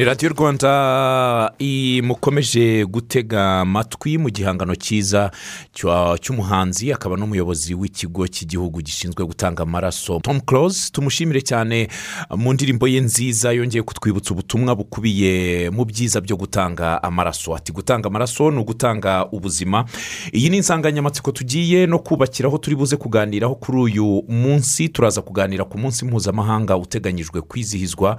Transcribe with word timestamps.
ni 0.00 0.06
radiyo 0.06 0.32
rwanda 0.32 1.52
mukomeje 2.02 2.84
gutega 2.86 3.60
amatwi 3.60 4.18
mu 4.18 4.30
gihangano 4.30 4.74
cyiza 4.74 5.30
cy'umuhanzi 6.20 6.92
akaba 6.92 7.16
n'umuyobozi 7.16 7.74
w'ikigo 7.74 8.24
cy'igihugu 8.28 8.80
gishinzwe 8.82 9.24
gutanga 9.26 9.62
amaraso. 9.62 10.20
Tom 10.24 10.40
close 10.40 10.88
tumushimire 10.92 11.40
cyane 11.42 11.88
mu 12.36 12.52
ndirimbo 12.52 12.88
ye 12.88 13.00
nziza 13.00 13.52
yongeye 13.52 13.82
kutwibutsa 13.82 14.32
ubutumwa 14.32 14.74
bukubiye 14.74 15.68
mu 15.70 15.84
byiza 15.84 16.20
byo 16.20 16.36
gutanga 16.36 17.02
amaraso. 17.02 17.54
Ati 17.56 17.72
gutanga 17.72 18.08
amaraso 18.08 18.50
ni 18.50 18.58
ugutanga 18.58 19.26
ubuzima. 19.32 19.84
Iyi 20.32 20.48
ni 20.50 20.56
insanganyamatsiko 20.56 21.32
tugiye 21.32 21.86
no 21.86 21.98
kubakiraho 21.98 22.58
turi 22.58 22.76
buze 22.76 22.96
kuganiraho 22.96 23.54
kuri 23.54 23.78
uyu 23.78 24.24
munsi. 24.28 24.88
Turaza 24.88 25.20
kuganira 25.22 25.64
ku 25.64 25.78
munsi 25.78 26.04
mpuzamahanga 26.04 26.76
uteganyijwe 26.76 27.40
kwizihizwa 27.42 28.16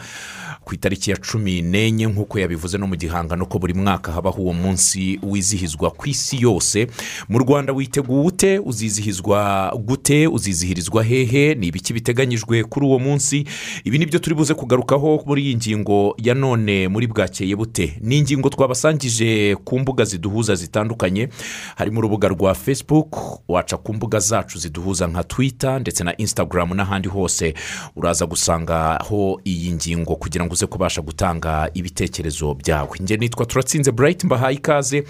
ku 0.63 0.75
itariki 0.75 1.11
ya 1.11 1.17
cumi 1.17 1.61
n'enye 1.61 2.07
nk'uko 2.07 2.39
yabivuze 2.39 2.77
no 2.77 2.87
mu 2.87 2.95
gihangano 2.95 3.45
ko 3.45 3.59
buri 3.59 3.73
mwaka 3.73 4.11
habaho 4.11 4.41
uwo 4.41 4.53
munsi 4.53 5.19
wizihizwa 5.23 5.91
ku 5.91 6.09
isi 6.09 6.41
yose. 6.41 6.87
Mu 7.29 7.39
rwanda 7.39 7.73
witeguye 7.73 8.25
ute 8.27 8.59
uzizihizwa 8.59 9.73
gute 9.85 10.27
uzizihirizwa 10.27 11.03
hehe? 11.03 11.55
Ni 11.55 11.67
ibiki 11.67 11.93
biteganyijwe 11.93 12.63
kuri 12.63 12.85
uwo 12.85 12.99
munsi? 12.99 13.45
Ibi 13.83 13.97
ni 13.99 14.05
byo 14.05 14.19
turi 14.19 14.35
buze 14.35 14.53
kugarukaho 14.53 15.23
muri 15.25 15.43
iyi 15.43 15.55
ngingo 15.55 16.15
ya 16.17 16.33
none 16.33 16.87
muri 16.87 17.07
bwakeye 17.07 17.55
bute. 17.55 17.97
Ni 18.01 18.17
ingingo 18.17 18.49
twabasangije 18.49 19.55
ku 19.63 19.79
mbuga 19.79 20.05
ziduhuza 20.05 20.55
zitandukanye. 20.55 21.29
Harimo 21.75 21.99
urubuga 21.99 22.27
rwa 22.27 22.53
facebook 22.55 23.17
waca 23.47 23.77
ku 23.83 23.93
mbuga 23.93 24.19
zacu 24.19 24.59
ziduhuza 24.59 25.07
nka 25.07 25.23
twitter 25.23 25.79
ndetse 25.81 26.03
na 26.03 26.17
instagram 26.17 26.69
n'ahandi 26.73 27.07
hose. 27.09 27.53
Uraza 27.95 28.25
gusangaho 28.25 29.41
iyi 29.45 29.71
ngingo 29.71 30.15
kugira 30.15 30.45
ngo 30.45 30.50
uze 30.51 30.65
kubasha 30.67 31.01
gutanga 31.01 31.69
ibitekerezo 31.73 32.53
byawe. 32.53 32.89
Njye 32.99 33.17
nitwa 33.17 33.45
turatsinze 33.45 33.91
burayiti 33.91 34.25
mbahaye 34.25 34.55
ikaze. 34.55 35.03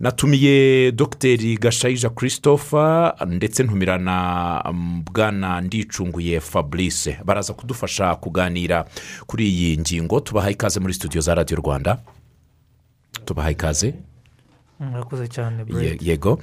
Natumiye 0.00 0.92
dogiteri 0.92 1.56
gashayija 1.56 2.10
christophe 2.10 3.12
ndetse 3.26 3.62
ntumira 3.62 3.98
na 3.98 4.62
bwana 5.12 5.60
ndicunguye 5.60 6.40
fabrice. 6.40 7.18
Baraza 7.24 7.52
kudufasha 7.52 8.14
kuganira 8.14 8.84
kuri 9.26 9.48
iyi 9.48 9.78
ngingo. 9.78 10.20
Tubahaye 10.20 10.52
ikaze 10.54 10.80
muri 10.80 10.94
studio 10.94 11.20
za 11.20 11.34
radiyo 11.34 11.60
rwanda. 11.60 11.98
Tubahaye 13.24 13.52
ikaze. 13.52 13.94
Murakoze 14.80 15.28
cyane 15.28 15.64
yego. 16.00 16.38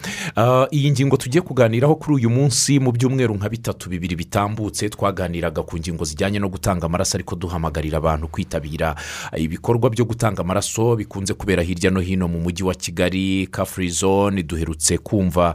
Iyi 0.72 0.92
ngingo 0.92 1.18
tugiye 1.18 1.42
kuganiraho 1.42 1.96
kuri 1.96 2.16
uyu 2.16 2.30
munsi 2.30 2.80
mu 2.80 2.92
byumweru 2.92 3.36
nka 3.36 3.50
bitatu 3.50 3.90
bibiri 3.90 4.16
bitambutse 4.16 4.90
twaganiraga 4.90 5.64
ku 5.64 5.78
ngingo 5.78 6.06
zijyanye 6.06 6.40
no 6.40 6.50
gutanga 6.50 6.86
amaraso 6.86 7.18
ariko 7.18 7.36
duhamagarira 7.36 7.98
abantu 7.98 8.28
kwitabira 8.28 8.96
ibikorwa 9.38 9.90
byo 9.90 10.06
gutanga 10.06 10.42
amaraso 10.42 10.96
bikunze 10.96 11.34
kubera 11.34 11.64
hirya 11.64 11.92
no 11.92 12.00
hino 12.00 12.28
mu 12.28 12.40
mujyi 12.40 12.64
wa 12.64 12.74
kigali 12.76 13.48
kafuri 13.48 13.90
zone 13.90 14.44
duherutse 14.44 14.98
kumva 14.98 15.54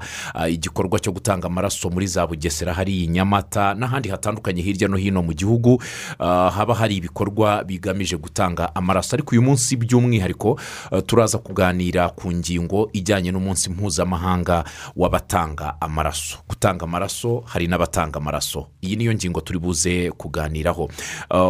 igikorwa 0.50 1.00
cyo 1.00 1.12
gutanga 1.12 1.46
amaraso 1.46 1.90
muri 1.90 2.06
za 2.06 2.26
bugesera 2.26 2.74
hari 2.74 3.04
i 3.04 3.08
nyamata 3.08 3.74
n'ahandi 3.74 4.08
hatandukanye 4.08 4.62
hirya 4.62 4.88
no 4.88 4.96
hino 4.96 5.22
mu 5.22 5.32
gihugu 5.32 5.80
haba 6.18 6.74
hari 6.74 6.96
ibikorwa 6.96 7.64
bigamije 7.64 8.16
gutanga 8.16 8.74
amaraso. 8.74 9.16
Ariko 9.16 9.30
uyu 9.32 9.42
munsi 9.42 9.76
by'umwihariko 9.76 10.60
turaza 11.06 11.38
kuganira 11.38 12.08
ku 12.12 12.32
ngingo 12.32 12.65
ijyanye 12.92 13.30
n'umunsi 13.32 13.70
mpuzamahanga 13.70 14.64
w'abatanga 14.96 15.80
amaraso. 15.80 16.38
Gutanga 16.48 16.84
amaraso 16.84 17.42
hari 17.46 17.66
n'abatanga 17.68 18.18
amaraso. 18.18 18.66
Iyi 18.82 18.96
niyo 18.96 19.14
ngingo 19.14 19.40
turi 19.40 19.58
buze 19.58 20.10
kuganiraho. 20.10 20.90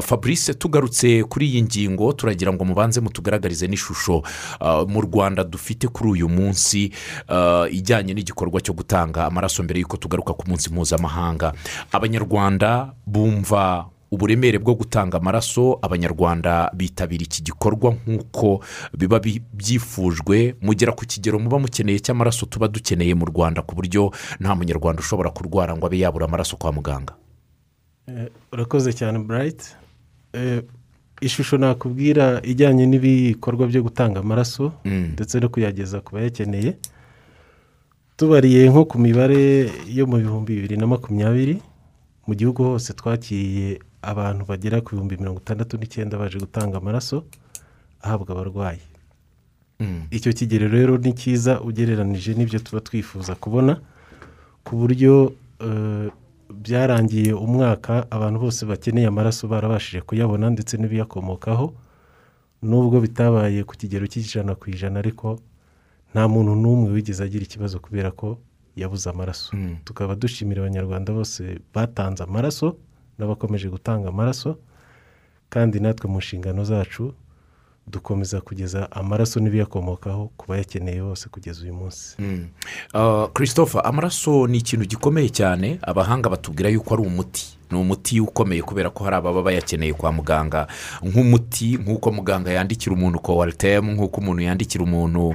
Fabrice 0.02 0.54
tugarutse 0.54 1.24
kuri 1.24 1.46
iyi 1.48 1.62
ngingo 1.62 2.12
turagira 2.12 2.52
ngo 2.52 2.64
mubanze 2.64 3.00
mutugaragarize 3.00 3.66
n'ishusho 3.66 4.22
mu 4.88 5.00
rwanda 5.00 5.44
dufite 5.44 5.88
kuri 5.88 6.10
uyu 6.10 6.28
munsi 6.28 6.92
ijyanye 7.70 8.14
n'igikorwa 8.14 8.60
cyo 8.60 8.74
gutanga 8.74 9.26
amaraso 9.26 9.62
mbere 9.62 9.80
y'uko 9.80 9.96
tugaruka 9.96 10.32
ku 10.34 10.44
munsi 10.48 10.70
mpuzamahanga. 10.70 11.52
Abanyarwanda 11.92 12.92
bumva 13.06 13.86
uburemere 14.10 14.58
bwo 14.58 14.74
gutanga 14.74 15.18
amaraso 15.18 15.78
abanyarwanda 15.82 16.70
bitabira 16.74 17.22
iki 17.24 17.42
gikorwa 17.42 17.94
nk'uko 18.06 18.60
biba 18.98 19.20
byifujwe. 19.52 20.54
Mugera 20.62 20.92
ku 20.92 21.02
kigero 21.06 21.38
muba 21.38 21.58
mukeneye 21.58 21.98
cy'amaraso 21.98 22.46
tuba 22.46 22.68
dukeneye 22.68 23.14
mu 23.14 23.26
rwanda 23.26 23.62
ku 23.62 23.74
buryo 23.74 24.10
nta 24.40 24.54
munyarwanda 24.54 25.00
ushobora 25.02 25.30
kurwara 25.30 25.76
ngo 25.76 25.86
abe 25.86 25.98
yabura 25.98 26.24
amaraso 26.30 26.56
kwa 26.56 26.72
muganga. 26.72 27.14
Urakoze 28.52 28.92
cyane 28.92 29.18
burayiti 29.18 29.74
ishusho 31.20 31.58
nakubwira 31.58 32.40
ijyanye 32.44 32.86
n'ibikorwa 32.86 33.66
byo 33.66 33.82
gutanga 33.82 34.20
amaraso 34.20 34.72
ndetse 34.84 35.40
no 35.40 35.48
kuyageza 35.48 36.00
ku 36.00 36.14
bayakeneye. 36.14 36.76
Tubariye 38.16 38.70
nko 38.70 38.84
ku 38.84 38.98
mibare 38.98 39.70
yo 39.88 40.06
mu 40.06 40.16
bihumbi 40.16 40.54
bibiri 40.54 40.76
na 40.76 40.86
makumyabiri. 40.86 41.58
Mu 42.26 42.34
gihugu 42.34 42.64
hose 42.64 42.92
twakiriye 42.92 43.78
abantu 44.10 44.42
bagera 44.50 44.80
ku 44.80 44.94
bihumbi 44.94 45.18
mirongo 45.20 45.38
itandatu 45.42 45.74
n'icyenda 45.78 46.14
baje 46.20 46.38
gutanga 46.38 46.78
amaraso 46.78 47.24
ahabwa 48.04 48.30
abarwayi. 48.34 48.82
Icyo 50.10 50.32
kigero 50.32 50.66
rero 50.72 50.96
ni 50.96 51.12
cyiza 51.12 51.60
ugereranije 51.60 52.32
n'ibyo 52.34 52.58
tuba 52.64 52.80
twifuza 52.80 53.34
kubona 53.34 53.72
ku 54.64 54.72
buryo 54.80 55.12
byarangiye 56.50 57.32
umwaka 57.34 58.06
abantu 58.10 58.38
bose 58.44 58.60
bakeneye 58.66 59.06
amaraso 59.10 59.48
barabashije 59.48 60.00
kuyabona 60.08 60.46
ndetse 60.54 60.74
n'ibiyakomokaho 60.78 61.66
nubwo 62.62 62.96
bitabaye 63.04 63.60
ku 63.68 63.74
kigero 63.76 64.06
cy'ijana 64.06 64.54
ku 64.54 64.70
ijana 64.70 64.96
ariko 65.02 65.38
nta 66.12 66.24
muntu 66.32 66.52
n'umwe 66.62 66.88
wigeze 66.96 67.20
agira 67.24 67.44
ikibazo 67.44 67.76
kubera 67.84 68.10
ko 68.10 68.38
yabuze 68.80 69.06
amaraso. 69.10 69.52
Tukaba 69.84 70.14
dushimira 70.14 70.62
abanyarwanda 70.62 71.12
bose 71.12 71.60
batanze 71.74 72.22
amaraso 72.24 72.76
n'abakomeje 73.18 73.68
gutanga 73.68 74.08
amaraso 74.08 74.56
kandi 75.48 75.80
natwe 75.80 76.10
mu 76.10 76.18
nshingano 76.18 76.64
zacu 76.64 77.14
dukomeza 77.86 78.40
kugeza 78.40 78.90
amaraso 78.92 79.40
n'ibiyakomokaho 79.40 80.30
ku 80.36 80.44
bayakeneye 80.48 81.02
bose 81.02 81.28
kugeza 81.28 81.62
uyu 81.62 81.74
munsi. 81.74 82.16
Christophe 83.34 83.78
amaraso 83.80 84.46
ni 84.46 84.58
ikintu 84.58 84.86
gikomeye 84.86 85.28
cyane 85.30 85.78
abahanga 85.82 86.28
batubwira 86.30 86.68
yuko 86.68 86.94
ari 86.94 87.02
umuti. 87.06 87.55
Ni 87.70 87.78
umuti 87.78 88.20
ukomeye 88.20 88.62
kubera 88.62 88.90
ko 88.90 89.04
hari 89.04 89.16
ababa 89.16 89.42
bayakeneye 89.42 89.92
kwa 89.92 90.12
muganga. 90.12 90.66
Nk'umuti 91.02 91.76
nk'uko 91.76 92.12
muganga 92.12 92.50
yandikira 92.52 92.94
umuntu 92.96 93.18
kowaritemu 93.18 93.92
nk'uko 93.92 94.20
umuntu 94.20 94.42
yandikira 94.42 94.84
umuntu 94.84 95.34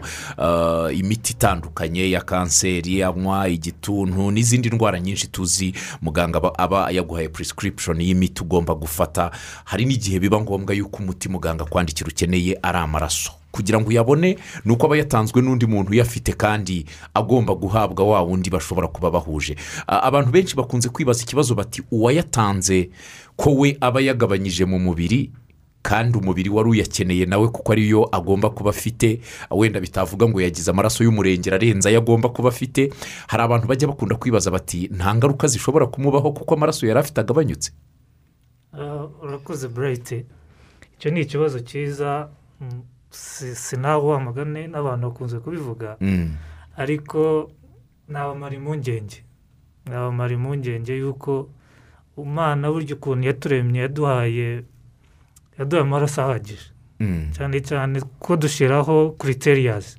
imiti 0.93 1.33
itandukanye 1.33 2.11
ya 2.11 2.21
kanseri 2.21 3.03
anywa 3.03 3.47
igituntu 3.49 4.31
n'izindi 4.31 4.69
ndwara 4.69 4.99
nyinshi 4.99 5.27
tuzi 5.27 5.73
muganga 6.01 6.41
aba 6.57 6.91
yaguhaye 6.91 7.29
purisikiripshoni 7.29 8.07
y'imiti 8.07 8.41
ugomba 8.43 8.75
gufata. 8.75 9.31
Hari 9.65 9.85
n'igihe 9.85 10.19
biba 10.19 10.41
ngombwa 10.41 10.75
yuko 10.75 10.97
umuti 11.03 11.29
muganga 11.29 11.65
kwandikira 11.65 12.09
ukeneye 12.09 12.57
ari 12.63 12.77
amaraso. 12.77 13.31
Kugira 13.51 13.79
ngo 13.79 13.89
uyabone 13.89 14.37
ni 14.65 14.71
uko 14.71 14.85
aba 14.87 14.97
yatanzwe 14.97 15.41
n'undi 15.41 15.65
muntu 15.67 15.91
uyafite 15.91 16.33
kandi 16.33 16.85
agomba 17.13 17.53
guhabwa 17.55 18.03
wa 18.07 18.21
wundi 18.21 18.49
bashobora 18.49 18.87
kuba 18.87 19.11
bahuje. 19.11 19.55
Abantu 19.87 20.31
benshi 20.31 20.55
bakunze 20.55 20.89
kwibaza 20.89 21.23
ikibazo 21.23 21.55
bati 21.55 21.83
uwayatanze 21.91 22.89
ko 23.35 23.53
we 23.55 23.77
aba 23.81 24.01
yagabanyije 24.01 24.65
mu 24.65 24.79
mubiri 24.79 25.31
kandi 25.81 26.17
umubiri 26.17 26.49
wari 26.49 26.69
uyakeneye 26.69 27.25
nawe 27.25 27.47
kuko 27.49 27.71
ariyo 27.71 28.05
agomba 28.11 28.49
kuba 28.49 28.69
afite. 28.69 29.19
Wenda 29.51 29.79
bitavuga 29.79 30.27
ngo 30.29 30.41
yagize 30.41 30.71
amaraso 30.71 31.03
y'umurengera 31.03 31.55
arenze 31.57 31.89
ayo 31.89 31.97
agomba 31.99 32.29
kuba 32.29 32.49
afite. 32.49 32.93
Hari 33.27 33.43
abantu 33.43 33.67
bajya 33.67 33.87
bakunda 33.87 34.15
kwibaza 34.15 34.51
bati 34.51 34.87
nta 34.93 35.15
ngaruka 35.15 35.47
zishobora 35.47 35.87
kumubaho 35.87 36.31
kuko 36.31 36.53
amaraso 36.53 36.85
yari 36.87 36.99
afite 36.99 37.17
agabanyutse? 37.21 37.71
Urakoze 39.23 39.67
burayiti 39.67 40.25
icyo 40.97 41.11
ni 41.11 41.21
ikibazo 41.21 41.59
cyiza 41.59 42.29
si 43.11 43.77
nawe 43.77 44.03
wamagane 44.03 44.67
n'abantu 44.67 45.07
bakunze 45.11 45.39
kubivuga. 45.39 45.97
Ariko 46.77 47.51
nabamara 48.07 48.55
impungenge. 48.55 49.23
Nabamara 49.85 50.33
impungenge 50.33 50.95
y'uko 50.97 51.49
umwana 52.17 52.71
burya 52.71 52.95
ukuntu 52.95 53.27
yaturemye 53.27 53.79
yaduhaye 53.81 54.63
yaduhaye 55.59 55.83
amaraso 55.87 56.21
ahagije. 56.21 56.71
Cyane 57.35 57.59
cyane 57.61 57.99
ko 58.19 58.35
dushyiraho 58.37 59.15
kuriteriyazi 59.19 59.97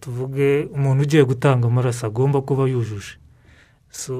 tuvuge 0.00 0.68
umuntu 0.74 1.02
ugiye 1.02 1.24
gutanga 1.24 1.66
amaraso 1.68 2.06
agomba 2.06 2.40
kuba 2.42 2.64
yujuje. 2.68 3.16
Si 3.90 4.12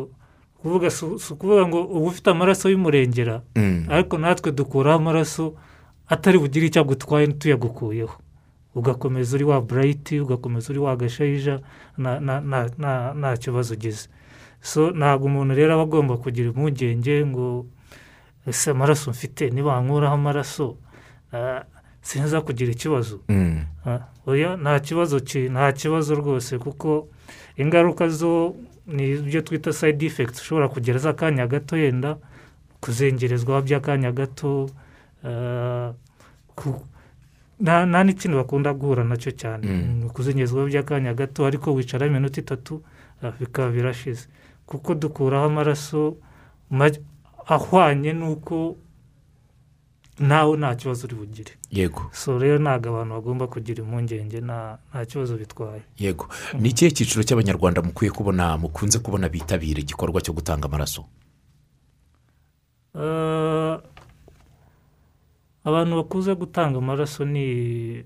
ukuvuga 0.62 1.66
ngo 1.68 1.78
uba 1.84 2.06
ufite 2.10 2.30
amaraso 2.30 2.68
y'umurengera 2.68 3.42
ariko 3.88 4.18
natwe 4.18 4.52
dukuraho 4.52 4.98
amaraso 4.98 5.54
atari 6.10 6.38
bugire 6.38 6.66
icyo 6.66 6.80
agutwaye 6.82 7.26
tuyagukuyeho. 7.38 8.16
Ugakomeza 8.74 9.34
uri 9.36 9.44
wa 9.44 9.60
burayiti 9.60 10.20
ugakomeza 10.20 10.70
uri 10.70 10.78
wa 10.78 10.96
gashayija 10.96 11.60
nta 11.98 13.36
kibazo 13.40 13.74
ugize. 13.74 14.08
So 14.62 14.90
ntabwo 14.90 15.26
umuntu 15.26 15.54
rero 15.54 15.74
aba 15.74 15.82
agomba 15.82 16.16
kugira 16.16 16.48
impungenge 16.50 17.26
ngo 17.26 17.66
ese 18.46 18.70
amaraso 18.70 19.10
mfite? 19.10 19.50
Nibankuraho 19.50 20.14
amaraso. 20.14 20.76
Sinza 22.02 22.40
kugira 22.40 22.72
ikibazo. 22.72 23.20
Mm. 23.28 23.64
Ah, 23.86 24.00
oya 24.26 24.56
nta 24.56 24.80
kibazo 24.80 25.20
ki- 25.20 25.48
nta 25.48 25.72
kibazo 25.72 26.14
rwose 26.14 26.58
kuko 26.58 27.08
ingaruka 27.56 28.08
zo 28.08 28.54
ni 28.86 29.10
ibyo 29.10 29.40
twita 29.42 29.72
sayidi 29.72 30.06
ifekiti 30.06 30.40
ushobora 30.40 30.68
kugira 30.68 30.98
z'akanya 30.98 31.46
gato 31.46 31.76
yenda 31.76 32.16
kuzengerezwa 32.80 33.62
by'akanya 33.62 34.12
gato 34.12 34.66
ah, 34.68 34.72
nta 37.60 37.86
nta 37.86 38.04
n'ikindi 38.04 38.36
bakunda 38.36 38.72
guhura 38.72 39.04
na 39.04 39.16
cyo 39.16 39.30
cyane? 39.36 39.66
Mm. 39.66 39.98
ni 40.00 40.04
ukuzengerezwaho 40.08 40.66
by'akanya 40.66 41.14
gato 41.14 41.44
ariko 41.46 41.74
wicara 41.74 42.06
iminota 42.06 42.40
itatu 42.40 42.82
ah, 43.22 43.32
bikaba 43.40 43.70
birashize. 43.70 44.28
Kuko 44.66 44.94
dukuraho 44.94 45.46
amaraso 45.46 46.16
ma- 46.70 46.88
ahwanye 47.46 48.12
n'uko 48.12 48.76
nawe 50.20 50.56
nta 50.56 50.74
kibazo 50.74 51.06
uri 51.06 51.14
bugire. 51.16 51.52
Yego. 51.70 52.08
So 52.12 52.38
rero 52.38 52.58
ntabwo 52.58 52.88
abantu 52.88 53.12
bagomba 53.14 53.44
kugira 53.46 53.84
impungenge 53.84 54.40
nta 54.40 54.78
kibazo 55.08 55.36
bitwaye. 55.36 55.82
Yego. 55.98 56.28
Ni 56.60 56.68
ikihe 56.72 56.90
cyiciro 56.96 57.20
cy'abanyarwanda 57.24 57.82
mukwiye 57.84 58.08
kubona 58.12 58.56
mukunze 58.56 58.98
kubona 59.04 59.28
bitabira 59.28 59.80
igikorwa 59.84 60.20
cyo 60.24 60.32
gutanga 60.32 60.64
amaraso? 60.64 61.04
Eh, 62.94 63.78
abantu 65.64 65.96
bakuze 65.96 66.34
gutanga 66.34 66.78
amaraso 66.78 67.24
ni 67.24 68.04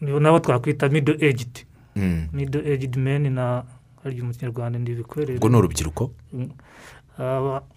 nabo 0.00 0.38
twakwita 0.40 0.88
mido 0.88 1.12
ejidi 1.20 1.64
Mm. 1.96 2.28
mido 2.32 2.62
ejidi 2.62 2.98
meni 2.98 3.30
na 3.30 3.64
harya 4.04 4.22
mu 4.22 4.30
kinyarwanda 4.30 4.78
ntibikwerere 4.78 5.34
ubwo 5.42 5.48
ni 5.50 5.56
urubyiruko? 5.58 6.14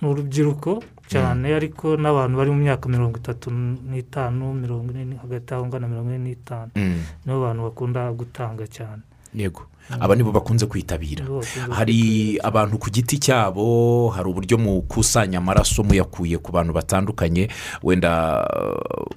Ni 0.02 0.06
urubyiruko 0.08 0.84
cyane 1.10 1.50
ariko 1.56 1.98
n'abantu 1.98 2.38
bari 2.38 2.52
mu 2.54 2.62
myaka 2.62 2.86
mirongo 2.90 3.18
itatu 3.18 3.50
n'itanu 3.90 4.54
mirongo 4.54 4.94
ine 4.94 5.18
hagati 5.18 5.54
aho 5.54 5.66
ngana 5.66 5.88
mirongo 5.90 6.10
ine 6.14 6.22
n'itanu. 6.22 6.70
Mm. 6.78 7.02
nibo 7.26 7.42
bantu 7.42 7.62
bakunda 7.66 8.14
gutanga 8.14 8.68
cyane. 8.70 9.02
Yego. 9.36 9.62
Aba 10.00 10.16
nibo 10.16 10.32
bakunze 10.32 10.66
kwitabira. 10.66 11.26
Hari 11.70 12.40
abantu 12.44 12.78
ku 12.78 12.90
giti 12.90 13.18
cyabo 13.20 14.10
hari 14.16 14.30
uburyo 14.30 14.58
mukusanya 14.58 15.38
amaraso 15.44 15.84
muyakuye 15.84 16.38
ku 16.38 16.52
bantu 16.52 16.74
batandukanye. 16.74 17.50
Wenda 17.84 18.40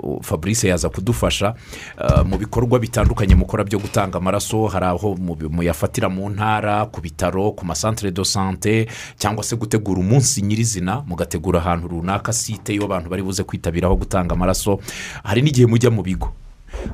uh, 0.02 0.18
fabrice 0.22 0.68
yaza 0.68 0.88
kudufasha 0.88 1.54
uh, 2.00 2.26
mu 2.26 2.38
bikorwa 2.38 2.78
bitandukanye 2.78 3.34
mukora 3.38 3.62
byo 3.64 3.78
gutanga 3.78 4.18
amaraso. 4.18 4.66
Hari 4.66 4.86
aho 4.86 5.14
mu- 5.14 5.38
muyafatira 5.50 6.08
mu 6.08 6.26
ntara 6.30 6.86
ku 6.90 7.00
bitaro 7.00 7.52
ku 7.54 7.62
masantere 7.66 8.10
do 8.10 8.24
sante 8.24 8.88
cyangwa 9.18 9.44
se 9.44 9.54
gutegura 9.56 10.00
umunsi 10.00 10.42
nyirizina 10.42 11.04
mugategura 11.06 11.60
ahantu 11.60 11.88
runaka 11.88 12.32
site 12.32 12.74
iyo 12.74 12.84
abantu 12.90 13.10
bari 13.10 13.22
buze 13.22 13.44
kwitabiraho 13.46 13.94
gutanga 13.96 14.34
amaraso. 14.34 14.80
Hari 15.22 15.42
n'igihe 15.42 15.66
mujya 15.70 15.90
mu 15.90 16.02
bigo. 16.02 16.32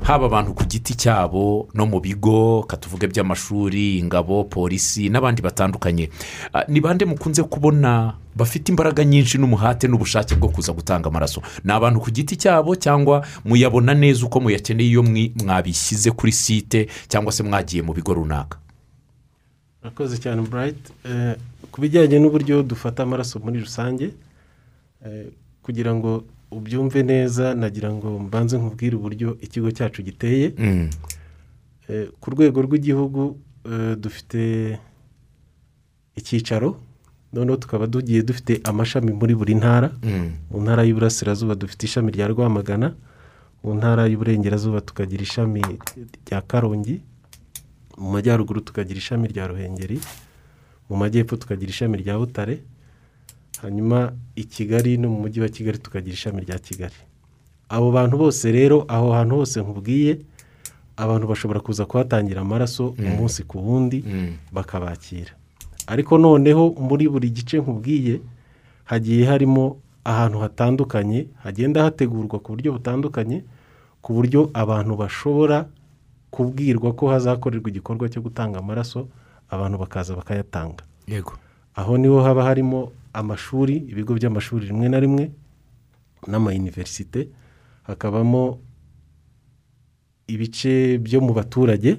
Haba 0.01 0.25
abantu 0.25 0.53
ku 0.53 0.63
giti 0.65 0.95
cyabo 0.95 1.67
no 1.73 1.85
mu 1.85 1.99
bigo 1.99 2.63
katuvuge 2.63 3.07
by'amashuri 3.07 3.97
ingabo 3.99 4.43
polisi 4.43 5.09
n'abandi 5.09 5.41
batandukanye. 5.41 6.09
Ah, 6.53 6.63
ni 6.67 6.81
bande 6.81 7.05
mukunze 7.05 7.43
kubona 7.43 8.13
bafite 8.35 8.69
imbaraga 8.71 9.03
nyinshi 9.05 9.37
n'umuhate 9.37 9.87
n'ubushake 9.87 10.35
bwo 10.35 10.49
kuza 10.49 10.73
gutanga 10.73 11.09
amaraso? 11.09 11.41
Ni 11.63 11.71
abantu 11.71 11.99
ku 11.99 12.11
giti 12.11 12.35
cyabo 12.35 12.75
cyangwa 12.75 13.25
muyabona 13.45 13.93
neza 13.93 14.25
uko 14.25 14.39
muyakeneye 14.39 14.89
iyo 14.89 15.03
mwabishyize 15.03 16.11
kuri 16.11 16.31
site 16.31 16.87
cyangwa 17.07 17.31
se 17.31 17.43
mwagiye 17.43 17.83
mu 17.83 17.93
bigo 17.93 18.13
runaka? 18.13 18.57
Murakoze 19.83 20.17
cyane 20.17 20.41
burayiti 20.41 20.91
ku 21.71 21.81
bijyanye 21.81 22.19
n'uburyo 22.19 22.63
dufata 22.63 23.03
amaraso 23.03 23.39
muri 23.39 23.59
rusange 23.59 24.11
eh, 25.05 25.25
kugira 25.63 25.95
ngo 25.95 26.23
ubyumve 26.51 27.03
neza 27.03 27.55
nagira 27.55 27.89
ngo 27.93 28.19
mbanze 28.19 28.57
nkubwire 28.57 28.95
uburyo 28.95 29.37
ikigo 29.41 29.71
cyacu 29.71 30.01
giteye. 30.03 30.53
Mm, 30.57 30.89
Eh, 31.91 32.07
ku 32.21 32.31
rwego 32.31 32.61
rw'igihugu 32.61 33.35
eh, 33.67 33.95
dufite 33.99 34.79
icyicaro 36.15 36.79
noneho 37.33 37.57
tukaba 37.57 37.87
tugiye 37.87 38.21
dufite 38.23 38.61
amashami 38.63 39.11
muri 39.13 39.35
buri 39.35 39.55
ntara. 39.55 39.91
Mm, 40.03 40.31
mu 40.51 40.57
ntara 40.63 40.83
y'Iburasirazuba 40.87 41.55
dufite 41.55 41.83
ishami 41.87 42.11
rya 42.11 42.27
rwamagana 42.31 42.95
mu 43.63 43.75
ntara 43.75 44.07
y'Uburengerazuba 44.07 44.81
tukagira 44.81 45.23
ishami 45.23 45.61
rya 46.27 46.41
karongi 46.41 47.01
mu 47.97 48.07
majyaruguru 48.15 48.61
tukagira 48.61 48.97
ishami 48.99 49.27
rya 49.27 49.47
ruhengeri 49.47 49.99
mu 50.89 50.95
majyepfo 50.95 51.35
tukagira 51.35 51.69
ishami 51.75 51.97
rya 52.03 52.15
butare 52.19 52.63
hanyuma 53.61 54.13
i 54.35 54.43
kigali 54.43 54.97
no 54.97 55.09
mu 55.09 55.19
mujyi 55.21 55.41
wa 55.41 55.49
kigali 55.49 55.77
tukagira 55.77 56.13
ishami 56.13 56.41
rya 56.41 56.59
kigali. 56.59 56.95
Abo 57.69 57.91
bantu 57.91 58.17
bose 58.17 58.51
rero 58.51 58.85
aho 58.87 59.11
hantu 59.13 59.35
hose 59.35 59.61
nkubwiye 59.61 60.19
abantu 60.97 61.27
bashobora 61.27 61.59
kuza 61.59 61.85
kuhatangira 61.85 62.41
amaraso 62.41 62.95
umunsi 62.99 63.43
ku 63.43 63.57
wundi 63.67 64.03
mm, 64.07 64.33
bakabakira. 64.51 65.31
Ariko 65.87 66.17
noneho 66.17 66.69
muri 66.79 67.09
buri 67.09 67.29
gice 67.29 67.57
nkubwiye 67.59 68.21
hagiye 68.83 69.25
harimo 69.25 69.77
ahantu 70.03 70.39
hatandukanye 70.39 71.27
hagenda 71.43 71.83
hategurwa 71.83 72.39
ku 72.39 72.51
buryo 72.57 72.71
butandukanye 72.73 73.43
ku 74.01 74.13
buryo 74.13 74.49
abantu 74.53 74.95
bashobora 74.97 75.65
kubwirwa 76.31 76.93
ko 76.93 77.07
hazakorerwa 77.09 77.69
igikorwa 77.69 78.09
cyo 78.09 78.21
gutanga 78.21 78.59
amaraso 78.59 79.07
abantu 79.49 79.77
bakaza 79.77 80.15
bakayatanga. 80.15 80.83
Yego. 81.07 81.33
Aho 81.75 81.97
ni 81.97 82.07
ho 82.07 82.21
haba 82.23 82.43
harimo 82.43 82.91
amashuri 83.13 83.75
ibigo 83.91 84.13
by'amashuri 84.13 84.67
rimwe 84.67 84.87
na 84.89 84.99
rimwe 84.99 85.31
n'amayuniverisite 86.27 87.27
hakabamo 87.83 88.59
ibice 90.27 90.97
byo 90.97 91.21
mu 91.21 91.33
baturage 91.33 91.97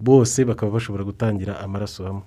bose 0.00 0.44
bakaba 0.44 0.72
bashobora 0.72 1.04
gutangira 1.04 1.60
amaraso 1.60 2.04
hamwe. 2.04 2.22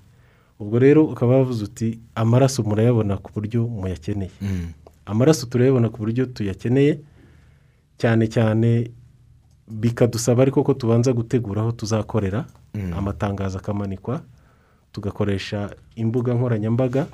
Ubwo 0.60 0.80
rero 0.80 1.06
ukaba 1.06 1.38
wavuze 1.38 1.64
uti 1.64 2.00
amaraso 2.16 2.64
murayabona 2.64 3.18
ku 3.18 3.32
buryo 3.34 3.66
muyakeneye. 3.68 4.30
Mm, 4.42 4.70
amaraso 5.06 5.46
turayabona 5.50 5.90
ku 5.90 5.98
buryo 5.98 6.26
tuyakeneye 6.26 7.00
cyane 7.98 8.28
cyane 8.28 8.92
bikadusaba 9.72 10.42
ariko 10.44 10.64
ko 10.64 10.74
tubanza 10.74 11.14
gutegura 11.14 11.62
aho 11.62 11.72
tuzakorera. 11.72 12.46
Mm. 12.76 12.94
amatangazo 12.94 13.58
akamanikwa 13.58 14.22
tugakoresha 14.92 15.76
imbuga 15.96 16.34
nkoranyambaga 16.34 17.08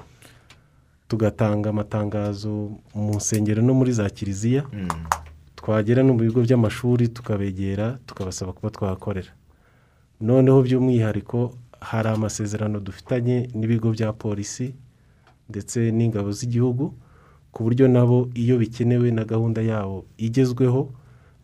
tugatanga 1.07 1.69
amatangazo 1.69 2.71
mu 2.95 3.15
nsengero 3.15 3.61
no 3.61 3.73
muri 3.73 3.91
za 3.93 4.09
kiliziya 4.09 4.63
mm, 4.73 4.87
twagera 5.55 6.03
no 6.03 6.13
mu 6.13 6.19
bigo 6.19 6.41
by'amashuri 6.41 7.07
tukabegera 7.07 7.97
tukabasaba 8.05 8.53
kuba 8.53 8.69
twahakorera. 8.69 9.31
Noneho 10.21 10.61
by'umwihariko 10.61 11.53
hari 11.79 12.09
amasezerano 12.09 12.79
dufitanye 12.79 13.49
n'ibigo 13.53 13.91
bya 13.91 14.13
polisi 14.13 14.75
ndetse 15.49 15.91
n'ingabo 15.91 16.31
z'igihugu 16.31 16.93
ku 17.51 17.63
buryo 17.63 17.87
nabo 17.87 18.29
iyo 18.35 18.57
bikenewe 18.57 19.11
na 19.11 19.23
gahunda 19.25 19.61
yabo 19.61 20.05
igezweho 20.17 20.91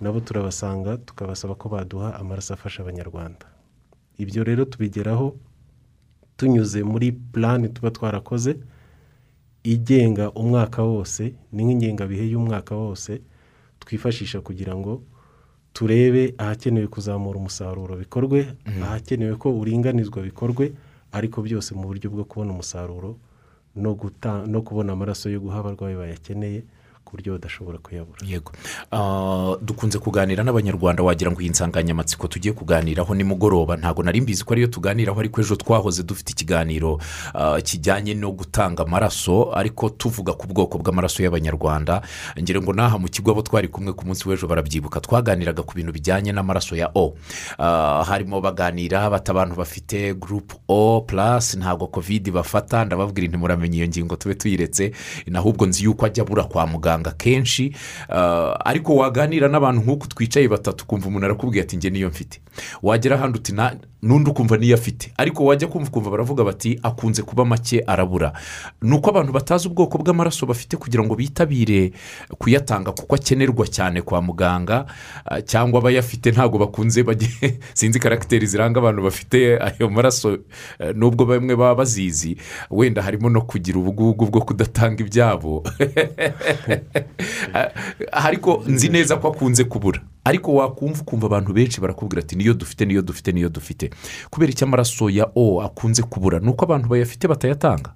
nabo 0.01 0.19
turabasanga 0.19 0.97
tukabasaba 0.97 1.55
ko 1.55 1.69
baduha 1.69 2.19
amaraso 2.19 2.53
afasha 2.53 2.83
abanyarwanda. 2.83 3.45
Ibyo 4.17 4.43
rero 4.43 4.65
tubigeraho 4.65 5.35
tunyuze 6.37 6.83
muri 6.83 7.11
purani 7.11 7.69
tuba 7.69 7.91
twarakoze 7.91 8.57
igenga 9.63 10.31
umwaka 10.31 10.83
wose 10.83 11.33
ni 11.51 11.63
nk'ingengabihe 11.63 12.23
y'umwaka 12.31 12.75
wose 12.75 13.21
twifashisha 13.79 14.41
kugira 14.41 14.75
ngo 14.75 15.01
turebe 15.73 16.33
ahakenewe 16.37 16.87
kuzamura 16.87 17.37
umusaruro 17.39 17.95
bikorwe 17.95 18.47
ahakenewe 18.83 19.35
ko 19.35 19.51
uringanizwa 19.59 20.21
bikorwe 20.23 20.73
ariko 21.11 21.41
byose 21.41 21.75
mu 21.75 21.83
buryo 21.87 22.09
bwo 22.09 22.23
kubona 22.23 22.51
umusaruro 22.53 23.17
no 23.75 24.61
kubona 24.61 24.93
amaraso 24.93 25.29
yo 25.29 25.39
guha 25.39 25.59
abarwayi 25.59 25.95
bayakeneye 25.95 26.63
ku 27.13 27.17
buryo 27.21 27.33
badashobora 27.37 27.77
kuyabura. 27.77 28.17
Yego. 28.25 28.51
Ah, 28.91 29.53
dukunze 29.61 29.99
kuganira 29.99 30.43
n'abanyarwanda 30.43 31.03
wagira 31.03 31.29
ngo 31.31 31.41
iyi 31.41 31.49
nsanganyamatsiko 31.53 32.27
tugiye 32.27 32.53
kuganiraho 32.53 33.13
nimugoroba. 33.15 33.77
Ntabwo 33.77 34.01
nari 34.03 34.21
mbizi 34.21 34.41
ko 34.43 34.53
ariyo 34.53 34.67
tuganiraho 34.67 35.19
ariko 35.19 35.41
ejo 35.41 35.55
twahoze 35.55 36.01
dufite 36.03 36.33
ikiganiro 36.33 36.97
ah, 37.37 37.61
kijyanye 37.61 38.13
no 38.17 38.31
gutanga 38.33 38.81
amaraso 38.83 39.53
ariko 39.53 39.89
tuvuga 39.93 40.33
ku 40.33 40.47
bwoko 40.49 40.77
bw'amaraso 40.81 41.21
y'abanyarwanda. 41.23 42.01
Ngira 42.33 42.61
ngo 42.65 42.73
n'aha 42.73 42.97
mu 42.97 43.05
kigo 43.05 43.29
abo 43.31 43.45
twari 43.45 43.67
kumwe 43.69 43.93
ku 43.93 44.09
munsi 44.09 44.25
w'ejo 44.25 44.47
barabyibuka. 44.49 44.97
Twaganiraga 44.97 45.61
ku 45.61 45.77
bintu 45.77 45.93
bijyanye 45.93 46.33
n'amaraso 46.33 46.73
ya 46.73 46.89
o. 46.97 47.13
Ah, 47.61 48.01
harimo 48.09 48.41
baganira 48.41 49.05
bati 49.09 49.29
abantu 49.29 49.53
bafite 49.61 50.17
gurupu 50.17 50.57
o 50.67 51.05
purasi 51.05 51.61
ntabwo 51.61 51.93
kovide 51.93 52.33
bafata. 52.33 52.85
Ndababwira 52.89 53.27
nti 53.29 53.37
muramenye 53.37 53.77
iyo 53.77 53.87
ngingo 53.87 54.15
tube 54.17 54.33
tuyiretse. 54.35 54.91
Ahubwo 55.29 55.65
nzi 55.69 55.83
yuko 55.85 56.05
ajya 56.09 56.23
abura 56.25 56.43
kwa 56.49 56.65
muganga. 56.67 57.02
Bayatanga 57.03 57.11
kenshi 57.11 57.75
ah, 58.09 58.55
ariko 58.65 58.95
waganira 58.95 59.47
n'abantu 59.47 59.81
nk'uku 59.81 60.07
twicaye 60.07 60.47
batatu 60.47 60.83
ukumva 60.83 61.07
umuntu 61.07 61.25
arakubwiye 61.25 61.63
ati 61.63 61.77
njye 61.77 61.89
niyo 61.89 62.07
mfite. 62.09 62.41
Wagera 62.83 63.15
ahandi 63.15 63.39
uti 63.39 63.53
"Na- 63.53 63.75
n'undi 64.03 64.29
ukumva 64.29 64.57
niyo 64.57 64.75
afite. 64.75 65.11
Ariko 65.17 65.45
wajya 65.45 65.67
kumva 65.67 65.87
ukumva 65.89 66.09
baravuga 66.11 66.43
bati 66.43 66.79
akunze 66.83 67.21
kuba 67.21 67.45
make 67.45 67.83
arabura. 67.87 68.33
Ni 68.81 68.95
uko 68.95 69.09
abantu 69.09 69.31
batazi 69.31 69.67
ubwoko 69.67 69.97
bw'amaraso 69.97 70.45
bafite 70.45 70.77
kugira 70.77 71.03
ngo 71.03 71.15
bitabire 71.15 71.91
kuyatanga 72.37 72.91
kuko 72.91 73.15
akenerwa 73.15 73.67
cyane 73.67 74.01
kwa 74.01 74.21
muganga 74.21 74.85
ah, 75.25 75.41
cyangwa 75.41 75.79
abayafite 75.79 76.31
ntabwo 76.31 76.57
bakunze 76.59 77.03
sinzi 77.73 77.99
karagiteri 77.99 78.47
ziranga 78.47 78.79
abantu 78.79 79.01
bafite 79.03 79.57
ayo 79.59 79.89
maraso 79.89 80.37
eh, 80.79 80.95
nubwo 80.95 81.25
bamwe 81.25 81.55
baba 81.55 81.75
bazizi. 81.75 82.37
Wenda 82.71 83.01
harimo 83.01 83.29
no 83.29 83.41
kugira 83.41 83.79
ubugugu 83.79 84.25
bwo 84.25 84.41
kudatanga 84.41 85.03
ibyabo. 85.03 85.63
ariko 88.11 88.63
nzi 88.67 88.89
neza 88.89 89.17
ko 89.17 89.27
akunze 89.27 89.63
kubura. 89.63 90.01
Ariko 90.23 90.53
wakumva 90.53 91.01
ukumva 91.01 91.25
abantu 91.27 91.53
benshi 91.53 91.81
barakubwira 91.81 92.21
ati 92.23 92.35
niyo 92.35 92.53
dufite 92.53 92.85
niyo 92.85 93.01
dufite 93.01 93.31
niyo 93.31 93.49
dufite. 93.49 93.89
Kubera 94.29 94.51
icyo 94.51 94.67
amaraso 94.67 95.09
ya 95.09 95.27
o 95.35 95.61
akunze 95.61 96.01
kubura? 96.03 96.39
Ni 96.39 96.49
uko 96.49 96.65
abantu 96.65 96.87
bayafite 96.89 97.27
batayatanga. 97.27 97.93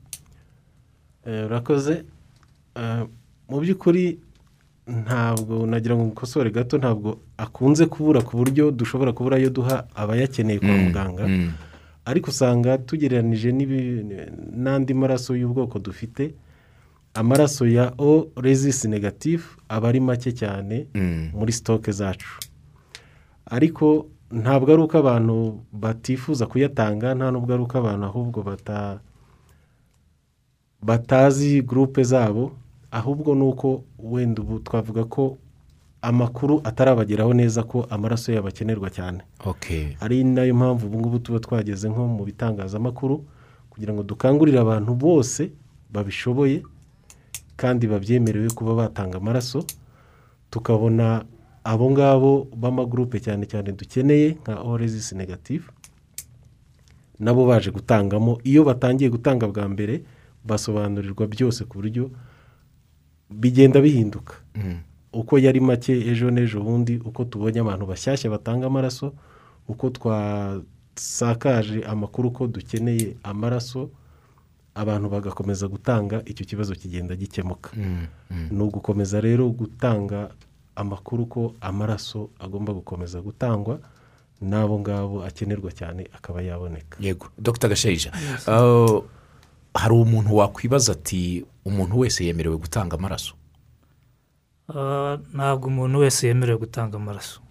Eh, 1.25 1.45
urakoze. 1.45 2.03
Eh, 2.75 3.03
mu 3.49 3.59
by'ukuri 3.59 4.19
ntabwo 4.87 5.65
nagira 5.67 5.95
ngo 5.95 6.03
nkosore 6.03 6.49
gato 6.51 6.77
ntabwo 6.77 7.19
akunze 7.37 7.85
kubura 7.85 8.21
ku 8.21 8.37
buryo 8.37 8.71
dushobora 8.71 9.11
kubura 9.11 9.37
ayo 9.37 9.49
duha 9.49 9.83
abayakeneye 9.95 10.59
kwa 10.59 10.75
muganga. 10.77 11.27
Mm. 11.27 11.51
ariko 12.07 12.29
usanga 12.31 12.77
tugereranije 12.77 13.51
n'andi 14.55 14.93
maraso 14.93 15.35
y'ubwoko 15.35 15.79
dufite 15.79 16.31
amaraso 17.17 17.67
ya 17.67 17.93
o 17.97 18.27
rezisi 18.37 18.87
negatifu 18.87 19.57
aba 19.69 19.89
ari 19.89 19.99
make 19.99 20.31
cyane 20.31 20.87
Mm. 20.93 21.29
muri 21.33 21.51
sitoke 21.51 21.91
zacu. 21.91 22.29
Ariko 23.45 24.07
ntabwo 24.31 24.73
ari 24.73 24.81
uko 24.81 24.97
abantu 24.97 25.63
batifuza 25.73 26.45
kuyatanga 26.45 27.15
nta 27.15 27.31
nubwo 27.31 27.53
ari 27.53 27.63
uko 27.63 27.77
abantu 27.77 28.05
ahubwo 28.05 28.39
bata 28.43 28.99
batazi 30.81 31.61
gurupe 31.61 32.03
zabo 32.03 32.51
ahubwo 32.91 33.35
ni 33.35 33.41
uko 33.43 33.83
wenda 33.99 34.41
ubu 34.41 34.59
twavuga 34.59 35.03
ko 35.05 35.37
amakuru 36.01 36.61
atarabageraho 36.63 37.33
neza 37.33 37.63
ko 37.63 37.87
amaraso 37.89 38.31
yabo 38.31 38.47
akenerwa 38.47 38.89
cyane. 38.89 39.21
Ari 39.99 40.23
na 40.23 40.43
yo 40.43 40.55
mpamvu 40.55 40.87
ubu 40.87 40.99
ngubu 40.99 41.19
tuba 41.19 41.39
twageze 41.39 41.89
nko 41.89 42.07
mu 42.07 42.23
bitangazamakuru 42.25 43.25
kugira 43.69 43.93
ngo 43.93 44.03
dukangurire 44.03 44.59
abantu 44.59 44.93
bose 44.95 45.51
babishoboye 45.89 46.63
kandi 47.57 47.87
babyemerewe 47.87 48.49
kuba 48.53 48.73
batanga 48.75 49.17
amaraso 49.17 49.65
tukabona 50.49 51.25
abo 51.63 51.91
ngabo 51.91 52.47
b'amagurupe 52.55 53.19
cyane 53.19 53.43
cyane 53.45 53.71
dukeneye 53.75 54.37
nka 54.41 54.61
orezisi 54.61 55.15
negatifu 55.15 55.71
nabo 57.19 57.45
baje 57.49 57.71
gutangamo 57.71 58.39
iyo 58.45 58.63
batangiye 58.63 59.09
gutanga 59.09 59.47
bwa 59.49 59.65
mbere 59.69 60.03
basobanurirwa 60.45 61.27
byose 61.27 61.65
ku 61.65 61.77
buryo 61.81 62.09
bigenda 63.29 63.81
bihinduka 63.81 64.33
Mm. 64.55 64.79
uko 65.13 65.37
yari 65.39 65.59
make 65.59 65.91
ejo 66.11 66.31
n'ejo 66.31 66.61
bundi 66.63 66.97
uko 67.05 67.25
tubonye 67.25 67.59
abantu 67.59 67.85
bashyashya 67.85 68.29
batanga 68.29 68.67
amaraso 68.69 69.13
uko 69.67 69.89
twasakaje 70.95 71.83
amakuru 71.83 72.31
ko 72.31 72.47
dukeneye 72.47 73.15
amaraso 73.23 73.89
abantu 74.77 75.09
bagakomeza 75.09 75.67
gutanga 75.67 76.21
icyo 76.25 76.45
kibazo 76.45 76.75
kigenda 76.75 77.15
gikemuka. 77.15 77.69
Mm. 77.75 78.07
Mm. 78.31 78.47
ni 78.51 78.61
ugukomeza 78.63 79.21
rero 79.21 79.49
gutanga 79.49 80.29
amakuru 80.75 81.25
ko 81.25 81.41
amaraso 81.61 82.29
agomba 82.39 82.73
gukomeza 82.73 83.21
gutangwa 83.21 83.79
n'abo 84.41 84.79
ngabo 84.79 85.25
akenerwa 85.25 85.71
cyane 85.73 86.05
akaba 86.13 86.41
yaboneka. 86.41 86.97
Yego. 87.01 87.27
Dr. 87.37 87.69
Gasheja 87.69 88.11
uh, 88.47 89.01
hari 89.73 89.93
umuntu 89.93 90.35
wakwibaza 90.35 90.91
ati 90.91 91.45
umuntu 91.65 91.99
wese 91.99 92.25
yemerewe 92.25 92.57
gutanga 92.57 92.95
amaraso? 92.97 93.33
Ah, 94.69 95.17
ntabwo 95.33 95.67
umuntu 95.67 95.99
wese 95.99 96.27
yemerewe 96.27 96.59
gutanga 96.59 96.97
amaraso. 96.97 97.41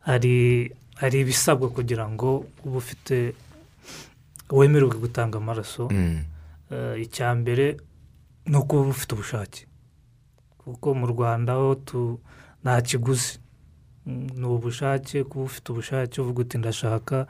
Hari 0.00 0.70
hari 0.94 1.20
ibisabwa 1.20 1.68
kugira 1.68 2.08
ngo 2.08 2.44
ube 2.64 2.76
ufite 2.76 3.34
wemerewe 4.50 4.94
gutanga 4.98 5.38
amaraso 5.38 5.88
Mm. 5.90 6.24
Eh, 6.70 7.02
icya 7.02 7.34
mbere 7.34 7.76
ni 8.46 8.56
ukuba 8.56 8.82
ufite 8.94 9.14
ubushake. 9.14 9.66
Kuko 10.58 10.94
mu 10.94 11.06
rwanda 11.06 11.52
ho 11.54 11.74
nta 12.62 12.80
kiguzi. 12.82 13.38
Ni 14.06 14.46
ubushake 14.46 15.24
kuba 15.24 15.44
ufite 15.44 15.72
ubushake 15.72 16.20
uvuga 16.20 16.40
uti 16.40 16.58
ndashaka 16.58 17.26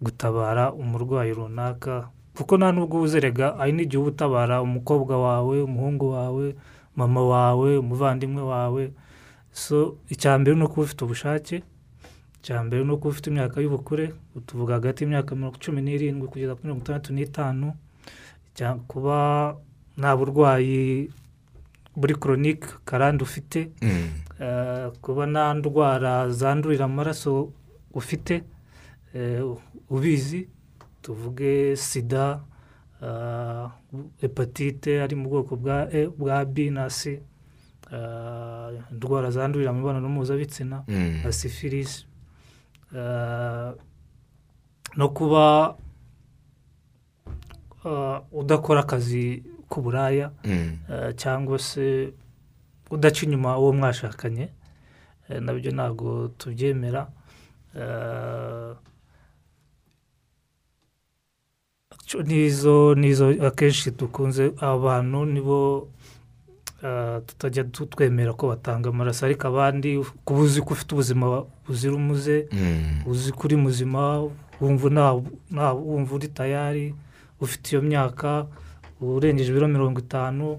gutabara 0.00 0.72
umurwayi 0.72 1.34
runaka. 1.34 2.08
Kuko 2.36 2.56
nta 2.58 2.72
nubwo 2.72 3.00
uzerega 3.02 3.54
hari 3.58 3.72
n'igihe 3.72 3.98
uba 3.98 4.08
utabara 4.10 4.62
umukobwa 4.62 5.18
wawe 5.18 5.62
umuhungu 5.62 6.10
wawe 6.10 6.54
mama 6.96 7.22
wawe 7.22 7.78
umuvandimwe 7.78 8.42
wawe. 8.42 8.92
So 9.52 9.96
icya 10.08 10.38
mbere 10.38 10.56
ni 10.56 10.64
ukuba 10.64 10.82
ufite 10.86 11.04
ubushake 11.04 11.62
icya 12.44 12.60
mbere 12.62 12.84
ni 12.84 12.92
ukuba 12.92 13.08
ufite 13.08 13.26
imyaka 13.32 13.56
y'ubukure 13.60 14.12
tuvuga 14.46 14.74
hagati 14.76 15.00
y'imyaka 15.04 15.32
mirongo 15.34 15.56
cumi 15.56 15.80
n'irindwi 15.82 16.28
kugeza 16.28 16.52
kuri 16.54 16.64
mirongo 16.68 16.82
itandatu 16.84 17.12
n'itanu 17.16 17.72
kuba 18.88 19.16
nta 19.96 20.16
burwayi 20.16 21.08
buri 21.96 22.14
koronike 22.14 22.68
karande 22.84 23.24
ufite 23.24 23.70
Mm. 23.82 24.10
eh, 24.40 24.90
kuba 25.00 25.26
nta 25.26 25.54
ndwara 25.54 26.28
zandurira 26.30 26.84
amaraso 26.84 27.52
ufite 27.94 28.42
eh, 29.14 29.40
ubizi 29.90 30.48
tuvuge 31.02 31.76
sida 31.76 32.40
eh, 33.02 33.68
hepatite 34.20 35.00
ari 35.02 35.16
mu 35.16 35.28
bwoko 35.28 35.56
bwa 35.56 35.88
e 35.92 36.06
bwa 36.12 36.44
b 36.44 36.70
na 36.70 36.90
c 36.90 37.20
eh, 37.92 38.80
indwara 38.92 39.30
zandurira 39.30 39.72
mu 39.72 39.78
mibonano 39.80 40.08
mpuzabitsina 40.08 40.84
Mm. 40.88 41.20
na 41.24 41.32
sifilisi 41.32 42.04
eh, 42.04 42.08
no 44.96 45.08
kuba 45.08 45.76
eh, 47.84 48.18
udakora 48.32 48.80
akazi 48.80 49.42
k'uburaya 49.68 50.30
Mm. 50.44 50.78
eh, 50.90 51.10
cyangwa 51.16 51.58
se 51.58 52.12
udaca 52.90 53.20
inyuma 53.26 53.58
uwo 53.58 53.72
mwashakanye 53.72 54.48
eh, 55.28 55.40
na 55.42 55.52
byo 55.54 55.70
ntabwo 55.72 56.28
tubyemera 56.38 57.08
nizo 62.24 62.94
nizo 62.94 63.26
akenshi 63.46 63.90
dukunze 63.90 64.52
abantu 64.60 65.24
nibo 65.26 65.88
tutajya 67.26 67.64
tu- 67.64 67.86
twemera 67.86 68.32
ko 68.32 68.48
batanga 68.48 68.88
amaraso 68.88 69.26
ariko 69.26 69.48
abandi 69.48 69.98
kuba 70.24 70.40
uzi 70.40 70.60
ko 70.60 70.74
ufite 70.74 70.92
ubuzima 70.94 71.44
buzira 71.66 71.94
umuze 71.94 72.46
Mm. 72.52 73.02
uzi 73.06 73.32
ko 73.32 73.40
uri 73.48 73.56
muzima 73.56 74.20
wumva 74.60 76.14
uri 76.14 76.28
tayari 76.28 76.94
ufite 77.40 77.72
iyo 77.72 77.82
myaka 77.82 78.46
urengeje 79.00 79.50
ibiro 79.50 79.68
mirongo 79.68 80.00
itanu 80.00 80.58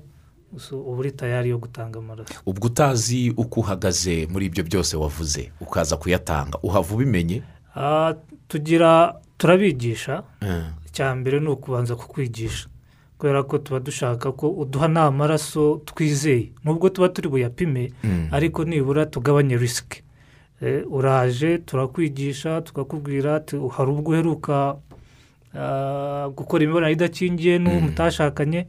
uba 0.72 1.00
uri 1.00 1.12
tayari 1.12 1.50
yo 1.50 1.58
gutanga 1.58 2.00
amaraso 2.00 2.34
ubwo 2.46 2.68
utazi 2.68 3.34
uko 3.38 3.60
uhagaze 3.60 4.28
muri 4.32 4.46
ibyo 4.46 4.64
byose 4.64 4.98
wavuze 4.98 5.52
ukaza 5.62 5.98
kuyatanga 5.98 6.58
uhava 6.64 6.94
ubimenye 6.96 7.44
Ah, 7.76 8.14
tugira 8.48 9.14
turabigisha 9.38 10.24
Mm. 10.42 10.64
icya 10.88 11.16
mbere 11.16 11.40
ni 11.40 11.48
ukubanza 11.50 11.96
kukwigisha 11.96 12.68
kubera 13.18 13.44
ko 13.44 13.58
tuba 13.58 13.80
dushaka 13.80 14.32
ko 14.32 14.50
uduha 14.52 14.88
nta 14.88 15.12
maraso 15.12 15.82
twizeye 15.86 16.52
nubwo 16.64 16.90
tuba 16.90 17.10
turi 17.10 17.28
buyapime 17.30 17.92
Mm. 18.04 18.28
ariko 18.32 18.64
nibura 18.66 19.06
tugabanye 19.06 19.58
risike 19.58 20.02
Eh, 20.62 20.84
uraje 20.88 21.58
turakwigisha 21.68 22.62
tukakubwira 22.62 23.44
hari 23.76 23.90
ubwo 23.92 24.12
uheruka 24.12 24.76
ah, 25.56 26.30
gukora 26.36 26.64
imibonano 26.64 26.92
idakingiye 26.94 27.60
n'uwo 27.60 27.80
Mm. 27.80 27.86
mutashakanye 27.92 28.68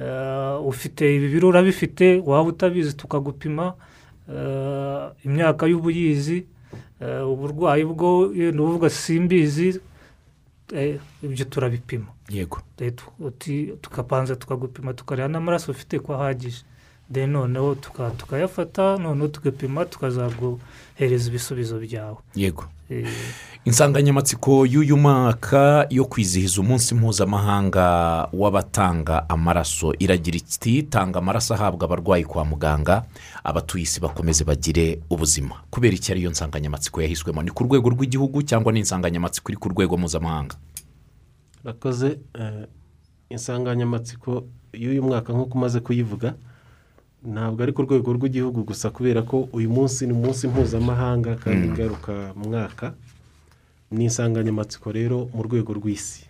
Ah, 0.00 0.58
ufite 0.60 1.08
ibi 1.16 1.28
biro 1.28 1.48
urabifite 1.48 2.20
waba 2.26 2.48
utabizi 2.48 2.92
tukagupima 2.96 3.74
Ah, 4.28 5.10
imyaka 5.24 5.66
y'ubuyizi 5.66 6.46
uburwayi 7.00 7.84
bwo 7.84 8.32
yenda 8.34 8.62
uvuga 8.62 8.90
simbizi 8.90 9.80
eh, 10.74 10.98
ibyo 11.22 11.44
turabipima 11.44 12.06
yego. 12.30 12.58
Tu- 12.76 12.92
uti- 13.20 13.72
tukabanza 13.80 14.36
tukagupima 14.36 14.92
tukareba 14.94 15.28
n'amaraso 15.28 15.72
ufite 15.72 15.98
ko 15.98 16.14
ahagije. 16.14 16.62
Noneho 17.10 17.74
tuka- 17.74 18.10
tukayafata 18.10 18.96
noneho 18.98 19.28
tugapima 19.28 19.84
tukazaguhereza 19.84 21.28
ibisubizo 21.28 21.78
byawe. 21.78 22.16
Yego. 22.34 22.64
Eh, 22.90 23.06
insanganyamatsiko 23.64 24.66
y'uyu 24.66 24.96
mwaka 24.96 25.86
yo 25.90 26.04
kwizihiza 26.04 26.60
umunsi 26.60 26.94
mpuzamahanga 26.94 28.28
w'abatanga 28.32 29.28
amaraso 29.28 29.94
iragira 29.98 30.36
iti 30.36 30.82
tanga 30.82 31.18
amaraso 31.18 31.54
ahabwa 31.54 31.84
abarwayi 31.84 32.24
kwa 32.24 32.44
muganga 32.44 33.04
abatuye 33.44 33.82
isi 33.82 34.00
bakomeze 34.00 34.44
bagire 34.44 34.98
ubuzima. 35.10 35.54
Kubera 35.70 35.94
iki 35.94 36.12
ariyo 36.12 36.30
nsanganyamatsiko 36.30 37.02
yahiswemo? 37.02 37.42
Ni 37.42 37.50
ku 37.50 37.64
rwego 37.64 37.90
rw'igihugu 37.90 38.42
cyangwa 38.42 38.72
ni 38.72 38.78
insanganyamatsiko 38.80 39.50
iri 39.52 39.58
ku 39.58 39.68
rwego 39.68 39.96
mpuzamahanga? 39.96 40.54
Rakoze 41.66 42.18
eh, 42.38 42.66
insanganyamatsiko 43.30 44.46
y'uyu 44.72 45.02
mwaka 45.02 45.32
nk'uko 45.32 45.54
umaze 45.58 45.80
kuyivuga. 45.80 46.34
Ntabwo 47.26 47.62
ari 47.62 47.72
ku 47.74 47.82
rwego 47.82 48.12
rw'igihugu 48.14 48.62
gusa 48.64 48.90
kubera 48.90 49.22
ko 49.22 49.48
uyu 49.52 49.66
munsi 49.70 50.06
ni 50.06 50.12
umunsi 50.14 50.46
mpuzamahanga 50.48 51.34
kandi 51.42 51.68
ngaruka 51.74 52.32
mwaka. 52.38 52.94
Ni 53.90 54.04
insanganyamatsiko 54.06 54.92
rero 54.92 55.26
mu 55.34 55.42
rwego 55.42 55.74
rw'isi. 55.74 56.22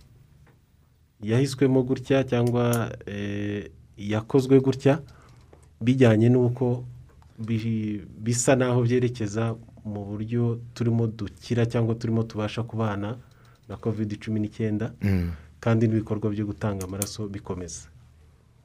Yahiswemo 1.23 1.83
gutya 1.83 2.25
cyangwa 2.25 2.93
eh, 3.07 3.71
yakozwe 3.97 4.61
gutya 4.61 5.01
bijyanye 5.81 6.29
n'uko 6.29 6.85
bi- 7.39 8.01
bisa 8.25 8.57
n'aho 8.57 8.81
byerekeza 8.85 9.57
mu 9.85 10.01
buryo 10.05 10.61
turimo 10.75 11.07
dukira 11.07 11.67
cyangwa 11.67 11.95
turimo 11.95 12.23
tubasha 12.25 12.63
kubana. 12.63 13.17
Na 13.69 13.77
kovide 13.77 14.17
cumi 14.17 14.41
n'icyenda 14.41 14.93
kandi 15.61 15.89
n'ibikorwa 15.89 16.31
byo 16.31 16.47
gutanga 16.47 16.85
amaraso 16.85 17.29
bikomeza. 17.29 17.89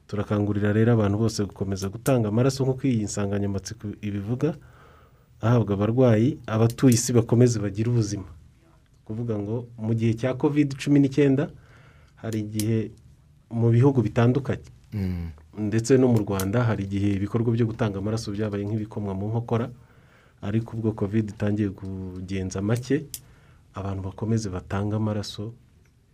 Turakangurira 0.08 0.74
rero 0.74 0.91
abantu 0.93 1.17
bose 1.17 1.39
gukomeza 1.46 1.89
gutanga 1.89 2.27
amaraso 2.27 2.63
nk'uko 2.63 2.84
iyi 2.88 3.03
nsanganyamatsiko 3.08 3.88
ibivuga 4.01 4.53
ahabwa 5.41 5.74
abarwayi 5.74 6.38
abatuye 6.46 6.93
isi 6.93 7.13
bakomeze 7.13 7.60
bagire 7.60 7.89
ubuzima. 7.89 8.27
Kuvuga 9.05 9.39
ngo 9.39 9.67
mu 9.79 9.93
gihe 9.96 10.13
cya 10.13 10.34
kovide 10.36 10.75
cumi 10.77 11.00
n'icyenda 11.00 11.50
hari 12.22 12.39
igihe 12.46 12.91
mu 13.50 13.70
bihugu 13.72 14.01
bitandukanye. 14.03 14.67
Ndetse 15.58 15.98
no 15.98 16.08
mu 16.12 16.20
rwanda 16.27 16.63
hari 16.63 16.84
igihe 16.84 17.15
ibikorwa 17.17 17.51
byo 17.55 17.65
gutanga 17.65 17.98
amaraso 18.03 18.31
byabaye 18.36 18.63
nk'ibikomwa 18.67 19.15
mu 19.15 19.31
nkokora 19.31 19.72
ariko 20.43 20.75
ubwo 20.77 20.91
kovide 20.91 21.31
itangiye 21.34 21.70
kugenza 21.72 22.62
make 22.62 23.05
abantu 23.73 24.01
bakomeze 24.03 24.49
batange 24.49 24.95
amaraso 24.95 25.53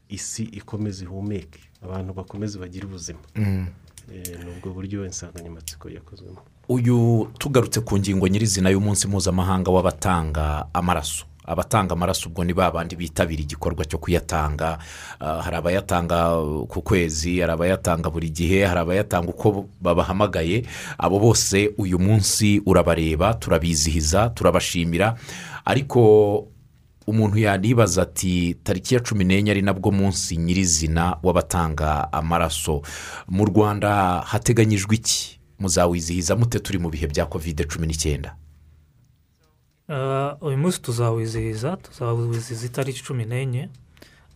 isi 0.09 0.43
ikomeze 0.43 1.03
ihumeke 1.03 1.59
abantu 1.83 2.13
bakomeze 2.13 2.59
bagire 2.59 2.85
ubuzima. 2.85 3.19
Eh, 3.35 4.39
ni 4.45 4.51
ubwo 4.57 4.71
buryo 4.73 5.05
insanganyamatsiko 5.05 5.89
yakozwemo. 5.89 6.39
Uyu 6.69 7.27
tugarutse 7.37 7.81
ku 7.81 7.97
ngingo 7.99 8.27
nyirizina 8.27 8.69
y'umunsi 8.69 9.07
mpuzamahanga 9.07 9.71
w'abatanga 9.71 10.65
amaraso. 10.73 11.25
Abatanga 11.45 11.93
amaraso 11.93 12.29
ubwo 12.29 12.43
ni 12.43 12.53
ba 12.53 12.71
bandi 12.71 12.95
bitabira 12.95 13.41
igikorwa 13.41 13.85
cyo 13.85 13.97
kuyatanga. 13.99 14.79
Ah, 15.19 15.41
hari 15.41 15.55
abayatanga 15.55 16.39
ku 16.67 16.81
kwezi 16.81 17.39
hari 17.39 17.51
abayatanga 17.51 18.09
buri 18.09 18.29
gihe 18.29 18.65
hari 18.65 18.79
abayatanga 18.79 19.27
uko 19.31 19.67
babahamagaye. 19.81 20.63
Abo 20.97 21.19
bose 21.19 21.71
uyu 21.77 21.99
munsi 21.99 22.61
urabareba 22.65 23.33
turabizihiza 23.33 24.29
turabashimira. 24.29 25.15
Ariko 25.65 26.47
umuntu 27.07 27.37
yanibaza 27.37 28.01
ati 28.01 28.53
tariki 28.63 28.95
ya 28.95 28.99
cumi 29.01 29.23
n'enye 29.25 29.51
ari 29.51 29.61
nabwo 29.61 29.91
munsi 29.91 30.37
nyirizina 30.37 31.17
w'abatanga 31.23 32.11
amaraso. 32.13 32.81
Mu 33.27 33.45
rwanda 33.45 34.21
hateganyijwe 34.21 34.95
iki? 34.95 35.39
Muzawizihiza 35.59 36.35
mute 36.35 36.59
turi 36.59 36.79
mu 36.79 36.89
bihe 36.89 37.07
bya 37.07 37.25
kovide 37.25 37.63
cumi 37.63 37.87
n'icyenda? 37.87 38.35
Ah, 39.89 40.35
uyu 40.41 40.57
munsi 40.57 40.81
tuzawizihiza 40.81 41.77
tuzawizihiza 41.77 42.65
itariki 42.65 43.03
cumi 43.03 43.25
n'enye. 43.25 43.69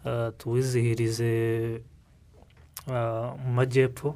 Ah, 0.05 0.31
tuwizihirize 0.37 1.81
ah, 2.87 3.35
mu 3.43 3.51
majyepfo 3.53 4.15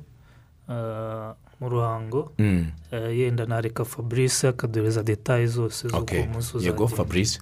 ah, 0.69 1.35
mu 1.59 1.69
ruhango. 1.69 2.31
Mm. 2.39 2.71
Yenda 2.91 3.45
nareka 3.45 3.85
fabrice 3.85 4.47
akaduhereza 4.47 5.03
detaye 5.03 5.47
zose 5.47 5.88
z'uko 5.88 6.01
Okay. 6.01 6.19
uwo 6.24 6.27
munsi 6.33 6.57
yego 6.57 6.83
uzagenda. 6.85 6.95
Fabrice? 6.97 7.39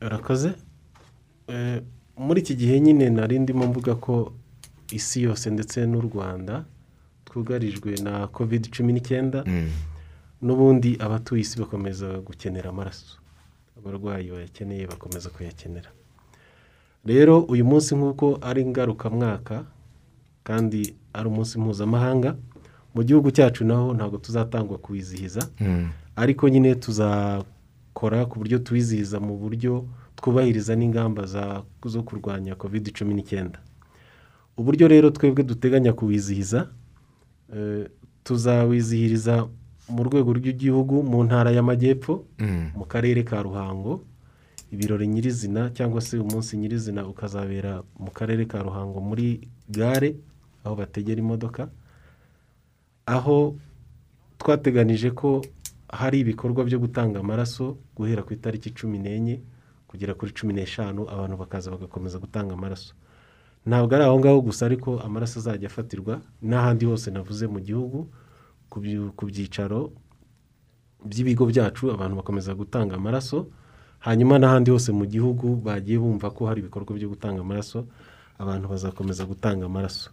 Urakoze 0.00 0.52
Eh, 1.48 1.82
muri 2.18 2.40
iki 2.40 2.54
gihe 2.56 2.80
nyine 2.80 3.10
nari 3.10 3.38
ndimo 3.38 3.66
mvuga 3.66 3.94
ko 3.94 4.32
isi 4.90 5.22
yose 5.22 5.50
ndetse 5.50 5.86
n'u 5.86 6.00
rwanda 6.00 6.64
twugarijwe 7.24 7.94
na 8.02 8.26
kovide 8.26 8.68
cumi 8.70 8.92
n'icyenda 8.92 9.44
Mm. 9.46 9.70
n'ubundi 10.42 10.96
abatuye 10.98 11.40
isi 11.42 11.58
bakomeza 11.60 12.18
gukenera 12.18 12.70
amaraso 12.70 13.18
abarwayi 13.78 14.30
bayakeneye 14.30 14.86
bakomeza 14.86 15.30
kuyakenera 15.30 15.90
rero 17.06 17.40
uyu 17.46 17.64
munsi 17.64 17.94
nk'uko 17.94 18.38
ari 18.42 18.66
ngarukamwaka 18.66 19.64
kandi 20.42 20.94
ari 21.14 21.28
umunsi 21.28 21.58
mpuzamahanga 21.62 22.34
mu 22.94 23.02
gihugu 23.06 23.30
cyacu 23.30 23.62
naho 23.64 23.94
ntabwo 23.94 24.18
tuzatangwa 24.18 24.78
kuwizihiza 24.78 25.46
Mm. 25.60 25.88
ariko 26.16 26.48
nyine 26.48 26.74
tuzakora 27.96 28.26
ku 28.28 28.38
buryo 28.38 28.58
tuwizihiza 28.58 29.20
mu 29.20 29.36
buryo 29.40 29.88
twubahiriza 30.16 30.76
n'ingamba 30.76 31.24
za- 31.26 31.64
zo 31.86 32.02
kurwanya 32.02 32.54
kovide 32.54 32.90
cumi 32.92 33.14
n'icyenda. 33.14 33.58
Uburyo 34.56 34.88
rero 34.88 35.10
twebwe 35.10 35.42
duteganya 35.44 35.92
kuwizihiza 35.92 36.68
eh, 37.52 37.88
tuzawizihiriza 38.24 39.48
mu 39.88 40.02
rwego 40.04 40.32
rw'igihugu 40.36 41.02
mu 41.02 41.24
ntara 41.24 41.50
y'amajyepfo 41.56 42.24
Mm. 42.38 42.70
mu 42.76 42.84
karere 42.84 43.22
ka 43.24 43.40
ruhango. 43.42 44.04
Ibirori 44.72 45.06
nyirizina 45.06 45.70
cyangwa 45.72 46.00
se 46.00 46.18
umunsi 46.18 46.56
nyirizina 46.56 47.06
ukazabera 47.08 47.82
mu 47.98 48.10
karere 48.10 48.44
ka 48.44 48.60
ruhango 48.62 49.00
muri 49.00 49.40
gare 49.70 50.16
aho 50.64 50.74
bategera 50.76 51.20
imodoka. 51.22 51.68
Aho 53.06 53.56
twateganije 54.38 55.10
ko 55.14 55.40
hari 55.88 56.20
ibikorwa 56.20 56.64
byo 56.64 56.78
gutanga 56.78 57.20
amaraso 57.20 57.76
guhera 57.96 58.22
ku 58.22 58.32
itariki 58.34 58.70
cumi 58.74 58.98
n'enye 58.98 59.40
kugera 59.88 60.14
kuri 60.14 60.32
cumi 60.34 60.52
n'eshanu 60.54 61.06
abantu 61.10 61.36
bakaza 61.36 61.70
bagakomeza 61.70 62.18
gutanga 62.18 62.54
amaraso. 62.54 62.94
Ntabwo 63.66 63.94
ari 63.94 64.04
aho 64.04 64.18
ngaho 64.20 64.40
gusa 64.42 64.66
ariko 64.66 64.98
amaraso 65.00 65.38
azajya 65.38 65.66
afatirwa 65.68 66.20
n'ahandi 66.42 66.84
hose 66.86 67.10
navuze 67.10 67.46
mu 67.46 67.60
gihugu 67.60 68.06
ku 69.16 69.24
byicaro 69.26 69.90
by'ibigo 71.06 71.46
byacu 71.46 71.90
abantu 71.94 72.14
bakomeza 72.16 72.54
gutanga 72.54 72.94
amaraso. 72.98 73.46
Hanyuma 73.98 74.38
n'ahandi 74.38 74.70
hose 74.70 74.90
mu 74.92 75.06
gihugu 75.06 75.56
bagiye 75.62 75.98
bumva 75.98 76.30
ko 76.30 76.46
hari 76.46 76.60
ibikorwa 76.62 76.94
byo 76.98 77.08
gutanga 77.14 77.40
amaraso 77.42 77.86
abantu 78.38 78.68
bazakomeza 78.68 79.22
gutanga 79.26 79.66
amaraso. 79.66 80.10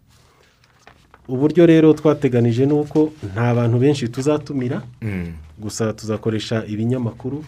Uburyo 1.27 1.65
rero 1.65 1.93
twateganije 1.93 2.65
ni 2.65 2.73
uko 2.73 3.12
nta 3.33 3.55
bantu 3.55 3.77
benshi 3.79 4.09
tuzatumira 4.09 4.83
Mm. 5.01 5.33
gusa 5.59 5.93
tuzakoresha 5.93 6.65
ibinyamakuru 6.65 7.43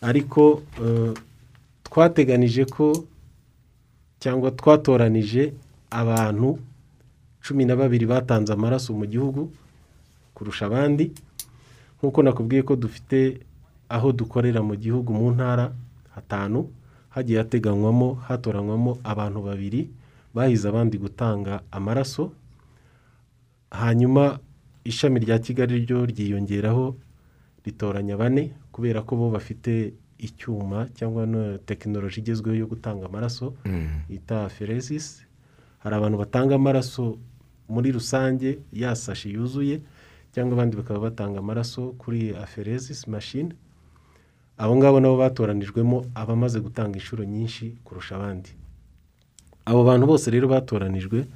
ariko 0.00 0.62
eh, 0.84 1.12
twateganije 1.82 2.64
ko 2.64 3.04
cyangwa 4.18 4.50
twatoranije 4.50 5.52
abantu 5.90 6.58
cumi 7.44 7.64
na 7.64 7.76
babiri 7.76 8.06
batanze 8.06 8.52
amaraso 8.52 8.92
mu 8.96 9.06
gihugu 9.06 9.52
kurusha 10.34 10.66
abandi 10.66 11.12
nk'uko 12.00 12.22
nakubwiye 12.22 12.62
ko 12.62 12.76
dufite 12.76 13.40
aho 13.88 14.12
dukorera 14.12 14.62
mu 14.62 14.74
gihugu 14.76 15.12
mu 15.12 15.30
ntara 15.36 15.72
hatanu 16.14 16.68
hagiye 17.12 17.38
hateganywamo 17.38 18.14
hatoranywamo 18.28 18.98
abantu 19.04 19.38
babiri 19.48 19.88
bahize 20.34 20.68
abandi 20.68 20.98
gutanga 20.98 21.60
amaraso 21.70 22.32
hanyuma 23.70 24.38
ishami 24.84 25.20
rya 25.20 25.38
kigali 25.38 25.80
ryo 25.84 26.06
ryiyongeraho 26.06 26.96
ritoranya 27.64 28.16
bane 28.16 28.52
kubera 28.72 29.02
ko 29.02 29.16
bo 29.16 29.30
bafite 29.30 29.92
icyuma 30.18 30.88
cyangwa 30.94 31.26
no 31.26 31.58
tekinoloji 31.58 32.20
igezweho 32.20 32.56
yo 32.56 32.66
gutanga 32.66 33.06
amaraso 33.06 33.54
Mm. 33.64 34.06
bita 34.08 34.48
feresis 34.48 35.26
hari 35.78 35.94
abantu 35.96 36.18
batanga 36.18 36.54
amaraso 36.54 37.18
muri 37.68 37.92
rusange 37.92 38.58
yasashi 38.72 39.32
yuzuye 39.34 39.80
cyangwa 40.32 40.54
abandi 40.56 40.76
bakaba 40.76 41.00
batanga 41.10 41.38
amaraso 41.38 41.92
kuri 41.98 42.30
aferesis 42.36 43.08
mashine 43.08 43.52
abo 44.58 44.76
ngabo 44.76 45.00
nabo 45.00 45.16
batoranijwemo 45.18 46.06
abamaze 46.14 46.60
gutanga 46.60 46.96
inshuro 46.96 47.24
nyinshi 47.24 47.76
kurusha 47.84 48.16
abandi. 48.16 48.50
Abo 49.66 49.84
bantu 49.84 50.06
bose 50.06 50.30
rero 50.30 50.48
batoranijwe 50.48 51.26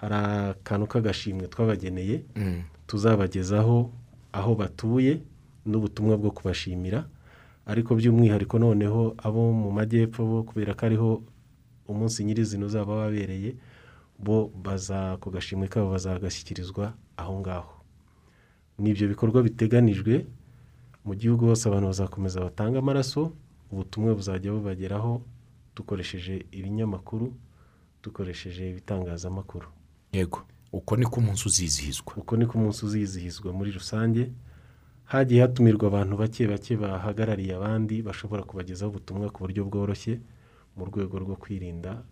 hari 0.00 0.14
akantu 0.56 0.86
k'agashimwe 0.90 1.46
twabageneye 1.52 2.24
Mm. 2.36 2.62
tuzabagezaho 2.86 3.90
aho 4.32 4.54
batuye 4.54 5.20
n'ubutumwa 5.66 6.16
bwo 6.16 6.30
kubashimira 6.30 7.04
ariko 7.66 7.94
by'umwihariko 7.94 8.58
noneho 8.58 9.14
abo 9.22 9.52
mu 9.52 9.70
majyepfo 9.70 10.24
bo 10.26 10.38
kubera 10.42 10.74
ko 10.74 10.82
ariho 10.86 11.10
umunsi 11.88 12.24
nyirizina 12.24 12.66
uzaba 12.66 12.94
wabereye 13.06 13.54
bo 14.18 14.48
baza 14.64 15.16
ku 15.20 15.30
gashimwe 15.30 15.68
kabo 15.68 15.90
bazagashyikirizwa 15.94 16.94
aho 17.16 17.32
ngaho 17.40 17.72
ni 18.78 18.90
ibyo 18.90 19.08
bikorwa 19.12 19.42
biteganijwe 19.42 20.26
mu 21.04 21.12
gihugu 21.14 21.46
hose 21.46 21.68
abantu 21.68 21.86
bazakomeza 21.92 22.40
batanga 22.40 22.78
amaraso 22.78 23.32
ubutumwa 23.72 24.14
buzajya 24.14 24.52
bubageraho 24.52 25.22
dukoresheje 25.76 26.44
ibinyamakuru 26.52 27.32
dukoresheje 28.02 28.70
ibitangazamakuru 28.70 29.66
yego. 30.12 30.42
Uko 30.72 30.96
niko 30.96 31.20
umunsi 31.20 31.48
uzizihizwa. 31.48 32.12
Uko 32.16 32.36
niko 32.36 32.58
umunsi 32.58 32.86
uzizihizwa 32.86 33.52
muri 33.52 33.70
rusange 33.72 34.30
hagiye 35.04 35.40
hatumirwa 35.42 35.88
abantu 35.88 36.16
bake 36.16 36.46
bake 36.46 36.76
bahagarariye 36.76 37.54
abandi 37.54 38.02
bashobora 38.02 38.42
kubagezaho 38.42 38.90
ubutumwa 38.90 39.30
ku 39.30 39.38
buryo 39.42 39.64
bworoshye 39.64 40.20
mu 40.76 40.84
rwego 40.86 41.18
rwo 41.18 41.34
kwirinda 41.36 42.02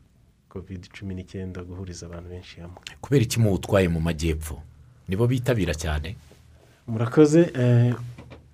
covid 0.49 0.89
cumi 0.91 1.15
n'icyenda 1.15 1.63
guhuriza 1.63 2.07
abantu 2.07 2.29
benshi 2.35 2.61
hamwe. 2.61 2.79
Kubera 3.01 3.23
iki 3.23 3.39
muwutwaye 3.41 3.89
mu 3.89 4.01
majyepfo? 4.01 4.59
Nibo 5.09 5.27
bitabira 5.27 5.75
cyane? 5.75 6.17
Murakoze 6.89 7.53
eh, 7.55 7.95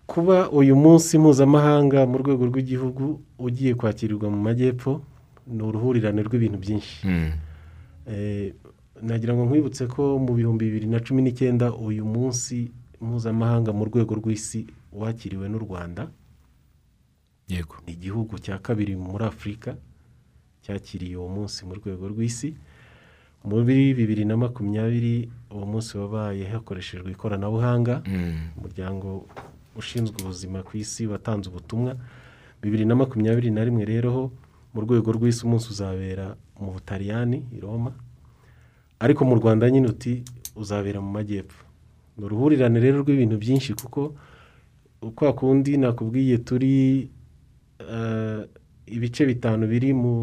kuba 0.07 0.51
uyu 0.51 0.77
munsi 0.77 1.19
mpuzamahanga 1.19 2.07
mu 2.07 2.19
rwego 2.19 2.45
rw'igihugu 2.47 3.21
ugiye 3.39 3.75
kwakirirwa 3.75 4.29
mu 4.31 4.41
majyepfo 4.45 5.01
ni 5.47 5.63
uruhurirane 5.63 6.21
rw'ibintu 6.23 6.59
byinshi. 6.59 7.07
Mm. 7.07 7.33
Eh, 8.13 8.53
nagira 9.03 9.35
ngo 9.35 9.45
nkwibutse 9.47 9.87
ko 9.87 10.19
mu 10.19 10.35
bihumbi 10.35 10.65
bibiri 10.71 10.87
na 10.87 11.01
cumi 11.01 11.23
n'icyenda 11.23 11.73
uyu 11.75 12.05
munsi 12.05 12.71
mpuzamahanga 13.01 13.73
mu 13.73 13.85
rwego 13.91 14.15
rw'isi 14.21 14.67
wakiriwe 14.93 15.49
n'u 15.51 15.59
rwanda 15.59 16.09
yego. 17.49 17.77
ni 17.87 17.93
igihugu 17.93 18.39
cya 18.39 18.59
kabiri 18.59 18.97
muri 18.97 19.25
afurika 19.25 19.77
cyakiriye 20.63 21.17
uwo 21.17 21.29
munsi 21.29 21.67
mu 21.69 21.75
rwego 21.77 22.09
rw'isi. 22.09 22.55
Muri 23.45 23.93
bibiri 23.93 24.25
na 24.25 24.37
makumyabiri 24.41 25.29
uwo 25.53 25.67
munsi 25.69 25.93
wabaye 26.01 26.49
hakoreshejwe 26.49 27.13
ikoranabuhanga 27.13 28.01
Mm. 28.09 28.57
umuryango 28.57 29.29
ushinzwe 29.77 30.17
ubuzima 30.25 30.63
ku 30.65 30.73
isi 30.81 31.05
watanze 31.07 31.53
ubutumwa. 31.53 31.93
Bibiri 32.63 32.85
na 32.89 32.97
makumyabiri 32.97 33.51
na 33.53 33.61
rimwe 33.65 33.85
rero 33.85 34.09
ho 34.17 34.23
mu 34.73 34.81
rwego 34.81 35.13
rw'isi 35.13 35.45
umunsi 35.45 35.69
uzabera 35.69 36.33
mu 36.57 36.73
butaliyani 36.73 37.45
i 37.53 37.61
roma. 37.61 37.93
Ariko 39.05 39.21
mu 39.29 39.35
rwanda 39.37 39.69
nyine 39.71 39.87
uti 39.93 40.13
uzabera 40.57 41.01
mu 41.05 41.11
majyepfo. 41.13 41.65
Ni 42.17 42.25
uruhurirane 42.25 42.79
rero 42.81 42.97
rw'ibintu 43.03 43.37
byinshi 43.43 43.75
kuko 43.75 44.15
kwa 45.17 45.33
kundi 45.37 45.77
nakubwiye 45.77 46.39
turi 46.41 46.75
eh, 47.79 48.41
ibice 48.87 49.23
bitanu 49.27 49.67
biri 49.67 49.93
mu, 49.93 50.15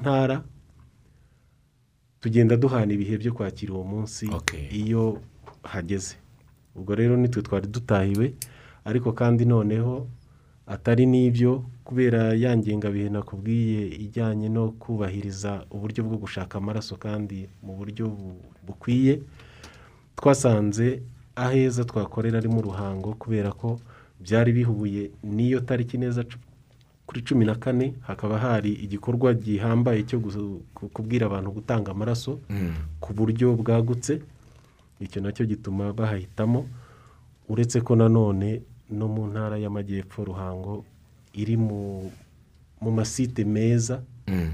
ntara 0.00 0.42
tugenda 2.20 2.56
duhana 2.56 2.92
ibihe 2.92 3.16
byo 3.18 3.32
kwakira 3.32 3.72
uwo 3.74 3.84
munsi 3.84 4.26
iyo 4.70 5.22
hageze. 5.62 6.16
Ubwo 6.76 6.92
rero 6.94 7.16
nitwe 7.16 7.42
twari 7.42 7.66
dutahiwe 7.68 8.34
ariko 8.84 9.12
kandi 9.12 9.44
noneho 9.44 10.08
atari 10.66 11.06
n'ibyo 11.06 11.62
kubera 11.84 12.34
ya 12.34 12.56
ngengabihe 12.56 13.08
nakubwiye 13.08 13.86
ijyanye 14.04 14.48
no 14.48 14.70
kubahiriza 14.82 15.62
uburyo 15.70 16.04
bwo 16.04 16.16
gushaka 16.18 16.58
amaraso 16.58 16.96
kandi 16.98 17.46
mu 17.62 17.72
buryo 17.78 18.08
bu- 18.10 18.42
bukwiye 18.66 19.22
twasanze 20.16 21.02
aheza 21.36 21.84
twakorera 21.84 22.38
ari 22.38 22.48
mu 22.48 22.62
ruhango 22.62 23.14
kubera 23.14 23.52
ko 23.52 23.78
byari 24.20 24.52
bihuye 24.52 25.10
n'iyo 25.22 25.60
tariki 25.60 25.98
neza 25.98 26.24
kuri 27.06 27.22
cumi 27.22 27.44
na 27.44 27.54
kane 27.54 27.94
hakaba 28.02 28.38
hari 28.38 28.72
igikorwa 28.72 29.34
gihambaye 29.34 30.02
cyo 30.02 30.18
kubwira 30.92 31.26
abantu 31.26 31.50
gutanga 31.62 31.90
amaraso 31.94 32.40
Mm. 32.50 32.74
ku 33.00 33.14
buryo 33.14 33.54
bwagutse 33.54 34.18
icyo 35.00 35.20
na 35.22 35.30
cyo 35.32 35.46
gituma 35.46 35.92
bahahitamo 35.92 36.66
uretse 37.48 37.78
ko 37.80 37.94
nanone 37.96 38.62
no 38.90 39.08
mu 39.08 39.26
ntara 39.26 39.58
y'amajyepfo 39.58 40.24
ruhango 40.24 40.84
iri 41.34 41.56
mu 41.56 42.10
mu 42.80 42.90
masite 42.90 43.44
meza 43.44 44.02
Mm. 44.28 44.50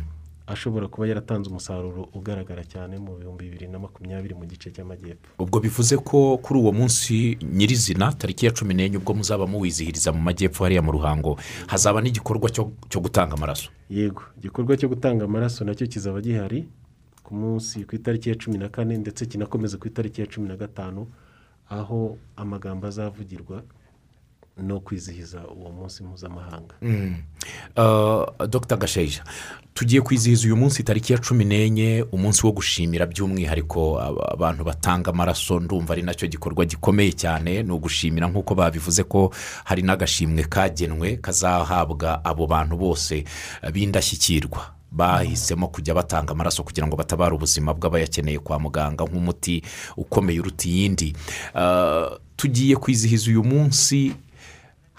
ashobora 0.47 0.89
kuba 0.89 1.07
yaratanze 1.09 1.49
umusaruro 1.51 2.09
ugaragara 2.13 2.61
cyane 2.65 2.99
mu 2.99 3.17
bihumbi 3.17 3.45
bibiri 3.49 3.69
na 3.73 3.79
makumyabiri 3.79 4.35
mu 4.37 4.45
gice 4.45 4.69
cy'amajyepfo 4.71 5.33
ubwo 5.41 5.61
bivuze 5.65 5.97
ko 5.97 6.37
kuri 6.45 6.61
uwo 6.61 6.73
munsi 6.73 7.39
nyirizina 7.41 8.13
tariki 8.13 8.47
ya 8.47 8.53
cumi 8.53 8.75
n'enye 8.75 8.97
ubwo 9.01 9.15
muzaba 9.17 9.47
muwizihiriza 9.47 10.13
mu 10.13 10.21
majyepfo 10.21 10.65
hariya 10.65 10.83
mu 10.85 10.93
ruhango 10.93 11.39
hazaba 11.67 12.03
n'igikorwa 12.05 12.51
cyo 12.53 12.69
cyo 12.93 13.01
gutanga 13.01 13.33
amaraso 13.33 13.71
yego 13.89 14.23
igikorwa 14.39 14.77
cyo 14.77 14.89
gutanga 14.93 15.25
amaraso 15.25 15.65
na 15.65 15.73
cyo 15.75 15.87
kizaba 15.89 16.21
gihari 16.21 16.69
ku 17.25 17.33
munsi 17.35 17.85
ku 17.89 17.97
itariki 17.97 18.29
ya 18.29 18.37
cumi 18.37 18.59
na 18.61 18.69
kane 18.69 18.99
ndetse 19.01 19.25
kinakomeza 19.27 19.81
ku 19.81 19.89
itariki 19.89 20.21
ya 20.21 20.27
cumi 20.29 20.49
na 20.53 20.57
gatanu 20.61 21.09
aho 21.73 22.19
amagambo 22.37 22.87
azavugirwa 22.87 23.63
no 24.57 24.81
kwizihiza 24.81 25.41
uwo 25.49 25.71
munsi 25.73 26.03
mpuzamahanga. 26.05 26.75
Uh, 27.77 28.47
dr. 28.47 28.77
Gasheja 28.77 29.25
tugiye 29.75 30.01
kwizihiza 30.03 30.45
uyu 30.47 30.57
munsi 30.57 30.83
tariki 30.83 31.13
ya 31.13 31.19
cumi 31.19 31.45
n'enye 31.45 32.05
umunsi 32.13 32.47
wo 32.47 32.53
gushimira 32.53 33.07
by'umwihariko 33.07 34.01
aba- 34.01 34.29
abantu 34.33 34.65
batanga 34.65 35.11
amaraso 35.11 35.61
ndumva 35.61 35.93
ari 35.93 36.03
na 36.03 36.15
cyo 36.15 36.29
gikorwa 36.29 36.65
gikomeye 36.65 37.13
cyane 37.13 37.63
ni 37.63 37.73
ugushimira 37.73 38.29
nk'uko 38.29 38.55
babivuze 38.55 39.05
ko 39.05 39.33
hari 39.65 39.83
n'agashimwe 39.83 40.45
kagenwe 40.45 41.17
kazahabwa 41.17 42.25
abo 42.25 42.47
bantu 42.47 42.77
bose 42.77 43.25
b'indashyikirwa. 43.73 44.75
Bahisemo 44.93 45.69
kujya 45.73 45.95
batanga 45.95 46.33
amaraso 46.37 46.61
kugira 46.63 46.87
ngo 46.87 46.97
batabare 46.97 47.35
ubuzima 47.35 47.73
bw'abayakeneye 47.75 48.39
kwa 48.39 48.59
muganga 48.61 49.05
nk'umuti 49.09 49.63
ukomeye 49.97 50.41
uruta 50.41 50.69
iyindi. 50.69 51.17
Uh, 51.57 52.21
tugiye 52.37 52.77
kwizihiza 52.77 53.31
uyu 53.31 53.45
munsi 53.45 54.13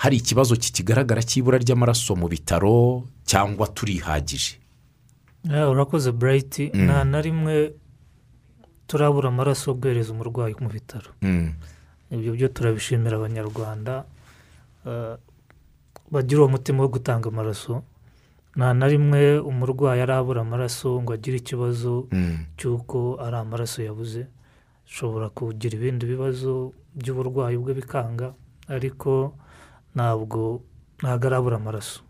hari 0.04 0.20
ikibazo 0.20 0.60
kikigaragara 0.60 1.24
cy'ibura 1.24 1.58
ry'amaraso 1.64 2.12
mu 2.20 2.28
bitaro 2.28 3.08
cyangwa 3.24 3.72
turihagije. 3.72 4.60
Eh, 5.48 5.64
urakoze 5.72 6.12
burayiti 6.12 6.76
nta 6.76 7.04
na 7.08 7.20
rimwe 7.24 7.72
turabura 8.88 9.32
amaraso 9.32 9.72
yo 9.72 9.76
guhereza 9.80 10.12
umurwayi 10.12 10.56
mu 10.60 10.68
bitaro. 10.68 11.16
Mm, 11.24 11.56
ibyo 12.12 12.32
byo 12.36 12.48
turabishimira 12.52 13.16
abanyarwanda. 13.16 14.04
Eh, 14.84 15.16
bagira 16.12 16.40
uwo 16.44 16.50
mutima 16.60 16.84
wo 16.84 16.92
gutanga 16.92 17.32
amaraso. 17.32 17.84
Nta 18.60 18.74
na 18.76 18.88
rimwe 18.92 19.40
umurwayi 19.40 20.04
arabura 20.04 20.44
amaraso 20.44 21.00
ngo 21.02 21.16
agire 21.16 21.40
ikibazo 21.40 22.12
mm, 22.12 22.60
cy'uko 22.60 23.24
ari 23.24 23.36
amaraso 23.40 23.80
yabuze. 23.80 24.28
Ashobora 24.84 25.32
kugira 25.32 25.80
ibindi 25.80 26.04
bibazo 26.06 26.76
by'uburwayi 26.92 27.56
bwe 27.56 27.74
bikanga. 27.74 28.36
Ariko 28.68 29.34
ntabwo 29.96 30.62
ntabwo 31.02 31.28
arabura 31.28 31.56
amaraso. 31.58 32.02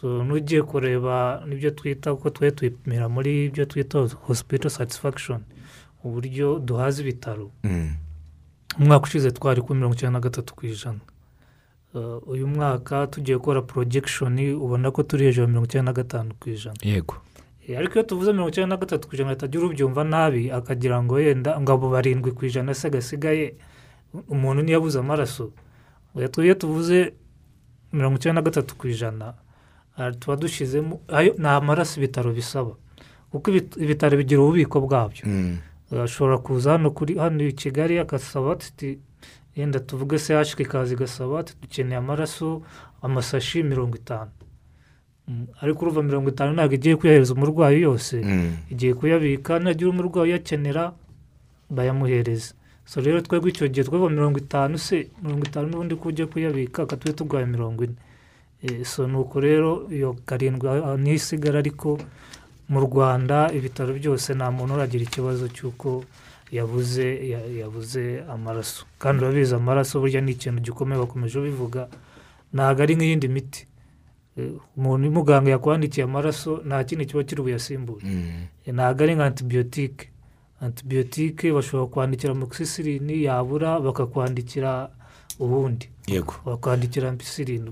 So 0.00 0.24
n'ugiye 0.24 0.62
kureba 0.62 1.42
n'ibyo 1.46 1.70
twita 1.70 2.12
uko 2.12 2.30
twe 2.30 2.50
twipimira 2.50 3.08
muri 3.08 3.44
ibyo 3.46 3.64
twita 3.66 3.98
hospital 4.28 4.70
satisfaction 4.70 5.40
uburyo 6.04 6.58
duhaza 6.58 7.02
ibitaro. 7.02 7.50
Mm, 7.64 7.94
umwaka 8.80 9.04
ushize 9.06 9.30
twari 9.30 9.60
kuri 9.62 9.76
mirongo 9.78 9.94
icyenda 9.94 10.18
na 10.18 10.24
gatatu 10.24 10.54
ku 10.54 10.66
ijana. 10.66 11.00
Uh, 11.94 12.22
uyu 12.28 12.46
mwaka 12.46 13.06
tugiye 13.06 13.36
gukora 13.36 13.62
projection 13.62 14.38
ubona 14.54 14.90
ko 14.90 15.02
turi 15.02 15.24
hejuru 15.24 15.42
ya 15.42 15.48
mirongo 15.48 15.66
icyenda 15.66 15.90
na 15.90 15.96
gatanu 15.96 16.30
ku 16.40 16.48
ijana. 16.50 16.78
Yego. 16.82 17.14
Eh, 17.68 17.78
ariko 17.78 17.94
iyo 17.94 18.02
tuvuze 18.02 18.32
mirongo 18.32 18.48
icyenda 18.48 18.74
na 18.76 18.80
gatatu 18.80 19.08
ku 19.08 19.14
ijana 19.14 19.30
hatagira 19.30 19.66
ubyumva 19.66 20.04
nabi 20.04 20.50
akagira 20.50 21.02
ngo 21.02 21.20
yenda 21.20 21.60
ngo 21.60 21.72
abo 21.72 21.90
barindwi 21.90 22.30
ku 22.32 22.46
ijana 22.46 22.74
se 22.74 22.90
gasigaye 22.90 23.54
umuntu 24.28 24.62
niyo 24.62 24.78
abuze 24.78 24.98
amaraso. 24.98 25.52
Iyo 26.16 26.54
tuvuze 26.54 27.12
mirongo 27.92 28.16
icyenda 28.16 28.40
na 28.40 28.44
gatatu 28.44 28.74
ku 28.76 28.88
ijana. 28.88 29.34
Tuba 30.18 30.36
dushyizemo 30.36 31.00
ayo 31.08 31.34
ni 31.38 31.46
amaraso 31.48 32.00
ibitaro 32.00 32.32
bisaba. 32.32 32.74
Kuko 33.30 33.50
ibit- 33.50 33.76
ibitaro 33.82 34.16
bigira 34.16 34.40
ububiko 34.40 34.80
bwabyo. 34.80 35.22
Mm, 35.26 35.58
ashobora 36.02 36.38
kuza 36.38 36.72
hano 36.72 36.90
kuri 36.90 37.14
hano 37.18 37.44
i 37.44 37.52
kigali 37.52 37.98
agasaba 37.98 38.52
ati 38.52 38.98
yenda 39.56 39.80
tuvuge 39.80 40.18
se 40.18 40.34
hashika 40.34 40.62
ikaza 40.62 40.94
igasaba 40.94 41.40
ati 41.40 41.54
dukeneye 41.62 41.98
amaraso 41.98 42.62
amasashi 43.02 43.62
mirongo 43.62 43.96
itanu. 43.96 44.30
Mm, 45.28 45.46
ariko 45.60 45.84
uruva 45.84 46.02
mirongo 46.02 46.28
itanu 46.30 46.52
ntabwo 46.54 46.74
igiye 46.74 46.96
kuyahereza 46.96 47.34
umurwayi 47.34 47.82
yose. 47.82 48.22
Mm, 48.24 48.56
igiye 48.70 48.94
kuyabika 48.94 49.58
nagira 49.58 49.90
umurwayi 49.90 50.30
uyakenera 50.32 50.92
bayamuhereza 51.70 52.54
so 52.90 52.98
rero 53.00 53.20
twebwe 53.22 53.50
icyo 53.54 53.68
gihe 53.70 53.84
twaba 53.86 54.10
mirongo 54.10 54.38
itanu 54.42 54.74
se 54.78 55.06
mirongo 55.22 55.46
itanu 55.46 55.66
n'ubundi 55.70 55.94
ko 55.94 56.08
ujya 56.10 56.26
kuyabika 56.26 56.86
tube 56.90 57.12
turwaye 57.14 57.46
mirongo 57.46 57.84
ine. 57.86 57.94
Eh, 58.62 58.82
so 58.84 59.06
ni 59.06 59.14
uko 59.16 59.40
rero 59.40 59.86
iyo 59.94 60.16
karindwi 60.26 60.68
ah, 60.68 60.96
niyo 60.98 61.14
isigara 61.14 61.58
ariko 61.62 61.98
mu 62.68 62.80
rwanda 62.82 63.46
ibitaro 63.54 63.94
byose 63.94 64.34
nta 64.34 64.50
muntu 64.50 64.74
uragira 64.74 65.04
ikibazo 65.06 65.46
cy'uko 65.48 66.02
yabuze 66.50 67.06
ya- 67.30 67.46
yabuze 67.62 68.26
amaraso. 68.26 68.84
Kandi 68.98 69.22
urabizi 69.24 69.54
amaraso 69.54 70.00
burya 70.02 70.20
ni 70.20 70.32
ikintu 70.34 70.58
gikomeye 70.60 70.98
bakomeje 71.00 71.38
bivuga 71.40 71.86
ntabwo 72.52 72.82
ari 72.82 72.94
nk'iyindi 72.98 73.28
miti. 73.30 73.62
Eh, 74.36 74.50
umuntu 74.76 75.10
muganga 75.14 75.50
yakwandikiye 75.54 76.04
amaraso 76.10 76.58
nta 76.66 76.82
kindi 76.84 77.06
kiba 77.06 77.22
kiri 77.22 77.42
buyasimbure 77.42 78.02
mm, 78.02 78.74
ntabwo 78.76 79.00
ari 79.06 79.14
nka 79.14 79.24
antibiyotike 79.30 80.10
antibiyotike 80.60 81.52
bashobora 81.52 81.90
kwandikira 81.90 82.32
amoxicilline 82.32 83.22
yabura 83.22 83.80
bakakwandikira 83.80 84.90
ubundi. 85.38 85.88
Yego. 86.06 86.34
Bakwandikira 86.46 87.16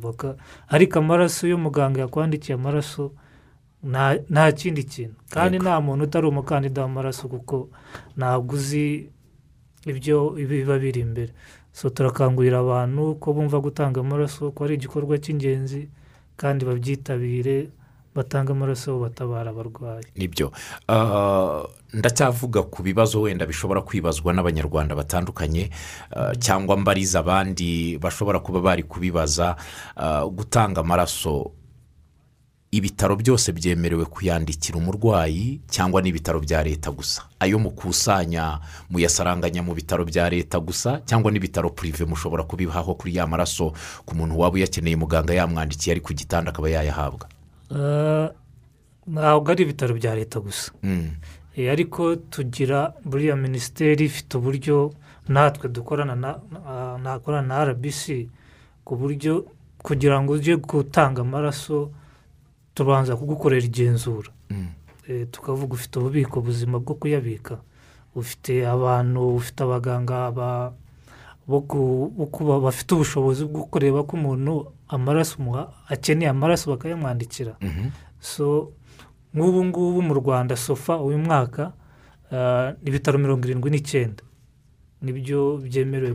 baka 0.00 0.36
ariko 0.68 0.98
amaraso 0.98 1.46
iyo 1.46 1.58
muganga 1.58 2.00
yakwandikiye 2.00 2.54
amaraso 2.54 3.12
nta 4.30 4.52
kindi 4.52 4.82
kintu. 4.84 5.14
Kandi 5.30 5.58
nta 5.58 5.80
muntu 5.80 6.04
utari 6.04 6.26
umukandida 6.26 6.82
w'amaraso 6.82 7.28
kuko 7.28 7.68
ntabwo 8.16 8.54
uzi 8.54 9.08
ibyo 9.86 10.30
biba 10.30 10.78
biri 10.78 11.00
imbere. 11.00 11.32
So 11.72 11.90
turakangurira 11.90 12.58
abantu 12.58 13.14
ko 13.20 13.32
bumva 13.32 13.60
gutanga 13.60 14.00
amaraso 14.00 14.50
ko 14.50 14.64
ari 14.64 14.74
igikorwa 14.74 15.18
cy'ingenzi 15.22 15.88
kandi 16.36 16.64
babyitabire 16.64 17.68
batanga 18.18 18.52
amaraso 18.52 18.98
batabara 18.98 19.50
abarwayi. 19.54 20.04
Nibyo. 20.18 20.50
Ah, 20.88 21.62
ndacyavuga 21.94 22.62
ku 22.66 22.82
bibazo 22.82 23.20
wenda 23.22 23.46
bishobora 23.46 23.80
kwibazwa 23.86 24.34
n'abanyarwanda 24.34 24.98
batandukanye 24.98 25.70
ah, 26.10 26.34
cyangwa 26.34 26.76
mbariza 26.76 27.18
abandi 27.22 27.98
bashobora 27.98 28.42
kuba 28.42 28.60
bari 28.60 28.82
kubibaza 28.82 29.56
ah, 29.96 30.26
gutanga 30.26 30.80
amaraso. 30.82 31.52
Ibitaro 32.70 33.16
byose 33.16 33.48
byemerewe 33.52 34.04
kuyandikira 34.04 34.76
umurwayi 34.76 35.60
cyangwa 35.72 36.02
n'ibitaro 36.04 36.36
bya 36.44 36.60
leta 36.62 36.90
gusa? 36.92 37.24
Ayo 37.40 37.56
mukusanya 37.58 38.60
muyasaranganya 38.92 39.64
mu 39.64 39.72
bitaro 39.72 40.04
bya 40.04 40.28
leta 40.28 40.60
gusa 40.60 41.00
cyangwa 41.08 41.32
n'ibitaro 41.32 41.70
purive 41.72 42.04
mushobora 42.04 42.44
kubihaho 42.44 42.92
kuri 42.94 43.16
ya 43.16 43.24
maraso 43.26 43.72
ku 44.04 44.12
muntu 44.12 44.36
waba 44.36 44.60
uyakeneye 44.60 44.96
muganga 45.00 45.32
yamwandikiye 45.32 45.96
ari 45.96 46.00
ku 46.04 46.12
gitanda 46.12 46.52
akaba 46.52 46.68
yayahabwa? 46.68 47.24
Ah, 47.24 47.37
ntabwo 49.06 49.46
ari 49.52 49.62
ibitaro 49.64 49.94
bya 49.94 50.14
leta 50.14 50.40
gusa 50.40 50.72
Mm. 50.82 51.10
Eh, 51.58 51.66
ariko 51.72 52.16
tugira 52.16 52.94
buriya 53.04 53.34
minisiteri 53.36 54.04
ifite 54.06 54.38
uburyo 54.38 54.94
natwe 55.28 55.66
dukorana 55.68 56.14
na 56.14 56.38
na- 56.52 56.98
nakorana 57.02 57.48
na 57.48 57.64
rbc 57.66 58.28
ku 58.86 58.94
buryo 58.96 59.44
kugira 59.82 60.22
ngo 60.22 60.32
ujye 60.38 60.54
gutanga 60.56 61.20
amaraso 61.26 61.90
tubanza 62.74 63.16
kugukorera 63.18 63.66
igenzura 63.66 64.30
Mm. 64.50 64.70
Eh, 65.08 65.26
tukavuga 65.32 65.74
ufite 65.74 65.98
ububiko 65.98 66.40
buzima 66.40 66.78
bwo 66.78 66.94
kuyabika 66.94 67.58
ufite 68.14 68.62
abantu 68.68 69.34
ufite 69.40 69.60
abaganga 69.66 70.30
bafite 72.64 72.90
ubushobozi 72.94 73.44
bwo 73.50 73.64
kureba 73.66 74.02
ko 74.06 74.16
umuntu 74.16 74.72
amaraso 74.88 75.36
umuha- 75.38 75.68
akeneye 75.88 76.30
amaraso 76.30 76.70
bakayamwandikira. 76.70 77.56
Mhm. 77.60 77.90
so 78.20 78.72
nk'ubu 79.34 79.64
ngubu 79.64 80.02
mu 80.02 80.14
rwanda 80.14 80.56
sofa 80.56 80.98
uyu 80.98 81.18
mwaka 81.18 81.72
ah, 82.32 82.72
ibitaro 82.84 83.18
mirongo 83.18 83.44
irindwi 83.48 83.70
n'icyenda. 83.70 84.22
Nibyo 85.02 85.62
byemerewe 85.62 86.12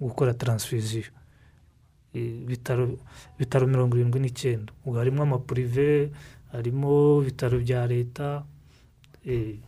gukora 0.00 0.32
taransifiziyo 0.34 1.12
ibitaro 2.14 2.96
ibitaro 3.36 3.66
mirongo 3.66 3.96
irindwi 3.96 4.20
n'icyenda. 4.20 4.72
Ubwo 4.84 4.98
harimo 4.98 5.22
amapurive 5.22 6.10
harimo 6.52 7.22
ibitaro 7.22 7.58
bya 7.60 7.86
leta 7.86 8.42
eh, 9.26 9.58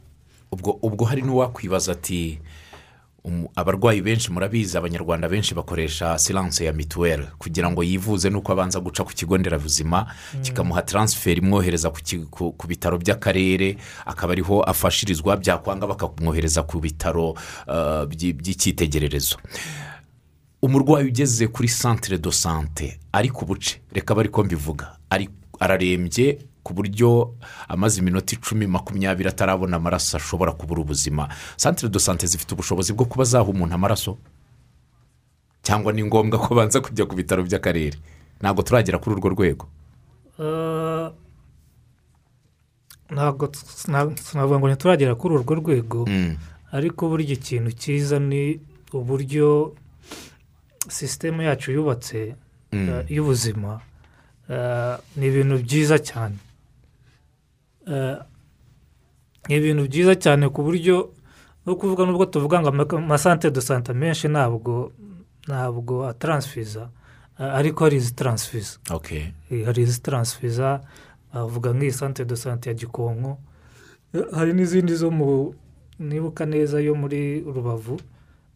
ubwo 0.50 0.78
ubwo 0.82 1.04
hari 1.04 1.22
n'uwakwibaza 1.22 1.92
ati 1.92 2.38
"Um, 2.40 2.71
abarwayi 3.54 4.02
benshi 4.02 4.32
murabizi 4.32 4.78
abanyarwanda 4.78 5.28
benshi 5.28 5.54
bakoresha 5.54 6.18
siranse 6.18 6.64
ya 6.64 6.72
mituweli 6.72 7.22
kugira 7.38 7.70
ngo 7.70 7.82
yivuze 7.84 8.30
nuko 8.30 8.52
abanza 8.52 8.80
guca 8.80 9.04
ku 9.04 9.12
kigo 9.14 9.38
nderabuzima 9.38 10.06
kikamuha 10.42 10.82
taransiferi 10.82 11.40
imwohereza 11.40 11.90
ku 12.58 12.66
bitaro 12.68 12.98
by'akarere 12.98 13.76
akaba 14.06 14.32
ariho 14.32 14.62
afashirizwa 14.62 15.36
byakwanga 15.36 15.86
bakamwohereza 15.86 16.62
ku 16.66 16.80
bitaro 16.80 17.34
by'i- 18.10 18.32
by'icyitegererezo. 18.34 19.36
Umurwayi 20.62 21.06
ugeze 21.08 21.46
kuri 21.46 21.68
santire 21.68 22.18
do 22.18 22.30
sante 22.32 22.98
ari 23.12 23.28
ku 23.30 23.44
buce 23.46 23.80
reka 23.92 24.14
bari 24.14 24.28
ko 24.28 24.44
mbivuga 24.44 24.96
ari 25.10 25.28
ararembye 25.60 26.38
ku 26.62 26.74
buryo 26.74 27.34
amaze 27.68 28.00
iminota 28.00 28.34
icumi 28.36 28.66
makumyabiri 28.66 29.28
atarabona 29.28 29.76
amaraso 29.76 30.16
ashobora 30.16 30.52
kubura 30.52 30.80
ubuzima. 30.82 31.28
Santire 31.56 31.88
do 31.90 31.98
sante 31.98 32.26
zifite 32.26 32.54
ubushobozi 32.54 32.92
bwo 32.92 33.04
kuba 33.04 33.24
zaha 33.24 33.44
umuntu 33.50 33.74
amaraso? 33.74 34.18
Cyangwa 35.62 35.92
ni 35.92 36.02
ngombwa 36.04 36.38
ko 36.38 36.54
banza 36.54 36.80
kujya 36.80 37.06
ku 37.06 37.14
bitaro 37.14 37.42
by'akarere? 37.42 37.98
Ntabwo 38.40 38.62
turagera 38.62 38.98
kuri 38.98 39.14
urwo 39.16 39.28
rwego. 39.34 39.64
Ah, 40.38 41.10
ntabwo 43.10 43.50
sinavuga 44.16 44.58
ngo 44.58 44.66
ntituragera 44.68 45.14
kuri 45.14 45.34
urwo 45.34 45.54
rwego. 45.54 46.06
Mm, 46.08 46.36
ariko 46.72 47.08
burya 47.08 47.34
ikintu 47.38 47.70
cyiza 47.78 48.18
ni 48.18 48.58
uburyo 48.92 49.74
sisitemu 50.88 51.42
yacu 51.42 51.72
yubatse 51.72 52.34
Mm. 52.72 52.88
eh, 52.88 53.04
y'ubuzima 53.12 53.80
eh, 54.50 54.96
ni 55.16 55.26
ibintu 55.28 55.58
byiza 55.62 55.98
cyane. 56.00 56.34
Eh, 56.34 56.51
ni 59.48 59.54
ibintu 59.56 59.82
byiza 59.88 60.14
cyane 60.14 60.48
ku 60.48 60.62
buryo 60.62 61.10
no 61.66 61.76
kuvuga 61.76 62.02
nubwo 62.06 62.26
tuvuga 62.26 62.60
ngo 62.60 62.68
ama- 62.68 62.86
amasante 62.98 63.50
do 63.50 63.60
sante 63.60 63.92
menshi 63.92 64.28
ntabwo 64.28 64.92
ntabwo 65.48 66.06
ataransifiza 66.08 66.88
eh, 67.40 67.54
ariko 67.58 67.84
hari 67.84 67.96
izitaransifiza. 67.96 68.78
Eh, 69.50 69.64
hari 69.66 69.82
izitaransifiza 69.82 70.80
bavuga 71.34 71.72
nk'iyi 71.72 71.92
sante 71.92 72.24
do 72.24 72.36
sante 72.36 72.68
ya 72.70 72.74
gikonko. 72.74 73.38
Eh, 74.14 74.24
hari 74.34 74.52
n'izindi 74.52 74.94
zo 74.94 75.10
mu 75.10 75.54
nibuka 75.98 76.46
neza 76.46 76.80
yo 76.80 76.94
muri 76.94 77.40
rubavu 77.46 77.96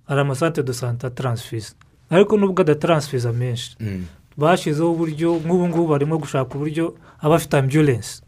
hari 0.08 0.20
amasante 0.20 0.62
do 0.62 0.72
sante 0.72 1.06
ataransifiza 1.06 1.74
ariko 2.10 2.36
nubwo 2.36 2.60
adataransifiza 2.62 3.32
menshi. 3.32 3.76
Mm, 3.80 4.04
bashyizeho 4.36 4.92
uburyo 4.92 5.40
nk'ubu 5.42 5.68
ngubu 5.68 5.86
barimo 5.88 6.18
gushaka 6.18 6.54
uburyo 6.54 6.94
aba 7.18 7.34
afite 7.36 7.54
ambulensi 7.58 8.22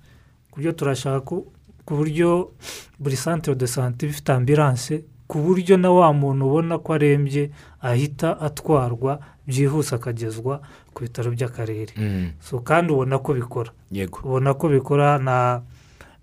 buryo 0.59 0.73
turashaka 0.75 1.21
ku- 1.23 1.47
buryo 1.87 2.51
buri 2.99 3.17
santire 3.17 3.55
de 3.57 3.67
sante 3.67 4.03
iba 4.07 4.11
ifite 4.13 4.31
ambilanse 4.35 5.05
ku 5.31 5.39
buryo 5.39 5.77
na 5.79 5.91
wa 5.91 6.13
muntu 6.13 6.45
ubona 6.51 6.79
ko 6.83 6.93
arembye 6.99 7.51
ahita 7.81 8.41
atwarwa 8.41 9.21
byihuse 9.47 9.95
akagezwa 9.95 10.61
ku 10.93 11.05
bitaro 11.07 11.31
by'akarere. 11.31 11.93
Mm, 11.97 12.33
so 12.41 12.59
kandi 12.61 12.93
ubona 12.93 13.19
ko 13.23 13.33
bikora. 13.35 13.71
Yego. 13.93 14.19
Ubona 14.25 14.55
ko 14.59 14.69
bikora 14.69 15.17
nta 15.23 15.63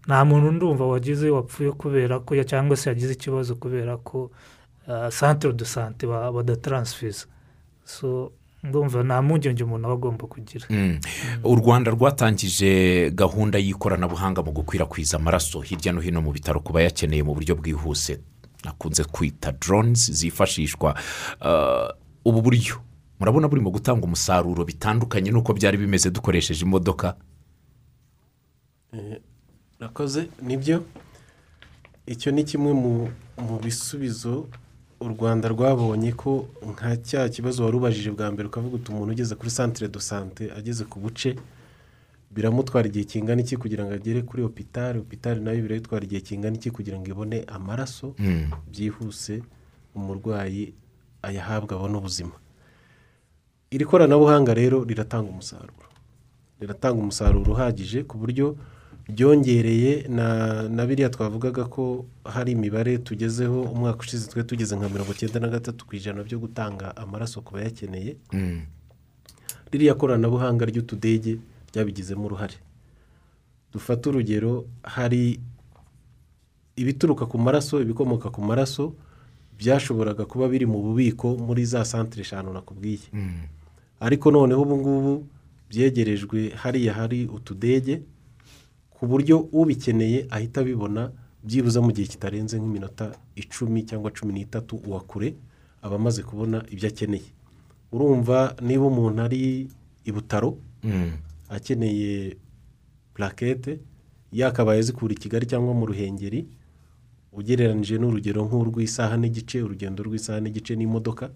nta 0.06 0.26
muntu 0.26 0.52
ndumva 0.52 0.86
wagize 0.86 1.30
wapfuye 1.30 1.72
kubera 1.72 2.20
ko 2.20 2.36
ya- 2.36 2.44
cyangwa 2.46 2.78
se 2.78 2.90
yagize 2.90 3.14
ikibazo 3.18 3.56
kubera 3.56 3.98
ko 3.98 4.30
ah, 4.88 5.10
santire 5.12 5.54
de 5.54 5.66
sante 5.66 6.06
ba- 6.08 6.30
badataransifiza 6.32 7.26
so 7.86 8.32
ndumva 8.70 9.04
nta 9.04 9.22
mpungenge 9.22 9.64
umuntu 9.64 9.86
aba 9.88 9.94
agomba 9.96 10.26
kugira. 10.28 10.66
Mm. 10.70 11.00
u 11.44 11.56
rwanda 11.56 11.92
rwatangije 11.92 13.12
gahunda 13.14 13.60
y'ikoranabuhanga 13.60 14.44
mu 14.44 14.52
gukwirakwiza 14.52 15.18
amaraso 15.18 15.62
hirya 15.62 15.94
no 15.94 16.02
hino 16.02 16.22
mu 16.22 16.32
bitaro 16.32 16.60
ku 16.60 16.74
bayakeneye 16.74 17.24
mu 17.24 17.34
buryo 17.34 17.56
bwihuse. 17.56 18.20
Nakunze 18.66 19.04
kwita 19.04 19.52
doronizi 19.52 20.14
zifashishwa 20.14 20.96
Ah, 21.42 21.94
ubu 22.26 22.42
buryo. 22.42 22.82
Murabona 23.20 23.48
burimo 23.48 23.70
gutanga 23.72 24.04
umusaruro 24.06 24.66
bitandukanye 24.66 25.32
n'uko 25.32 25.54
byari 25.54 25.78
bimeze 25.78 26.10
dukoresheje 26.12 26.66
imodoka? 26.66 27.16
Nakoze. 29.80 30.28
Nibyo? 30.42 30.84
Icyo 32.08 32.32
ni 32.32 32.44
kimwe 32.44 32.74
mu 32.74 33.60
bisubizo 33.64 34.48
u 35.00 35.08
rwanda 35.08 35.50
rwabonye 35.50 36.12
ko 36.14 36.48
nka 36.72 36.98
cya 37.04 37.30
kibazo 37.30 37.64
wari 37.66 37.78
ubajije 37.78 38.12
bwa 38.12 38.32
mbere 38.32 38.48
ukavuga 38.48 38.76
uti 38.76 38.92
umuntu 38.92 39.12
ugeze 39.14 39.36
kuri 39.36 39.50
santire 39.52 39.88
do 39.88 40.00
sante 40.00 40.52
ageze 40.58 40.84
ku 40.88 41.00
buce 41.00 41.36
biramutwara 42.32 42.88
igihe 42.88 43.06
kingana 43.06 43.42
iki 43.42 43.58
kugira 43.58 43.84
ngo 43.86 43.94
agere 43.94 44.22
kuri 44.22 44.44
opitari 44.44 45.00
opitari 45.00 45.40
na 45.42 45.52
yo 45.52 45.62
birayitwara 45.64 46.04
igihe 46.06 46.22
kingana 46.22 46.56
iki 46.56 46.72
kugira 46.72 47.00
ngo 47.00 47.08
ibone 47.12 47.44
amaraso? 47.48 48.16
Mm. 48.20 48.52
byihuse 48.72 49.44
umurwayi 49.96 50.74
ayahabwa 51.22 51.76
abone 51.76 51.98
ubuzima. 51.98 52.36
Iri 53.72 53.86
koranabuhanga 53.86 54.54
rero 54.54 54.84
riratanga 54.84 55.30
umusaruro. 55.32 55.88
Riratanga 56.60 57.00
umusaruro 57.02 57.52
uhagije 57.52 58.04
ku 58.04 58.18
buryo 58.18 58.56
byongereye 59.10 60.08
na 60.10 60.28
na 60.70 60.86
biriya 60.86 61.10
twavugaga 61.10 61.66
ko 61.66 62.06
hari 62.26 62.52
imibare 62.52 62.98
tugezeho 62.98 63.62
umwaka 63.62 64.00
ushize 64.00 64.28
twe 64.30 64.44
tugeze 64.44 64.76
nka 64.76 64.90
mirongo 64.90 65.12
icyenda 65.14 65.40
na 65.40 65.48
gatatu 65.48 65.86
ku 65.86 65.96
ijana 65.96 66.24
byo 66.24 66.40
gutanga 66.40 66.96
amaraso 66.98 67.42
ku 67.42 67.54
bayakeneye 67.54 68.18
Mm. 68.34 68.62
ririya 69.72 69.94
koranabuhanga 69.94 70.66
ry'utudege 70.66 71.38
ryabigizemo 71.74 72.26
uruhare 72.26 72.58
dufate 73.74 74.10
urugero 74.10 74.66
hari 74.84 75.40
ibituruka 76.76 77.26
ku 77.26 77.38
maraso 77.38 77.82
ibikomoka 77.82 78.30
ku 78.30 78.42
maraso 78.42 78.94
byashoboraga 79.60 80.26
kuba 80.26 80.48
biri 80.50 80.66
mu 80.66 80.82
bubiko 80.82 81.38
muri 81.38 81.66
za 81.66 81.86
santire 81.86 82.22
eshanu 82.26 82.54
nakubwiye 82.54 83.06
Mm. 83.14 83.46
ariko 84.00 84.32
noneho 84.32 84.62
ubu 84.62 84.76
ngubu 84.78 85.14
byegerejwe 85.70 86.50
hariya 86.58 86.94
hari 86.94 87.26
utudege 87.30 88.02
ku 88.96 89.04
buryo 89.08 89.36
ubikeneye 89.52 90.28
ahita 90.32 90.62
abibona 90.62 91.12
byibuze 91.44 91.80
mu 91.84 91.92
gihe 91.92 92.08
kitarenze 92.08 92.58
nk'iminota 92.58 93.12
icumi 93.36 93.84
cyangwa 93.86 94.10
cumi 94.16 94.32
n'itatu 94.34 94.80
uwa 94.88 95.00
kure 95.04 95.36
aba 95.84 95.96
amaze 95.96 96.24
kubona 96.24 96.64
ibyo 96.74 96.88
akeneye. 96.90 97.30
Urumva 97.92 98.56
niba 98.62 98.86
umuntu 98.88 99.20
ari 99.22 99.70
i 100.06 100.12
butaro 100.12 100.58
akeneye 101.50 102.38
purakete 103.14 103.80
yakabaye 104.32 104.82
zikura 104.82 105.14
i 105.14 105.18
kigali 105.18 105.46
cyangwa 105.46 105.74
mu 105.74 105.86
ruhengeri 105.86 106.48
ugereranyije 107.36 107.96
n'urugero 108.00 108.42
nk'urw'isaha 108.48 109.16
n'igice 109.20 109.62
urugendo 109.62 110.00
rw'isaha 110.08 110.40
n'igice 110.42 110.74
n'imodoka 110.76 111.30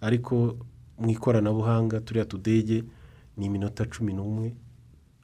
ariko 0.00 0.56
mu 0.98 1.08
ikoranabuhanga 1.14 2.00
turiya 2.00 2.24
tudege 2.24 2.82
ni 3.36 3.46
iminota 3.46 3.84
cumi 3.86 4.12
n'umwe 4.16 4.54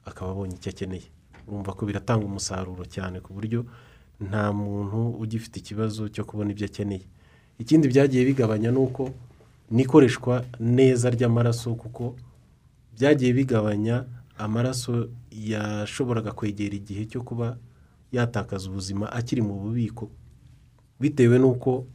akaba 0.05 0.31
abonye 0.31 0.55
icyo 0.55 0.69
akeneye. 0.71 1.07
Urumva 1.51 1.75
ko 1.75 1.83
biratanga 1.85 2.23
umusaruro 2.25 2.85
cyane 2.87 3.19
ku 3.19 3.33
buryo 3.35 3.65
nta 4.23 4.53
muntu 4.55 5.19
ugifite 5.19 5.59
ikibazo 5.59 6.07
cyo 6.07 6.23
kubona 6.23 6.51
ibyo 6.55 6.65
akeneye. 6.71 7.03
Ikindi 7.59 7.91
byagiye 7.91 8.23
bigabanya 8.25 8.71
ni 8.71 8.79
uko 8.79 9.11
n'ikoreshwa 9.71 10.45
neza 10.59 11.09
ry'amaraso 11.11 11.75
kuko 11.75 12.15
byagiye 12.95 13.33
bigabanya 13.35 14.05
amaraso 14.37 15.09
yashoboraga 15.31 16.31
kwegera 16.31 16.75
igihe 16.79 17.05
cyo 17.11 17.21
kuba 17.21 17.57
yatakaza 18.11 18.69
ubuzima 18.71 19.11
akiri 19.11 19.41
mu 19.43 19.53
bubiko. 19.59 20.07
Bitewe 20.99 21.35
n'uko 21.39 21.85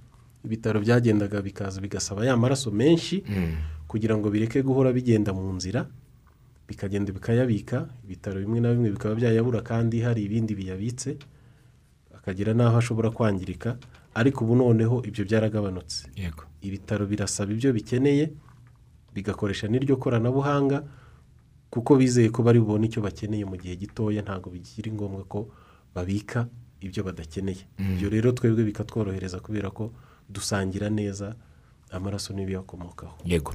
ibitaro 0.45 0.81
byagendaga 0.85 1.41
bikaza 1.43 1.81
bigasaba 1.81 2.27
ya 2.27 2.37
maraso 2.37 2.71
menshi 2.71 3.23
kugira 3.89 4.15
ngo 4.19 4.31
bireke 4.31 4.63
guhora 4.63 4.93
bigenda 4.93 5.33
mu 5.33 5.47
nzira 5.57 5.87
bikagenda 6.69 7.13
bikayabika 7.13 7.87
ibitaro 8.05 8.41
bimwe 8.41 8.61
na 8.61 8.71
bimwe 8.75 8.91
bikaba 8.91 9.15
byayabura 9.15 9.61
kandi 9.63 10.01
hari 10.03 10.23
ibindi 10.27 10.55
biyabitse 10.55 11.17
akagera 12.17 12.55
n'aho 12.55 12.77
ashobora 12.79 13.11
kwangirika 13.11 13.79
ariko 14.15 14.45
ubu 14.45 14.57
noneho 14.57 15.03
ibyo 15.07 15.25
byaragabanutse. 15.25 16.09
Yego. 16.17 16.43
Ibitaro 16.63 17.07
birasaba 17.07 17.53
ibyo 17.53 17.73
bikeneye 17.73 18.33
bigakoresha 19.15 19.69
n'iryo 19.69 19.97
koranabuhanga 19.97 20.83
kuko 21.71 21.97
bizeye 21.97 22.29
ko 22.33 22.43
bari 22.43 22.59
bubone 22.61 22.87
icyo 22.89 23.03
bakeneye 23.03 23.45
mu 23.45 23.57
gihe 23.61 23.77
gitoya 23.77 24.23
ntabwo 24.23 24.51
bikiri 24.51 24.91
ngombwa 24.93 25.25
ko 25.29 25.49
babika 25.95 26.49
ibyo 26.81 27.05
badakeneye. 27.05 27.63
Ibyo 27.79 28.09
rero 28.11 28.33
twebwe 28.33 28.65
bikatworohereza 28.65 29.41
kubera 29.41 29.71
ko 29.71 29.93
dusangira 30.29 30.91
neza 30.91 31.37
amaraso 31.93 32.33
n'ibiyakomokaho. 32.35 33.15
Yego. 33.25 33.55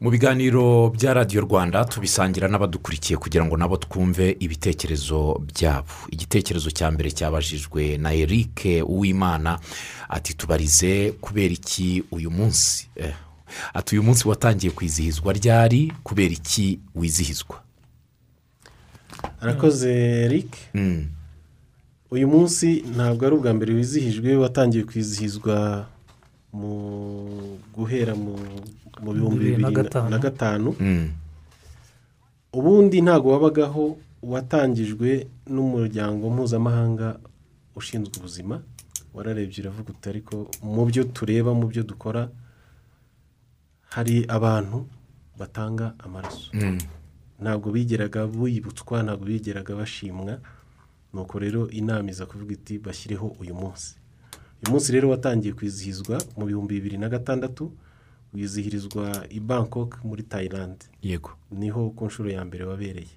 Mu 0.00 0.10
biganiro 0.10 0.90
bya 0.90 1.14
radiyo 1.14 1.40
rwanda 1.42 1.84
tubisangira 1.84 2.48
n'abadukurikiye 2.48 3.16
kugira 3.18 3.44
ngo 3.44 3.56
nabo 3.56 3.76
twumve 3.76 4.36
ibitekerezo 4.40 5.40
byabo. 5.44 5.92
Igitekerezo 6.10 6.70
cya 6.70 6.90
mbere 6.90 7.10
cyabajijwe 7.10 7.98
na 7.98 8.14
eric 8.14 8.64
uwimana 8.88 9.58
ati 10.08 10.34
tubarize 10.34 11.12
kubera 11.20 11.52
iki 11.54 12.02
uyu 12.10 12.30
munsi? 12.30 12.88
Eh, 12.96 13.14
ati 13.74 13.94
uyu 13.94 14.02
munsi 14.02 14.28
watangiye 14.28 14.72
kwizihizwa 14.72 15.32
ryari? 15.32 15.92
Kubera 16.02 16.32
iki 16.32 16.80
wizihizwa? 16.94 17.60
Arakoze 19.40 19.92
eric. 20.24 20.56
Mm, 20.74 21.08
uyu 22.10 22.28
munsi 22.28 22.84
ntabwo 22.96 23.26
ari 23.26 23.34
ubwa 23.36 23.54
mbere 23.54 23.74
wizihijwe 23.74 24.36
watangiye 24.36 24.84
kwizihizwa 24.84 25.86
mu 26.52 26.72
guhera 27.74 28.14
mu 28.14 28.34
mu 29.00 29.10
bihumbi 29.14 29.44
Bibiri 29.56 29.62
na 29.62 29.70
gatanu. 29.70 30.08
na 30.10 30.18
gatanu. 30.18 30.68
mm, 30.80 31.08
ubundi 32.52 33.00
ntabwo 33.00 33.32
wabagaho 33.32 33.96
watangijwe 34.22 35.26
n'umuryango 35.46 36.30
mpuzamahanga 36.30 37.16
ushinzwe 37.76 38.12
ubuzima. 38.18 38.60
Wararebye 39.14 39.58
uravuga 39.62 39.90
uti 39.94 40.06
ariko 40.08 40.34
mu 40.62 40.82
byo 40.86 41.02
tureba 41.04 41.50
mu 41.54 41.66
byo 41.70 41.82
dukora 41.82 42.28
hari 43.94 44.24
abantu 44.28 44.86
batanga 45.38 45.94
amaraso. 45.98 46.50
Mm, 46.52 46.78
ntabwo 47.40 47.70
bigeraga 47.72 48.26
bibutswa 48.26 49.02
ntabwo 49.02 49.24
bigeraga 49.26 49.74
bashimwa. 49.74 50.38
Nuko 51.14 51.38
rero 51.38 51.66
inama 51.70 52.10
iza 52.10 52.26
kuvuga 52.26 52.52
iti 52.54 52.78
bashyireho 52.78 53.26
uyu 53.40 53.54
munsi. 53.54 53.96
Uyu 54.62 54.70
munsi 54.72 54.92
rero 54.92 55.08
watangiye 55.10 55.54
kwizihizwa 55.54 56.18
mu 56.36 56.46
bihumbi 56.46 56.74
bibiri 56.74 56.98
na 56.98 57.08
gatandatu 57.08 57.72
wizihirizwa 58.34 59.26
i 59.30 59.40
bangkok 59.40 60.04
muri 60.04 60.22
tayilandi 60.22 60.86
yego. 61.02 61.30
Niho 61.50 61.90
ku 61.90 62.06
nshuro 62.06 62.30
ya 62.30 62.44
mbere 62.44 62.64
wabereye. 62.64 63.10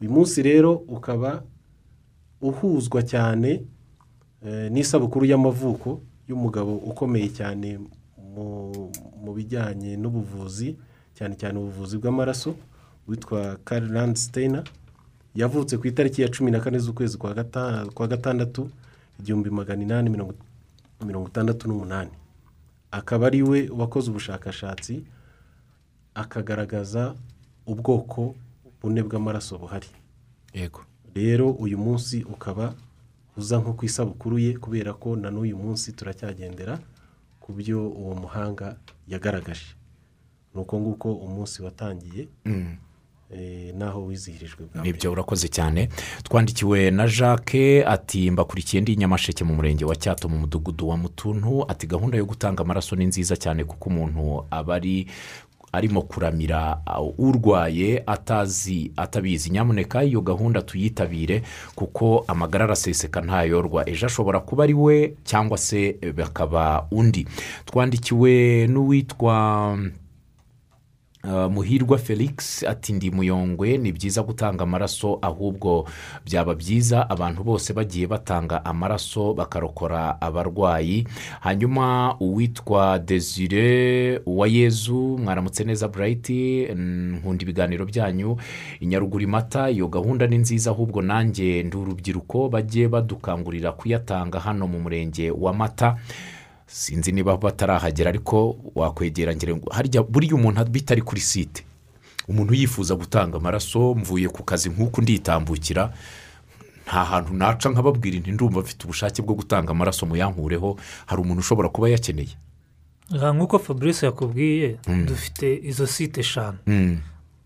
Uyu 0.00 0.10
munsi 0.10 0.42
rero 0.42 0.72
ukaba 0.74 1.42
uhuzwa 2.40 3.02
cyane 3.02 3.62
eh, 4.46 4.70
n'isabukuru 4.72 5.24
y'amavuko 5.26 6.00
y'umugabo 6.28 6.74
ukomeye 6.76 7.28
cyane 7.30 7.78
mu- 8.34 8.90
bijyanye 9.34 9.96
n'ubuvuzi 9.96 10.76
cyane 11.14 11.34
cyane 11.38 11.58
ubuvuzi 11.58 11.98
bw'amaraso 11.98 12.54
witwa 13.08 13.56
Karl 13.64 13.86
Landsteiner 13.92 14.64
yavutse 15.34 15.78
ku 15.78 15.86
itariki 15.86 16.22
ya 16.22 16.28
cumi 16.28 16.50
na 16.50 16.60
kane 16.60 16.78
z'ukwezi 16.78 17.18
kwa 17.18 17.34
gata- 17.34 17.86
kwa 17.94 18.06
gatandatu 18.08 18.70
igihumbi 19.20 19.50
magana 19.50 19.82
inani 19.82 20.10
mirongo 20.10 20.32
mirongo 21.06 21.28
itandatu 21.28 21.68
n'umunani. 21.68 22.10
Akaba 22.90 23.26
ari 23.26 23.42
we 23.42 23.68
wakoze 23.68 24.10
ubushakashatsi 24.10 25.04
akagaragaza 26.14 27.14
ubwoko 27.66 28.34
bune 28.82 29.02
bw'amaraso 29.02 29.58
buhari. 29.58 29.86
Yego. 30.54 30.80
Rero 31.14 31.50
uyu 31.50 31.78
munsi 31.78 32.24
ukaba 32.24 32.74
uza 33.36 33.58
nko 33.58 33.72
ku 33.72 33.84
isabukuru 33.84 34.38
ye 34.38 34.52
kubera 34.58 34.92
ko 34.92 35.16
na 35.16 35.30
n'uyu 35.30 35.56
munsi 35.56 35.92
turacyagendera 35.92 36.78
ku 37.40 37.52
byo 37.52 37.88
uwo 37.88 38.14
muhanga 38.14 38.76
yagaragaje. 39.08 39.72
Ni 40.54 40.60
uko 40.60 40.80
nguko 40.80 41.08
umunsi 41.14 41.62
watangiye 41.62 42.28
Mm. 42.44 42.76
N'aho 43.74 44.04
wizihirijwe 44.04 44.56
bwa 44.66 44.80
mbere. 44.80 44.92
ni 44.92 44.98
byo 44.98 45.12
urakoze 45.12 45.48
cyane. 45.48 45.88
Twandikiwe 46.22 46.90
na 46.90 47.06
jacques 47.08 47.84
ati 47.86 48.30
mbakurikiye 48.30 48.80
ndi 48.82 48.96
nyamasheke 48.96 49.44
mu 49.44 49.54
murenge 49.54 49.84
wa 49.84 49.96
cyato 49.96 50.28
mu 50.28 50.38
mudugudu 50.38 50.88
wa 50.88 50.96
mutuntu. 50.96 51.64
Ati 51.68 51.86
gahunda 51.86 52.18
yo 52.18 52.24
gutanga 52.24 52.62
amaraso 52.62 52.96
ni 52.96 53.06
nziza 53.06 53.36
cyane 53.36 53.64
kuko 53.64 53.88
umuntu 53.90 54.44
aba 54.50 54.74
ari 54.74 55.06
arimo 55.72 56.02
kuramira 56.02 56.78
uh, 57.00 57.18
urwaye 57.18 58.02
atazi 58.06 58.92
atabizi. 58.96 59.50
Nyamuneka 59.50 60.04
iyo 60.04 60.20
gahunda 60.20 60.62
tuyitabire 60.62 61.42
kuko 61.74 62.24
amagara 62.28 62.64
araseseka 62.64 63.20
ntayorwa. 63.20 63.88
Ejo 63.88 64.06
ashobora 64.06 64.40
kuba 64.40 64.64
ari 64.64 64.74
we 64.74 65.14
cyangwa 65.24 65.58
se 65.58 65.96
bakaba 66.16 66.86
undi. 66.90 67.26
Twandikiwe 67.64 68.66
n'uwitwa 68.66 69.78
muhirwa 71.50 71.98
felix 71.98 72.62
ati 72.68 72.92
ndi 72.92 73.10
muyongwe 73.10 73.78
ni 73.78 73.92
byiza 73.92 74.22
gutanga 74.22 74.64
amaraso 74.64 75.18
ahubwo 75.22 75.88
byaba 76.26 76.54
byiza 76.54 77.10
abantu 77.10 77.44
bose 77.44 77.72
bagiye 77.72 78.06
batanga 78.06 78.64
amaraso 78.64 79.34
bakarokora 79.34 80.20
abarwayi. 80.20 81.06
Hanyuma 81.40 82.16
uwitwa 82.20 82.98
desire 82.98 84.18
uwayezu 84.26 85.18
mwaramutse 85.18 85.64
neza 85.64 85.88
burayiti 85.88 86.64
nkunda 86.74 87.42
ibiganiro 87.42 87.84
byanyu. 87.84 88.36
I 88.80 88.86
nyaruguru 88.86 89.28
mata 89.28 89.70
iyo 89.70 89.88
gahunda 89.88 90.26
ni 90.26 90.38
nziza 90.38 90.70
ahubwo 90.70 91.02
nanjye 91.02 91.62
ndi 91.62 91.76
urubyiruko 91.76 92.48
bajye 92.48 92.88
badukangurira 92.88 93.72
kuyatanga 93.72 94.40
hano 94.40 94.66
mu 94.68 94.80
murenge 94.80 95.30
wa 95.30 95.54
mata. 95.54 95.96
Sinzi 96.72 97.12
niba 97.12 97.36
batarahagera 97.36 98.08
ariko 98.10 98.56
wakwegera 98.74 99.34
ngira 99.36 99.56
ngo 99.56 99.68
harya 99.70 100.02
buriya 100.02 100.34
umuntu 100.34 100.64
bitari 100.64 101.02
kuri 101.02 101.20
site. 101.20 101.64
Umuntu 102.28 102.54
yifuza 102.54 102.94
gutanga 102.96 103.36
amaraso 103.36 103.94
mvuye 103.94 104.28
ku 104.28 104.42
kazi 104.42 104.70
nk'uku 104.70 105.02
nditambukira 105.02 105.92
nta 106.86 107.04
hantu 107.04 107.34
naca 107.34 107.68
nkababwira 107.70 108.16
inti 108.16 108.32
ndumva 108.32 108.60
mfite 108.60 108.84
ubushake 108.84 109.22
bwo 109.22 109.34
gutanga 109.34 109.70
amaraso 109.70 110.06
muyankureho 110.06 110.78
hari 111.06 111.20
umuntu 111.22 111.40
ushobora 111.40 111.68
kuba 111.68 111.88
yakeneye. 111.92 112.34
Aha 113.14 113.32
nk'uko 113.36 113.58
fabrice 113.58 114.06
yakubwiye 114.06 114.76
dufite 115.06 115.60
izo 115.62 115.86
site 115.86 116.18
eshanu. 116.20 116.58
Mm, 116.66 116.98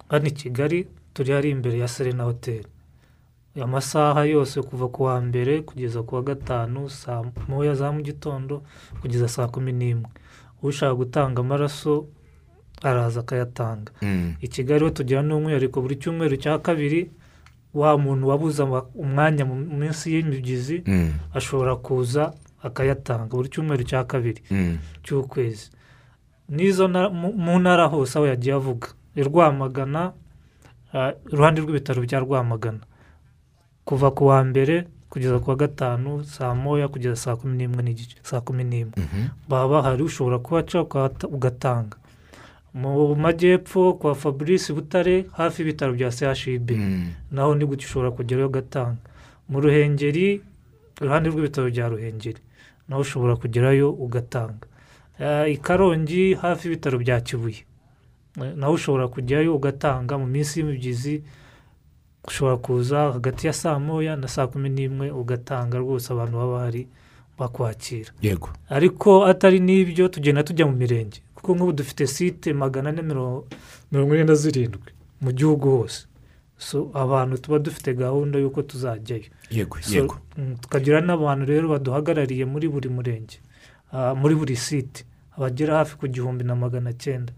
hano 0.09 0.27
i 0.27 0.31
kigali 0.31 0.87
turi 1.15 1.33
hari 1.33 1.51
imbere 1.51 1.79
ya 1.79 1.89
serena 1.89 2.25
hoteli 2.25 2.67
amasaha 3.63 4.25
yose 4.25 4.63
kuva 4.63 4.89
ku 4.89 5.03
wa 5.03 5.21
mbere 5.21 5.63
kugeza 5.63 6.03
ku 6.03 6.15
wa 6.15 6.23
gatanu 6.23 6.91
saa 6.91 7.23
moya 7.49 7.75
za 7.75 7.93
mu 7.93 8.01
gitondo 8.03 8.63
kugeza 9.01 9.29
saa 9.29 9.49
kumi 9.49 9.73
n'imwe. 9.73 10.09
Ushaka 10.63 10.95
gutanga 10.95 11.41
amaraso 11.41 12.07
araza 12.83 13.21
akayatanga. 13.21 13.93
Mm, 14.03 14.35
i 14.41 14.49
kigali 14.49 14.85
ho 14.85 14.91
tugira 14.91 15.23
n'umwihariko 15.23 15.81
buri 15.81 15.97
cyumweru 15.97 16.37
cya 16.37 16.59
kabiri 16.59 17.11
wa 17.75 17.99
muntu 17.99 18.29
wabuze 18.29 18.63
umwanya 18.95 19.45
mu 19.45 19.55
minsi 19.57 20.13
y'imibyizi 20.15 20.83
mm, 20.87 21.13
ashobora 21.35 21.77
kuza 21.77 22.33
akayatanga. 22.63 23.33
Buri 23.37 23.49
cyumweru 23.49 23.85
cya 23.85 24.05
kabiri. 24.05 24.43
Mm, 24.51 24.79
cy'ukwezi. 25.05 25.71
N'izo 26.49 26.89
mu 26.89 27.59
ntara 27.61 27.87
hose 27.89 28.19
aho 28.19 28.27
yagiye 28.27 28.55
avuga. 28.55 28.89
I 29.17 29.23
rwamagana 29.25 30.13
ah, 30.93 31.13
iruhande 31.33 31.61
rw'ibitaro 31.61 32.03
bya 32.05 32.21
rwamagana. 32.21 32.85
Kuva 33.87 34.11
ku 34.11 34.27
wa 34.27 34.43
mbere 34.45 34.85
kugeza 35.11 35.39
ku 35.39 35.51
wa 35.51 35.57
gatanu 35.57 36.25
saa 36.25 36.55
moya 36.55 36.89
kugeza 36.91 37.17
saa 37.17 37.37
kumi 37.39 37.57
n'imwe 37.57 37.83
n'igice 37.83 38.17
saa 38.23 38.41
kumi 38.43 38.65
n'imwe. 38.65 38.99
Baba 39.49 39.69
bahari 39.81 40.03
ushobora 40.03 40.39
kuhaca 40.39 40.83
ugatanga. 41.31 41.97
Mu 42.75 43.15
majyepfo 43.17 43.95
kwa 43.95 44.15
fabrice 44.15 44.73
butare 44.75 45.25
hafi 45.33 45.63
y'ibitaro 45.63 45.93
bya 45.95 46.11
chib 46.35 46.71
naho 47.33 47.55
ni 47.55 47.65
gutya 47.65 47.87
ushobora 47.87 48.11
kugerayo 48.11 48.47
ugatanga. 48.49 49.01
Mu 49.49 49.61
ruhengeri 49.61 50.43
iruhande 51.01 51.31
rw'ibitaro 51.31 51.71
bya 51.71 51.89
ruhengeri 51.89 52.41
naho 52.89 53.01
ushobora 53.03 53.37
kugerayo 53.37 53.91
ugatanga. 53.93 54.67
Eh, 55.21 55.55
i 55.55 55.57
karongi 55.57 56.35
hafi 56.35 56.69
y'ibitaro 56.69 56.99
bya 56.99 57.21
kibuye. 57.21 57.65
Eh, 58.43 58.53
naho 58.57 58.73
ushobora 58.73 59.09
kujyayo 59.09 59.55
ugatanga 59.57 60.19
mu 60.19 60.27
minsi 60.27 60.61
y'imibyizi 60.61 61.23
ushobora 62.29 62.57
kuza 62.57 62.99
hagati 63.13 63.47
ya 63.47 63.53
saa 63.53 63.79
moya 63.79 64.17
na 64.17 64.29
saa 64.29 64.47
kumi 64.47 64.69
n'imwe 64.69 65.11
ugatanga 65.11 65.79
rwose 65.79 66.13
abantu 66.13 66.37
baba 66.39 66.53
bahari 66.53 66.89
bakwakira. 67.39 68.11
Yego. 68.23 68.49
Ariko 68.69 69.27
atari 69.27 69.61
n'ibyo 69.61 70.09
tugenda 70.09 70.43
tujya 70.43 70.67
mu 70.67 70.73
mirenge 70.77 71.21
kuko 71.35 71.55
nk'ubu 71.55 71.73
dufite 71.73 72.07
site 72.07 72.53
magana 72.53 72.89
ane 72.91 73.03
mirongo 73.93 74.15
ine 74.15 74.25
na 74.25 74.35
zirindwi 74.35 74.91
mu 75.21 75.33
gihugu 75.33 75.71
hose. 75.71 76.07
So 76.59 76.91
abantu 76.95 77.39
tuba 77.39 77.59
dufite 77.59 77.95
gahunda 77.95 78.39
y'uko 78.39 78.63
tuzajyayo. 78.63 79.29
Yego 79.51 79.77
yego. 79.91 80.17
mm, 80.39 80.57
tukagira 80.61 81.01
n'abantu 81.01 81.45
rero 81.45 81.69
baduhagarariye 81.69 82.45
muri 82.45 82.69
buri 82.69 82.89
murenge 82.89 83.37
ah, 83.93 84.15
muri 84.15 84.35
buri 84.35 84.57
site 84.57 85.05
abagera 85.37 85.77
hafi 85.79 85.97
ku 85.97 86.09
gihumbi 86.09 86.45
na 86.45 86.57
magana 86.57 86.93
cyenda. 86.93 87.33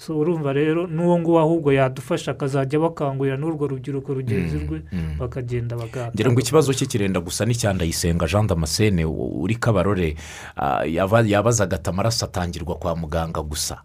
So 0.00 0.16
urumva 0.16 0.52
rero 0.56 0.86
n'uwo 0.88 1.18
nguwo 1.20 1.38
ahubwo 1.44 1.68
yadufasha 1.76 2.32
akazajya 2.32 2.80
bakangurira 2.80 3.36
n'urwo 3.36 3.68
rubyiruko 3.68 4.14
rugenzi 4.16 4.56
rwe 4.64 4.80
bakagenda 5.20 5.76
bagahata 5.76 6.16
ngira 6.16 6.32
ngo 6.32 6.40
ikibazo 6.40 6.72
cye 6.72 6.86
kirenda 6.88 7.20
gusa 7.20 7.44
n'icyandayisenga 7.44 8.24
jean 8.24 8.46
damascene 8.48 9.04
uri 9.44 9.60
kabarore 9.60 10.16
ah, 10.56 10.88
yaba- 10.88 11.28
yabazaga 11.28 11.76
ati 11.76 11.90
amaraso 11.92 12.24
atangirwa 12.24 12.74
kwa 12.80 12.96
muganga 12.96 13.42
gusa. 13.44 13.84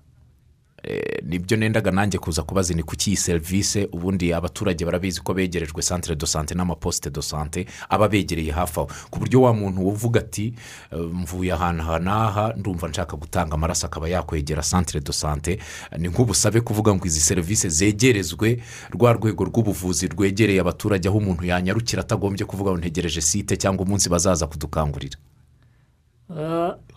Ni 1.24 1.40
byo 1.40 1.58
nendaga 1.58 1.92
nanjye 1.92 2.18
kuza 2.20 2.44
kubaza 2.44 2.74
ni 2.74 2.84
kuki 2.84 3.10
iyi 3.10 3.18
serivisi 3.18 3.88
ubundi 3.92 4.34
abaturage 4.34 4.86
barabizi 4.86 5.22
ko 5.22 5.34
begerejwe 5.34 5.82
santire 5.82 6.16
do 6.16 6.26
sante 6.26 6.54
n'amaposite 6.56 7.10
do 7.10 7.22
sante 7.22 7.66
aba 7.90 8.08
begereye 8.08 8.52
hafi 8.52 8.80
aho. 8.80 8.90
Ku 9.10 9.20
buryo 9.20 9.42
wa 9.42 9.54
muntu 9.54 9.82
uvuga 9.88 10.20
ati 10.20 10.54
eh, 10.92 11.00
mvuye 11.00 11.54
ahantu 11.54 11.82
aha 11.84 12.00
n'aha 12.00 12.54
ndumva 12.58 12.88
nshaka 12.88 13.18
gutanga 13.18 13.54
amaraso 13.54 13.88
akaba 13.88 14.08
yakwegera 14.10 14.64
santire 14.64 15.00
do 15.02 15.12
sante 15.14 15.60
ni 15.98 16.08
nk'ubusabe 16.08 16.62
kuvuga 16.62 16.96
ngo 16.96 17.06
izi 17.08 17.20
serivisi 17.20 17.70
zegerezwe 17.70 18.62
rwa 18.92 19.14
rwego 19.14 19.44
rw'ubuvuzi 19.44 20.08
rwegereye 20.08 20.60
abaturage 20.62 21.08
aho 21.10 21.18
umuntu 21.18 21.46
yanyarukira 21.46 22.02
atagombye 22.02 22.46
kuvuga 22.46 22.72
ngo 22.72 22.78
ntegereje 22.78 23.22
site 23.22 23.58
cyangwa 23.58 23.86
umunsi 23.86 24.10
bazaza 24.10 24.48
kudukangurira. 24.48 25.18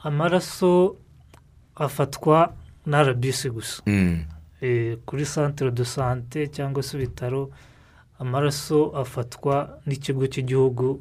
Amaraso 0.02 0.96
afatwa 1.76 2.52
na 2.88 3.02
rbc 3.04 3.52
gusa. 3.52 3.82
Mm, 3.86 4.24
Eh, 4.60 4.96
kuri 5.06 5.22
santire 5.24 5.70
do 5.70 5.84
sante 5.84 6.48
cyangwa 6.50 6.82
se 6.82 6.96
ibitaro 6.98 7.50
amaraso 8.18 8.90
afatwa 8.96 9.78
n'ikigo 9.86 10.26
cy'igihugu 10.26 10.98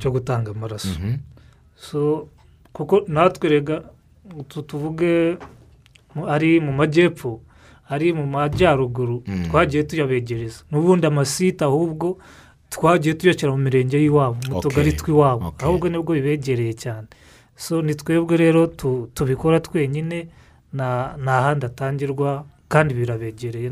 cyo 0.00 0.08
gutanga 0.10 0.50
amaraso. 0.56 0.88
Mhm, 0.88 1.18
so 1.76 2.28
kuko 2.72 3.04
natwe 3.08 3.48
rega 3.48 3.82
tu- 4.48 4.62
tuvuge 4.62 5.36
ari 6.28 6.60
mu 6.60 6.72
majyepfo 6.72 7.40
ari 7.92 8.12
mu 8.16 8.24
majyaruguru 8.26 9.20
Mm. 9.26 9.44
twagiye 9.52 9.82
tuyabegereza. 9.84 10.64
N'ubundi 10.72 11.04
amasite 11.06 11.60
ahubwo 11.68 12.16
twagiye 12.72 13.14
tuyashyira 13.20 13.52
mu 13.52 13.58
mirenge 13.60 14.00
y'iwabo 14.00 14.36
mu 14.48 14.60
tugari 14.64 14.92
tw'iwabo. 14.96 15.52
Ahubwo 15.60 15.88
ni 15.92 15.98
bwo 16.00 16.14
bibegereye 16.16 16.72
cyane. 16.72 17.06
So 17.56 17.82
ni 17.84 17.92
twebwe 17.94 18.36
rero 18.40 18.64
tu- 18.66 19.10
tubikora 19.14 19.60
twenyine 19.60 20.32
nta 20.72 21.42
handi 21.42 21.66
atangirwa 21.66 22.44
kandi 22.68 22.94
birabegereye 22.94 23.70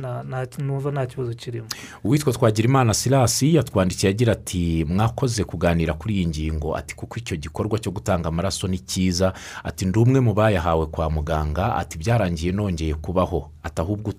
numva 0.58 0.90
nta 0.90 1.06
kibazo 1.06 1.34
kirimo. 1.34 1.66
Uwitwa 2.04 2.32
twagirimana 2.32 2.94
sirasi 2.94 3.54
yatwandikiye 3.54 4.10
agira 4.10 4.32
ati 4.32 4.84
mwakoze 4.88 5.44
kuganira 5.44 5.94
kuri 5.94 6.14
iyi 6.14 6.26
ngingo. 6.26 6.76
Ati 6.76 6.96
kuko 6.96 7.16
icyo 7.18 7.36
gikorwa 7.36 7.78
cyo 7.78 7.90
gutanga 7.92 8.28
amaraso 8.28 8.68
ni 8.68 8.78
cyiza. 8.78 9.32
Ati 9.64 9.86
ndi 9.86 9.98
umwe 9.98 10.20
mu 10.20 10.34
bayahawe 10.34 10.86
kwa 10.86 11.10
muganga. 11.10 11.76
Ati 11.76 11.98
byarangiye 11.98 12.52
nongeye 12.52 12.94
kubaho. 12.94 13.50
Ati 13.62 13.80
ahubwo 13.80 14.12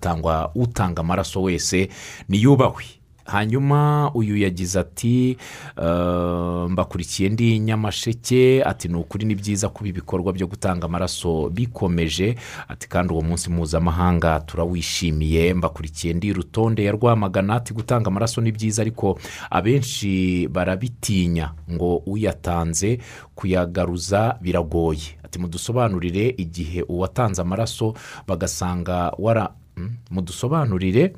utanga 0.54 1.00
amaraso 1.00 1.42
wese 1.42 1.88
niyubahwe 2.28 2.84
hanyuma 3.24 4.10
uyu 4.14 4.36
yagize 4.36 4.80
ati 4.80 5.36
"Eh, 5.76 6.68
mbakurikiye 6.70 7.28
ndi 7.28 7.58
nyamasheke. 7.58 8.62
Ati 8.64 8.88
ni 8.88 8.94
ukuri 8.96 9.24
ni 9.26 9.34
byiza 9.34 9.68
kuba 9.68 9.88
ibikorwa 9.88 10.32
byo 10.32 10.46
gutanga 10.46 10.86
amaraso 10.86 11.48
bikomeje. 11.48 12.34
Ati 12.68 12.88
kandi 12.88 13.12
uwo 13.12 13.22
munsi 13.22 13.50
mpuzamahanga 13.50 14.40
turawishimiye. 14.40 15.54
Mbakurikiye 15.54 16.14
ndi 16.14 16.32
rutonde 16.32 16.84
ya 16.84 16.92
rwamagana 16.92 17.54
ati 17.54 17.74
gutanga 17.74 18.06
amaraso 18.08 18.40
ni 18.40 18.52
byiza 18.52 18.82
ariko 18.82 19.18
abenshi 19.50 20.48
barabitinya 20.48 21.52
ngo 21.72 21.96
uyatanze 22.06 22.98
kuyagaruza 23.34 24.38
biragoye. 24.40 25.18
Ati 25.24 25.38
mudusobanurire 25.38 26.34
igihe 26.36 26.82
uwatanze 26.82 27.42
amaraso 27.42 27.94
bagasanga 28.26 29.12
wara 29.18 29.50
Hmm? 29.76 29.90
mudusobanurire 30.10 31.12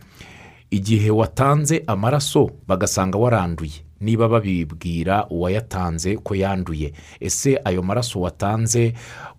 igihe 0.75 1.11
watanze 1.11 1.85
amaraso 1.87 2.51
bagasanga 2.69 3.19
waranduye. 3.19 3.85
Niba 4.01 4.29
babibwira 4.29 5.27
uwayatanze 5.31 6.17
ko 6.17 6.35
yanduye 6.35 6.93
ese 7.21 7.61
ayo 7.65 7.83
maraso 7.83 8.21
watanze 8.21 8.95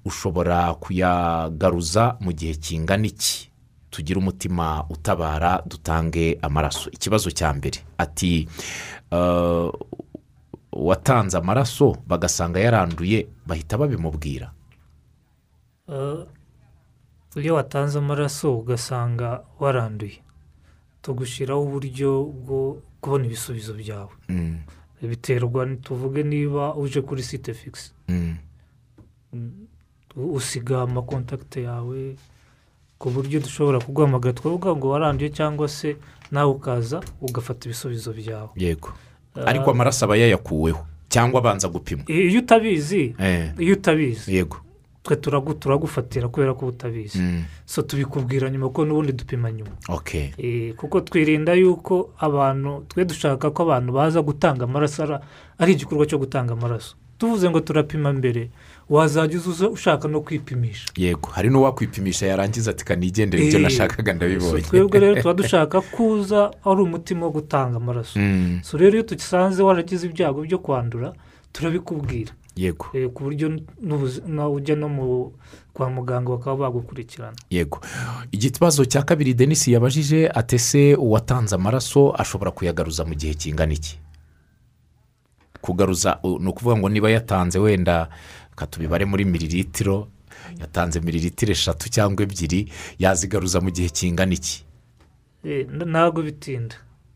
ushobora 0.05 0.73
kuyagaruza 0.73 2.17
mu 2.19 2.31
gihe 2.33 2.53
kingana 2.55 3.05
iki? 3.07 3.51
Tugire 3.91 4.19
umutima 4.19 4.83
utabara 4.89 5.61
dutange 5.65 6.37
amaraso. 6.41 6.89
Ikibazo 6.91 7.31
cya 7.31 7.53
mbere 7.53 7.79
ati 7.97 8.47
"Eh, 9.11 9.69
watanze 10.71 11.37
amaraso 11.37 11.95
bagasanga 12.07 12.59
yaranduye 12.59 13.27
bahita 13.47 13.77
babimubwira. 13.77 14.51
Iyo 17.35 17.55
watanze 17.55 17.99
amaraso 17.99 18.57
ugasanga 18.57 19.43
waranduye. 19.59 20.24
Tugushyiraho 21.05 21.61
uburyo 21.63 22.23
bwo 22.25 22.81
kubona 23.01 23.25
ibisubizo 23.29 23.73
byawe. 23.77 24.09
Mm, 24.29 24.57
biterwa 25.01 25.65
tuvuge 25.85 26.23
niba 26.23 26.73
uje 26.75 27.01
kuri 27.01 27.21
site 27.23 27.53
fikisi 27.53 27.91
mm, 28.09 28.35
usiga 30.15 30.81
amakontakiti 30.81 31.63
yawe 31.63 32.15
ku 32.97 33.09
buryo 33.09 33.39
dushobora 33.39 33.79
kuguhamagara. 33.79 34.33
Twavuga 34.33 34.75
ngo 34.75 34.89
waranduye 34.89 35.29
cyangwa 35.29 35.67
se 35.69 35.95
nawe 36.31 36.51
ukaza 36.51 37.01
ugafata 37.21 37.65
ibisubizo 37.69 38.13
byawe. 38.13 38.49
Yego. 38.55 38.89
Ariko 39.45 39.71
amaraso 39.71 40.05
aba 40.05 40.15
yayakuweho 40.17 40.81
cyangwa 41.09 41.39
abanza 41.39 41.67
gupimwa. 41.67 42.05
iyo 42.09 42.39
utabizi 42.39 43.15
Eh, 43.19 43.51
iyo 43.59 43.73
utabizi. 43.73 44.35
Yego. 44.35 44.57
Twe 45.05 45.15
turagu- 45.21 45.53
turagufatira 45.53 46.27
kubera 46.27 46.53
ko 46.57 46.65
utabizi 46.73 47.19
Mm, 47.21 47.43
so 47.65 47.81
tubikubwira 47.85 48.49
nyuma 48.49 48.67
kuko 48.73 48.85
n'ubundi 48.85 49.13
dupima 49.13 49.51
nyuma. 49.53 49.71
Eh, 50.37 50.73
kuko 50.73 51.01
twirinda 51.05 51.53
yuko 51.53 52.09
abantu 52.17 52.85
twe 52.89 53.05
dushaka 53.05 53.51
ko 53.53 53.63
abantu 53.69 53.93
baza 53.93 54.21
gutanga 54.25 54.63
amaraso 54.65 55.03
ara- 55.05 55.21
ari 55.61 55.73
igikorwa 55.77 56.05
cyo 56.09 56.17
gutanga 56.17 56.53
amaraso. 56.57 56.95
Tuvuze 57.17 57.47
ngo 57.49 57.59
turapima 57.63 58.11
mbere 58.13 58.49
wazajya 58.89 59.39
uza 59.39 59.69
ushaka 59.69 60.07
no 60.09 60.19
kwipimisha. 60.21 60.89
Yego 60.97 61.29
hari 61.31 61.49
n'uwakwipimisha 61.49 62.27
yarangiza 62.27 62.71
ati 62.75 62.83
kanigendere 62.85 63.45
ibyo 63.45 63.59
nashakaga 63.59 64.11
so 64.11 64.15
ndabibonye 64.17 64.61
twebwe 64.67 64.99
rero 64.99 65.15
tuba 65.21 65.33
dushaka 65.33 65.81
kuza 65.81 66.51
ari 66.65 66.81
umutima 66.81 67.25
wo 67.25 67.31
gutanga 67.31 67.77
amaraso. 67.77 68.19
Mm, 68.19 68.59
so 68.63 68.75
rero 68.77 68.97
iyo 68.99 69.03
dusanze 69.07 69.63
waragize 69.63 70.07
ibyago 70.09 70.41
byo 70.43 70.59
kwandura 70.59 71.13
turabikubwira. 71.55 72.31
Yego. 72.55 72.85
Eh, 72.93 73.09
ku 73.13 73.23
buryo 73.23 73.59
ujya 74.53 74.75
no 74.75 74.89
mu 74.89 75.33
kwa 75.73 75.89
muganga 75.89 76.31
bakaba 76.31 76.57
bagukurikirana. 76.71 77.35
Yego. 77.49 77.81
Ikibazo 78.31 78.85
cya 78.85 79.03
kabiri 79.03 79.33
denise 79.33 79.71
yabajije 79.71 80.29
atese 80.29 80.95
uwatanze 80.95 81.55
amaraso 81.55 82.13
ashobora 82.17 82.51
kuyagaruza 82.51 83.05
mu 83.05 83.13
gihe 83.15 83.33
kingana 83.33 83.73
iki? 83.73 83.99
Kugaruza 85.61 86.19
ni 86.23 86.47
ukuvuga 86.47 86.77
ngo 86.77 86.89
niba 86.89 87.09
yatanze 87.09 87.59
wenda 87.59 88.09
reka 88.49 88.67
tubibare 88.67 89.05
muri 89.05 89.25
miliritiro 89.25 90.07
yatanze 90.59 90.99
miliritiro 90.99 91.51
eshatu 91.51 91.89
cyangwa 91.89 92.23
ebyiri 92.23 92.71
yazigaruza 92.99 93.61
mu 93.61 93.69
gihe 93.71 93.89
kingana 93.89 94.33
iki? 94.33 94.63
Eh, 95.43 95.67
ntabwo 95.69 96.21
bitinda. 96.21 96.75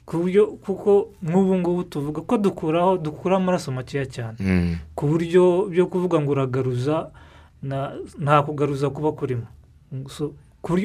Ku 0.10 0.18
buryo 0.26 0.58
kuko 0.66 1.14
nk'ubu 1.22 1.54
ngubu 1.62 1.84
tuvuga 1.86 2.22
ko 2.26 2.38
dukuraho 2.42 2.98
dukura 2.98 3.38
amaraso 3.38 3.70
makeya 3.72 4.10
cyane. 4.10 4.38
Mm, 4.42 4.76
ku 4.98 5.06
buryo 5.06 5.70
byo 5.70 5.86
kuvuga 5.86 6.18
ngo 6.18 6.32
uragaruza 6.34 7.14
na- 7.62 7.94
nta 8.18 8.42
kugaruza 8.42 8.90
kuba 8.90 9.14
kurimo. 9.14 9.46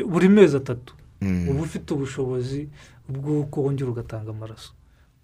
Buri 0.07 0.29
mezi 0.29 0.57
atatu. 0.57 0.95
Mm, 1.21 1.49
uba 1.49 1.61
ufite 1.63 1.95
ubushobozi 1.95 2.69
bw'uko 3.09 3.63
wongera 3.63 3.91
ugatanga 3.91 4.31
amaraso. 4.31 4.73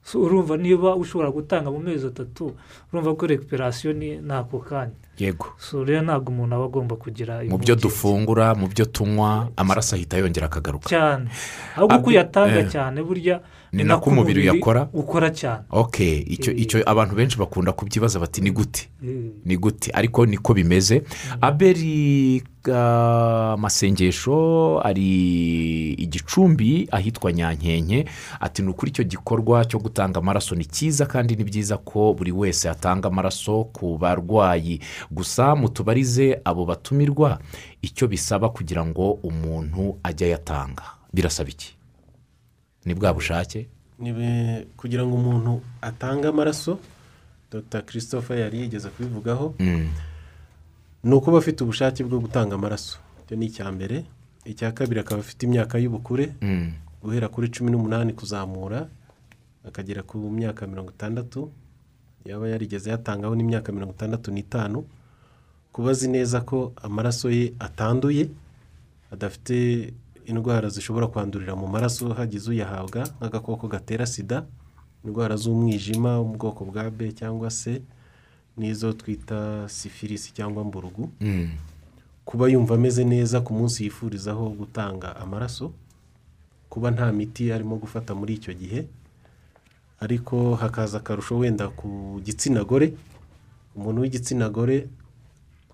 So, 0.02 0.20
urumva 0.22 0.56
niba 0.56 0.96
ushobora 0.96 1.30
gutanga 1.30 1.68
mu 1.70 1.78
mezi 1.78 2.06
atatu 2.08 2.56
urumva 2.92 3.14
ko 3.14 3.26
recuperation 3.26 3.96
ni 4.00 4.16
ako 4.32 4.58
kanya. 4.64 4.96
Yego. 5.18 5.52
So 5.58 5.84
rero 5.84 6.00
ntabwo 6.00 6.32
umuntu 6.32 6.56
aba 6.56 6.64
agomba 6.64 6.96
kugira 6.96 7.44
mu 7.44 7.58
byo 7.60 7.76
dufungura 7.76 8.54
mu 8.56 8.64
byo 8.72 8.84
tunywa 8.88 9.52
amaraso 9.56 9.96
ahita 9.96 10.16
yongera 10.16 10.46
akagaruka. 10.48 10.88
Cyane. 10.88 11.28
Ahubwo 11.76 11.96
uko 12.00 12.08
Abi- 12.08 12.16
uyatanga 12.16 12.60
eh. 12.64 12.68
cyane 12.72 13.02
burya 13.04 13.40
Ni 13.72 13.84
nako 13.84 14.10
umubiri 14.10 14.40
uyakora? 14.40 14.88
ukora 14.92 15.30
cyane. 15.30 15.62
Ok 15.70 16.18
icyo 16.26 16.52
Eh. 16.52 16.60
icyo 16.60 16.82
abantu 16.90 17.14
benshi 17.14 17.38
bakunda 17.38 17.72
kubyibaza 17.72 18.18
bati 18.20 18.40
ni 18.40 18.50
gute? 18.50 18.88
Eh, 19.04 19.30
ni 19.44 19.56
gute? 19.56 19.90
Ariko 19.94 20.26
niko 20.26 20.54
bimeze. 20.54 21.02
Aberi 21.40 22.42
ah, 22.72 23.56
masengesho 23.58 24.80
ari 24.84 25.92
igicumbi 25.92 26.88
ahitwa 26.90 27.32
nyankenke 27.32 28.04
ati 28.40 28.62
ni 28.62 28.68
ukuri 28.68 28.90
icyo 28.90 29.04
gikorwa 29.04 29.64
cyo 29.64 29.78
gutanga 29.78 30.18
amaraso 30.20 30.54
ni 30.54 30.64
cyiza 30.64 31.06
kandi 31.06 31.36
ni 31.36 31.44
byiza 31.44 31.76
ko 31.78 32.14
buri 32.14 32.32
wese 32.32 32.68
atanga 32.70 33.08
amaraso 33.08 33.64
ku 33.72 33.98
barwayi. 33.98 34.80
Gusa 35.10 35.54
mutubarize 35.56 36.40
abo 36.44 36.64
batumirwa 36.66 37.38
icyo 37.82 38.08
bisaba 38.08 38.48
kugira 38.48 38.84
ngo 38.86 39.10
umuntu 39.22 39.98
ajye 40.02 40.26
ayatanga. 40.26 40.82
Birasaba 41.14 41.50
iki? 41.50 41.76
Ni 42.84 42.94
bwa 42.94 43.14
bushake? 43.14 43.68
Kugira 44.76 45.06
ngo 45.06 45.14
umuntu 45.16 45.60
atange 45.82 46.28
amaraso 46.28 46.78
dr. 47.52 47.82
Christopher 47.82 48.38
yari 48.38 48.60
yigeze 48.60 48.88
kubivugaho. 48.88 49.54
Mm, 49.58 49.88
ni 51.04 51.14
ukuba 51.14 51.38
afite 51.38 51.64
ubushake 51.64 52.04
bwo 52.04 52.20
gutanga 52.20 52.54
amaraso. 52.54 52.98
Icyo 53.26 53.36
ni 53.36 53.46
icya 53.46 53.72
mbere. 53.72 54.04
Icya 54.44 54.72
kabiri 54.72 55.00
akaba 55.00 55.20
afite 55.20 55.42
imyaka 55.46 55.78
y'ubukure. 55.78 56.32
Mm, 56.40 56.72
guhera 57.02 57.28
kuri 57.28 57.48
cumi 57.50 57.70
n'umunani 57.70 58.12
kuzamura 58.12 58.88
akagera 59.68 60.02
ku 60.02 60.16
myaka 60.30 60.66
mirongo 60.66 60.90
itandatu. 60.90 61.50
Yaba 62.24 62.48
yarigeze 62.48 62.90
yatangaho 62.90 63.34
n'imyaka 63.36 63.72
mirongo 63.72 63.92
itandatu 63.92 64.30
n'itanu. 64.32 64.84
Kuba 65.72 65.90
azi 65.90 66.08
neza 66.08 66.40
ko 66.40 66.72
amaraso 66.82 67.30
ye 67.30 67.52
atanduye 67.58 68.28
adafite 69.12 69.92
indwara 70.30 70.68
zishobora 70.68 71.06
kwandurira 71.06 71.56
mu 71.56 71.66
maraso 71.66 72.08
hagize 72.14 72.50
uyahabwa 72.50 73.02
nk'agakoko 73.18 73.68
gatera 73.68 74.06
sida 74.06 74.46
indwara 75.04 75.36
z'umwijima 75.36 76.18
wo 76.18 76.24
mu 76.24 76.34
bwoko 76.38 76.64
bwa 76.64 76.90
b 76.90 77.12
cyangwa 77.12 77.50
se 77.50 77.82
n'izo 78.56 78.92
twita 78.92 79.68
sifilisi 79.68 80.32
cyangwa 80.32 80.64
mburugu. 80.64 81.10
Mm, 81.20 81.48
kuba 82.24 82.48
yumva 82.48 82.74
ameze 82.74 83.04
neza 83.04 83.40
ku 83.40 83.52
munsi 83.54 83.84
yifurizaho 83.84 84.50
gutanga 84.50 85.16
amaraso 85.16 85.72
kuba 86.70 86.90
nta 86.90 87.12
miti 87.12 87.52
arimo 87.52 87.76
gufata 87.76 88.14
muri 88.14 88.34
icyo 88.38 88.52
gihe 88.54 88.86
ariko 90.00 90.54
hakaza 90.54 90.98
akarusho 90.98 91.38
wenda 91.38 91.68
ku 91.68 92.20
gitsina 92.24 92.64
gore. 92.64 92.92
Umuntu 93.76 94.00
w'igitsina 94.02 94.48
gore 94.48 94.88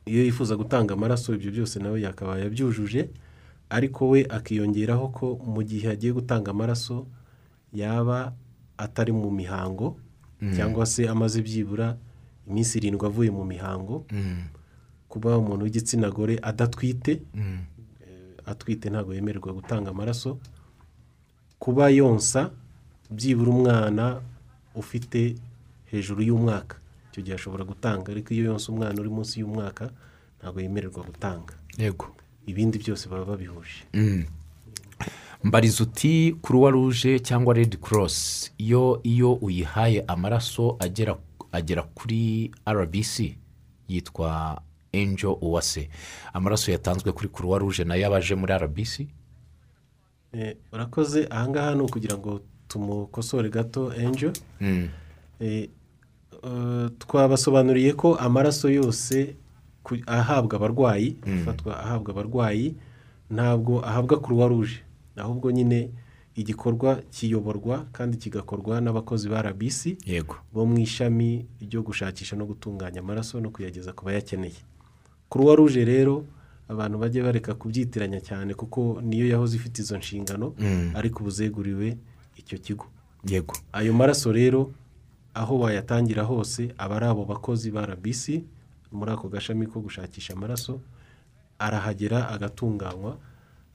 iyo 0.06 0.22
yifuza 0.24 0.56
gutanga 0.56 0.94
amaraso 0.94 1.34
ibyo 1.34 1.50
byose 1.50 1.78
nawe 1.82 1.98
yakabaye 2.00 2.46
abyujuje 2.46 3.08
ariko 3.70 4.08
we 4.08 4.26
akiyongeraho 4.28 5.08
ko 5.08 5.26
mu 5.44 5.62
gihe 5.62 5.90
agiye 5.90 6.12
gutanga 6.12 6.50
amaraso 6.50 7.06
yaba 7.72 8.32
atari 8.78 9.12
mu 9.12 9.30
mihango 9.30 9.96
cyangwa 10.54 10.86
se 10.86 11.08
amaze 11.08 11.42
byibura 11.42 11.96
iminsi 12.46 12.78
irindwi 12.78 13.06
avuye 13.06 13.30
mu 13.30 13.44
mihango 13.44 14.06
mm, 14.12 14.42
kuba 15.08 15.38
umuntu 15.38 15.64
w'igitsina 15.64 16.10
gore 16.10 16.38
adatwite 16.42 17.22
mm. 17.34 17.58
atwite 18.46 18.86
ntabwo 18.90 19.14
yemererwa 19.14 19.52
gutanga 19.52 19.90
amaraso 19.90 20.38
kuba 21.58 21.90
yonsa 21.90 22.50
byibura 23.10 23.50
umwana 23.50 24.20
ufite 24.74 25.34
hejuru 25.90 26.22
y'umwaka. 26.22 26.76
Icyo 27.10 27.20
gihe 27.22 27.34
ashobora 27.34 27.64
gutanga 27.64 28.12
ariko 28.12 28.34
iyo 28.34 28.44
yonsa 28.52 28.72
umwana 28.72 29.00
uri 29.00 29.10
munsi 29.10 29.40
y'umwaka 29.40 29.90
ntabwo 30.38 30.60
yemererwa 30.60 31.02
gutanga. 31.02 31.54
Yego. 31.78 32.12
Ibindi 32.46 32.78
byose 32.78 33.08
baba 33.08 33.24
babihuje. 33.24 33.84
Mm. 33.94 34.24
mbariza 35.44 35.84
uti 35.84 36.36
kuruwa 36.42 36.70
ruje 36.70 37.18
cyangwa 37.20 37.54
redi 37.54 37.76
korosi 37.76 38.50
iyo 38.58 39.00
iyo 39.02 39.32
uyihaye 39.32 40.04
amaraso 40.08 40.76
agera 40.80 41.16
agera 41.52 41.82
kuri 41.82 42.50
rbc 42.68 43.36
yitwa 43.88 44.60
enjo 44.92 45.32
uwase 45.40 45.88
amaraso 46.32 46.72
yatanzwe 46.72 47.12
kuri 47.12 47.28
kuruwa 47.28 47.58
ruje 47.58 47.84
na 47.84 47.94
yo 47.94 48.06
aba 48.06 48.16
aje 48.16 48.34
muri 48.34 48.52
rbc 48.58 49.06
Eh, 50.32 50.56
urakoze. 50.72 51.26
Ahangaha 51.30 51.74
ni 51.74 51.80
ukugira 51.82 52.16
ngo 52.18 52.40
tumukosore 52.68 53.48
gato 53.50 53.92
enjo 53.94 54.32
Mm. 54.60 54.88
Eh, 55.40 55.68
eh, 56.44 56.88
twabasobanuriye 56.98 57.92
ko 57.92 58.14
amaraso 58.16 58.68
yose 58.68 59.36
ahabwa 60.06 60.56
abarwayi 60.56 61.16
afatwa 61.40 61.72
ahabwa 61.84 62.10
abarwayi 62.12 62.74
ntabwo 63.30 63.84
ahabwa 63.86 64.20
kuruwa 64.20 64.48
ruje 64.48 64.78
ahubwo 65.16 65.50
nyine 65.50 65.90
igikorwa 66.36 67.00
kiyoborwa 67.10 67.86
kandi 67.92 68.16
kigakorwa 68.16 68.80
n'abakozi 68.80 69.28
ba 69.28 69.42
rbc 69.42 69.96
bo 70.52 70.66
mu 70.66 70.78
ishami 70.78 71.46
ryo 71.60 71.82
gushakisha 71.82 72.36
no 72.36 72.44
gutunganya 72.46 73.00
amaraso 73.00 73.40
no 73.40 73.50
kuyageza 73.50 73.92
ku 73.92 74.04
bayakeneye. 74.04 74.60
Kuruwa 75.28 75.56
ruje 75.56 75.84
rero 75.84 76.24
abantu 76.68 76.98
bajye 76.98 77.22
bareka 77.22 77.54
kubyitiranya 77.54 78.20
cyane 78.20 78.54
kuko 78.54 79.00
niyo 79.02 79.26
yahoze 79.28 79.56
ifite 79.56 79.78
izo 79.82 79.96
nshingano 79.98 80.54
Mm. 80.58 80.92
ariko 80.94 81.20
ubu 81.24 81.30
zeguriwe 81.30 81.96
icyo 82.36 82.58
kigo. 82.58 82.86
Yego. 83.24 83.54
Ayo 83.72 83.92
maraso 83.96 84.32
rero 84.32 84.70
aho 85.34 85.58
wayatangira 85.58 86.22
hose 86.22 86.74
aba 86.78 86.96
ari 86.96 87.06
abo 87.06 87.24
bakozi 87.24 87.70
ba 87.70 87.86
rbc 87.86 88.44
muri 88.96 89.10
ako 89.12 89.28
gashami 89.28 89.66
ko 89.68 89.80
gushakisha 89.84 90.32
amaraso 90.32 90.80
arahagera 91.58 92.28
agatunganywa 92.34 93.12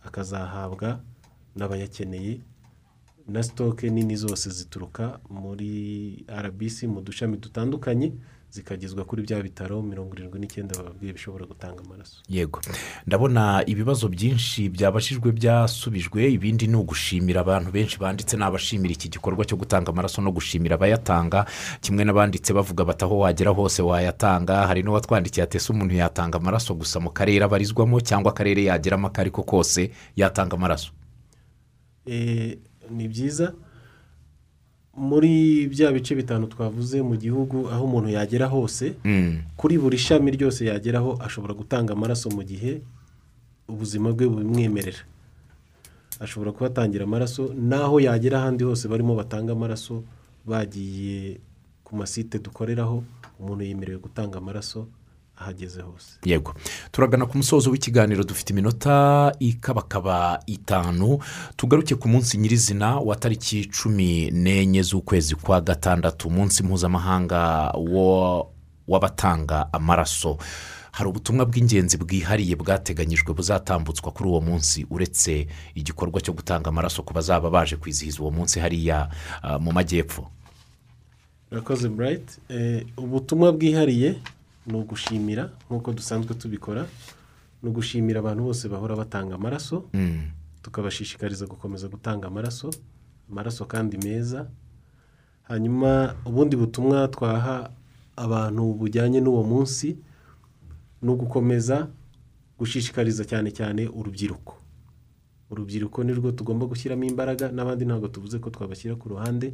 akazahabwa 0.08 1.00
n'abayakeneye 1.56 2.42
na 3.28 3.44
sitoke 3.44 3.90
nini 3.90 4.16
zose 4.18 4.50
zituruka 4.50 5.20
muri 5.30 5.72
rbc 6.28 6.78
mu 6.90 7.02
dushami 7.06 7.38
dutandukanye. 7.38 8.14
Zikagezwa 8.52 9.06
kuri 9.06 9.22
bya 9.24 9.40
bitaro 9.44 9.82
mirongo 9.82 10.16
irindwi 10.16 10.40
n'icyenda 10.40 10.76
bababwiye 10.78 11.14
bishobora 11.14 11.46
gutanga 11.46 11.80
amaraso. 11.86 12.20
Yego. 12.30 12.60
Ndabona 13.08 13.64
ibibazo 13.66 14.08
byinshi 14.12 14.70
byabashijwe 14.70 15.32
byasubijwe 15.32 16.32
ibindi 16.36 16.68
ni 16.68 16.76
ugushimira 16.76 17.42
abantu 17.42 17.72
benshi 17.72 17.96
banditse 18.00 18.38
ni 18.38 18.44
abashimira 18.44 18.94
iki 18.94 19.10
gikorwa 19.10 19.46
cyo 19.48 19.56
gutanga 19.58 19.92
amaraso 19.96 20.22
no 20.22 20.32
gushimira 20.32 20.76
abayatanga. 20.76 21.46
Kimwe 21.82 22.04
n'abanditse 22.04 22.52
bavuga 22.54 22.84
bati 22.86 23.04
aho 23.08 23.20
wagera 23.24 23.52
hose 23.56 23.82
wayatanga. 23.82 24.68
Hari 24.68 24.84
n'uwatwandikiye 24.84 25.44
ati 25.48 25.58
ese 25.58 25.72
umuntu 25.72 25.96
yatanga 25.96 26.38
amaraso 26.38 26.76
gusa 26.76 27.00
mu 27.00 27.10
karere 27.16 27.46
abarizwamo 27.48 28.02
cyangwa 28.04 28.32
akarere 28.36 28.64
yageramo 28.68 29.08
ako 29.08 29.22
ari 29.22 29.32
ko 29.32 29.44
kose 29.48 29.92
yatanga 30.16 30.56
amaraso? 30.60 30.92
Eh, 32.06 32.58
ni 32.90 33.08
byiza 33.08 33.54
muri 34.98 35.68
bya 35.72 35.92
bice 35.92 36.16
bitanu 36.16 36.48
twavuze 36.48 37.02
mu 37.02 37.16
gihugu 37.16 37.70
aho 37.72 37.84
umuntu 37.86 38.10
yagera 38.10 38.48
hose 38.48 38.96
Mm, 39.06 39.42
kuri 39.58 39.78
buri 39.80 39.98
shami 39.98 40.32
ryose 40.36 40.66
yageraho 40.68 41.16
ashobora 41.24 41.54
gutanga 41.54 41.94
amaraso 41.94 42.30
mu 42.30 42.44
gihe 42.44 42.82
ubuzima 43.72 44.12
bwe 44.12 44.28
bubimwemerera 44.28 45.02
ashobora 46.20 46.52
kuhatangira 46.52 47.04
amaraso 47.08 47.54
n'aho 47.56 48.00
yagera 48.04 48.44
ahandi 48.44 48.64
hose 48.68 48.88
barimo 48.92 49.16
batanga 49.16 49.52
amaraso 49.56 50.04
bagiye 50.46 51.40
ku 51.84 51.96
masite 51.96 52.36
dukoreraho 52.44 53.04
umuntu 53.40 53.64
yemerewe 53.64 54.00
gutanga 54.00 54.38
amaraso 54.44 54.88
ahageze 55.42 55.82
hose. 55.82 56.08
Yego. 56.26 56.54
Turagana 56.92 57.26
ku 57.26 57.38
musozo 57.38 57.72
w'ikiganiro 57.72 58.24
dufite 58.24 58.50
iminota 58.54 59.32
ikabakaba 59.40 60.40
itanu. 60.46 61.20
Tugaruke 61.56 61.96
ku 61.96 62.08
munsi 62.08 62.38
nyirizina 62.38 63.00
wa 63.00 63.16
tariki 63.16 63.66
cumi 63.66 64.32
n'enye 64.32 64.82
z'ukwezi 64.84 65.36
kwa 65.36 65.62
gatandatu 65.62 66.28
umunsi 66.28 66.64
mpuzamahanga 66.64 67.72
w'abatanga 68.88 69.74
amaraso. 69.74 70.38
Hari 70.92 71.10
ubutumwa 71.10 71.46
bw'ingenzi 71.46 71.98
bwihariye 71.98 72.56
bwateganyijwe 72.56 73.34
buzatambutswa 73.34 74.12
kuri 74.12 74.30
uwo 74.30 74.42
munsi 74.42 74.86
uretse 74.90 75.48
igikorwa 75.76 76.22
cyo 76.22 76.34
gutanga 76.34 76.68
amaraso 76.70 77.04
ku 77.04 77.14
bazaba 77.14 77.50
baje 77.50 77.76
kwizihiza 77.76 78.20
uwo 78.22 78.32
munsi 78.32 78.60
hariya 78.60 79.08
ah, 79.42 79.60
mu 79.60 79.72
majyepfo. 79.72 80.28
Urakoze 81.52 81.90
burayiti 81.90 82.34
ubutumwa 82.98 83.52
bwihariye 83.54 84.16
ni 84.68 84.74
ugushimira 84.78 85.50
nk'uko 85.70 85.94
dusanzwe 85.94 86.34
tubikora 86.36 86.86
ni 87.64 87.70
ugushimira 87.70 88.20
abantu 88.20 88.44
bose 88.44 88.70
bahora 88.70 88.96
batanga 88.96 89.36
amaraso 89.36 89.90
Mm, 89.94 90.32
tukabashishikariza 90.62 91.46
gukomeza 91.48 91.88
gutanga 91.88 92.28
amaraso 92.28 92.70
amaraso 93.32 93.66
kandi 93.66 93.98
meza. 93.98 94.48
Hanyuma 95.44 96.16
ubundi 96.26 96.56
butumwa 96.56 97.08
twaha 97.08 97.72
abantu 98.16 98.74
bujyanye 98.74 99.20
n'uwo 99.22 99.44
munsi 99.44 99.98
ni 101.02 101.10
ugukomeza 101.12 101.88
gushishikariza 102.60 103.26
cyane 103.26 103.50
cyane 103.52 103.88
urubyiruko. 103.90 104.54
Urubyiruko 105.52 106.04
nirwo 106.04 106.32
tugomba 106.32 106.66
gushyiramo 106.66 107.04
imbaraga 107.04 107.52
n'abandi 107.52 107.84
ntabwo 107.86 108.08
tuvuze 108.08 108.40
ko 108.40 108.50
twabashyira 108.50 108.96
ku 108.96 109.10
ruhande 109.10 109.54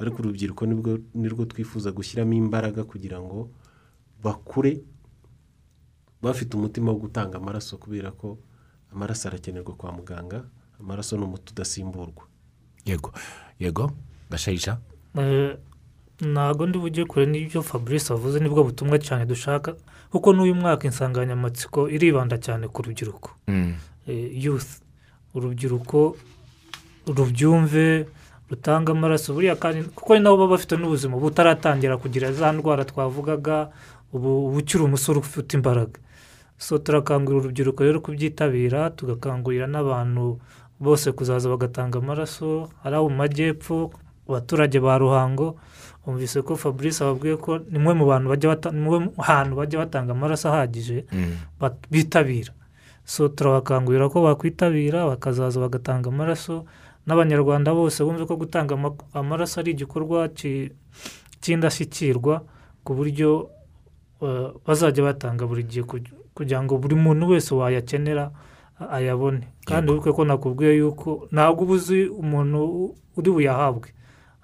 ariko 0.00 0.16
urubyiruko 0.22 0.62
ni 0.66 0.74
bwo 0.78 0.98
nirwo 1.14 1.44
twifuza 1.44 1.92
gushyiramo 1.92 2.32
imbaraga 2.32 2.84
kugira 2.84 3.20
ngo 3.20 3.50
bakure 4.24 4.80
bafite 6.22 6.56
umutima 6.56 6.90
wo 6.92 6.98
gutanga 6.98 7.36
amaraso 7.38 7.76
kubera 7.76 8.10
ko 8.10 8.38
amaraso 8.92 9.28
arakenerwa 9.28 9.74
kwa 9.74 9.92
muganga 9.92 10.44
amaraso 10.80 11.16
ni 11.16 11.24
umuti 11.24 11.52
udasimburwa. 11.52 12.24
Yego. 12.84 13.12
Yego. 13.60 13.92
Gashayija 14.30 14.78
Eh, 15.18 15.56
ntabwo 16.20 16.66
ndi 16.66 16.78
bujye 16.78 17.04
kure 17.04 17.26
n'ibyo 17.26 17.62
fabrice 17.62 18.12
avuze 18.12 18.40
ni 18.40 18.48
bwo 18.48 18.64
butumwa 18.64 18.98
cyane 18.98 19.26
dushaka 19.26 19.76
kuko 20.10 20.32
n'uyu 20.32 20.54
mwaka 20.54 20.86
insanganyamatsiko 20.86 21.88
iribanda 21.88 22.38
cyane 22.38 22.68
ku 22.68 22.82
rubyiruko. 22.82 23.30
Mm. 23.48 23.74
eh, 24.06 24.44
youth. 24.44 24.80
Urubyiruko 25.34 26.16
rubyumve 27.06 28.06
rutanga 28.50 28.92
amaraso 28.92 29.34
buriya 29.34 29.56
kandi 29.56 29.82
kuko 29.94 30.18
nabo 30.18 30.36
baba 30.36 30.50
bafite 30.56 30.76
n'ubuzima 30.76 31.16
butaratangira 31.16 31.96
kugira 31.96 32.32
za 32.32 32.52
ndwara 32.52 32.84
twavugaga 32.84 33.70
ubu 34.14 34.54
ukiri 34.56 34.84
umusore 34.86 35.18
ufite 35.18 35.58
imbaraga. 35.58 35.98
So 36.58 36.78
turakangurira 36.78 37.40
urubyiruko 37.50 37.82
rero 37.82 37.98
kubyitabira 38.00 38.90
tugakangurira 38.94 39.66
n'abantu 39.66 40.38
bose 40.78 41.10
kuzaza 41.12 41.50
bagatanga 41.50 41.98
amaraso 41.98 42.70
ari 42.86 42.94
abo 42.96 43.10
mu 43.10 43.16
majyepfo 43.26 43.90
abaturage 44.30 44.78
ba 44.78 44.94
ruhango. 45.02 45.58
Bumvise 46.06 46.44
ko 46.46 46.54
fabrice 46.56 47.00
ababwiye 47.02 47.36
ko 47.40 47.58
ni 47.72 47.78
mwe 47.82 47.92
mu 47.98 48.04
bantu 48.06 48.28
bajya 48.30 48.54
hantu 49.18 49.52
bajya 49.56 49.78
batanga 49.82 50.12
amaraso 50.14 50.46
ahagije 50.52 51.04
Mm. 51.10 51.58
bitabira. 51.90 52.52
So 53.04 53.28
turabakangurira 53.28 54.08
ko 54.12 54.22
bakwitabira 54.22 55.04
bakazaza 55.10 55.58
bagatanga 55.60 56.08
amaraso 56.12 56.64
n'abanyarwanda 57.08 57.72
bose 57.74 58.00
bumve 58.04 58.24
ko 58.28 58.36
gutanga 58.36 58.76
ama- 58.78 58.96
amaraso 59.12 59.60
ari 59.60 59.72
igikorwa 59.76 60.28
ki- 60.32 60.72
cy'indashyikirwa 61.44 62.40
ku 62.84 62.90
buryo 62.96 63.48
bazajya 64.66 65.04
batanga 65.04 65.46
buri 65.46 65.62
gihe 65.64 65.82
kugi- 65.86 66.12
kugira 66.34 66.62
ngo 66.62 66.78
buri 66.78 66.94
muntu 66.94 67.28
wese 67.30 67.54
wayakenera 67.54 68.30
ayabone. 68.90 69.48
Kandi 69.64 69.92
wibuke 69.92 70.12
ko 70.12 70.24
nakubwiye 70.24 70.76
yuko 70.82 71.28
ntabwo 71.32 71.62
uba 71.64 71.74
uzi 71.78 72.08
umuntu 72.10 72.94
uri 73.16 73.30
buyahabwe. 73.30 73.88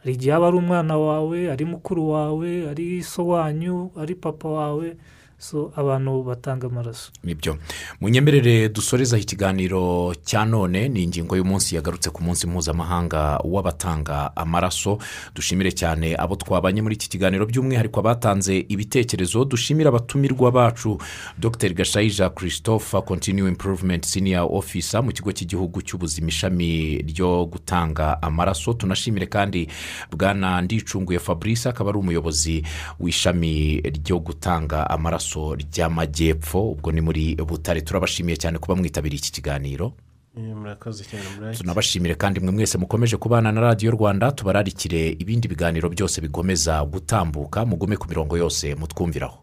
Hari 0.01 0.13
igihe 0.17 0.33
aba 0.33 0.49
ari 0.49 0.57
umwana 0.57 0.95
wawe 0.97 1.39
ari 1.53 1.65
mukuru 1.65 2.09
wawe 2.11 2.71
ari 2.71 3.03
so 3.03 3.27
wanyu 3.27 3.91
ari 4.01 4.15
papa 4.15 4.49
wawe 4.49 4.97
so 5.41 5.73
abantu 5.77 6.23
batanga 6.23 6.67
amaraso. 6.67 7.11
Nibyo. 7.25 7.57
Munyemerere 8.01 8.69
dusorezaho 8.69 9.23
ikiganiro 9.23 10.13
cya 10.25 10.45
none 10.45 10.89
ni 10.89 11.03
ingingo 11.03 11.37
y'umunsi 11.37 11.75
yagarutse 11.77 12.11
ku 12.11 12.23
munsi 12.23 12.47
mpuzamahanga 12.47 13.41
w'abatanga 13.45 14.37
amaraso. 14.37 14.99
Dushimire 15.35 15.73
cyane 15.73 16.13
abo 16.19 16.37
twabanye 16.37 16.83
muri 16.83 16.95
iki 16.95 17.09
kiganiro 17.09 17.47
by'umwihariko 17.47 18.01
abatanze 18.01 18.67
ibitekerezo 18.69 19.45
dushimire 19.45 19.89
abatumirwa 19.89 20.51
bacu. 20.53 20.99
Dr. 21.39 21.73
Gashayija 21.73 22.31
christophe 22.37 23.01
continue 23.03 23.49
improvement 23.49 24.05
senior 24.05 24.45
officer 24.53 25.01
mu 25.03 25.09
kigo 25.13 25.33
cy'igihugu 25.33 25.81
cy'ubuzima 25.83 26.29
ishami 26.29 27.01
ryo 27.01 27.47
gutanga 27.49 28.21
amaraso. 28.23 28.75
Tunashimire 28.77 29.27
kandi 29.27 29.69
bwana 30.13 30.61
ndicunguye 30.61 31.19
fabrice 31.19 31.69
akaba 31.69 31.91
ari 31.91 31.99
umuyobozi 31.99 32.63
w'ishami 33.01 33.81
ryo 33.81 34.19
gutanga 34.21 34.85
amaraso. 34.91 35.30
Ry'amajyepfo 35.39 36.71
ubwo 36.71 36.93
ni 36.93 37.01
muri 37.01 37.35
butare. 37.37 37.81
Turabashimiye 37.81 38.37
cyane 38.37 38.59
kuba 38.59 38.77
mwitabiriye 38.77 39.19
iki 39.19 39.33
kiganiro. 39.33 39.93
Eh, 40.39 40.55
murakoze 40.57 41.05
cyane 41.05 41.25
murayiti 41.37 41.61
tunabashimire 41.61 42.15
kandi 42.15 42.41
mwe 42.41 42.53
mwese 42.53 42.79
mukomeje 42.79 43.17
kubana 43.17 43.53
na 43.53 43.61
radiyo 43.61 43.91
rwanda 43.93 44.33
tubararikire 44.33 45.09
ibindi 45.19 45.49
biganiro 45.49 45.89
byose 45.89 46.21
bigomeza 46.21 46.85
gutambuka 46.85 47.65
mugume 47.67 47.97
ku 47.97 48.09
mirongo 48.09 48.37
yose 48.39 48.75
mutwumviraho. 48.75 49.39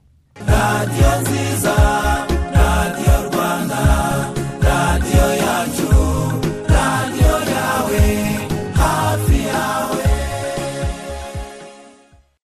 Radiyo 0.48 1.22
nziza. 1.22 1.74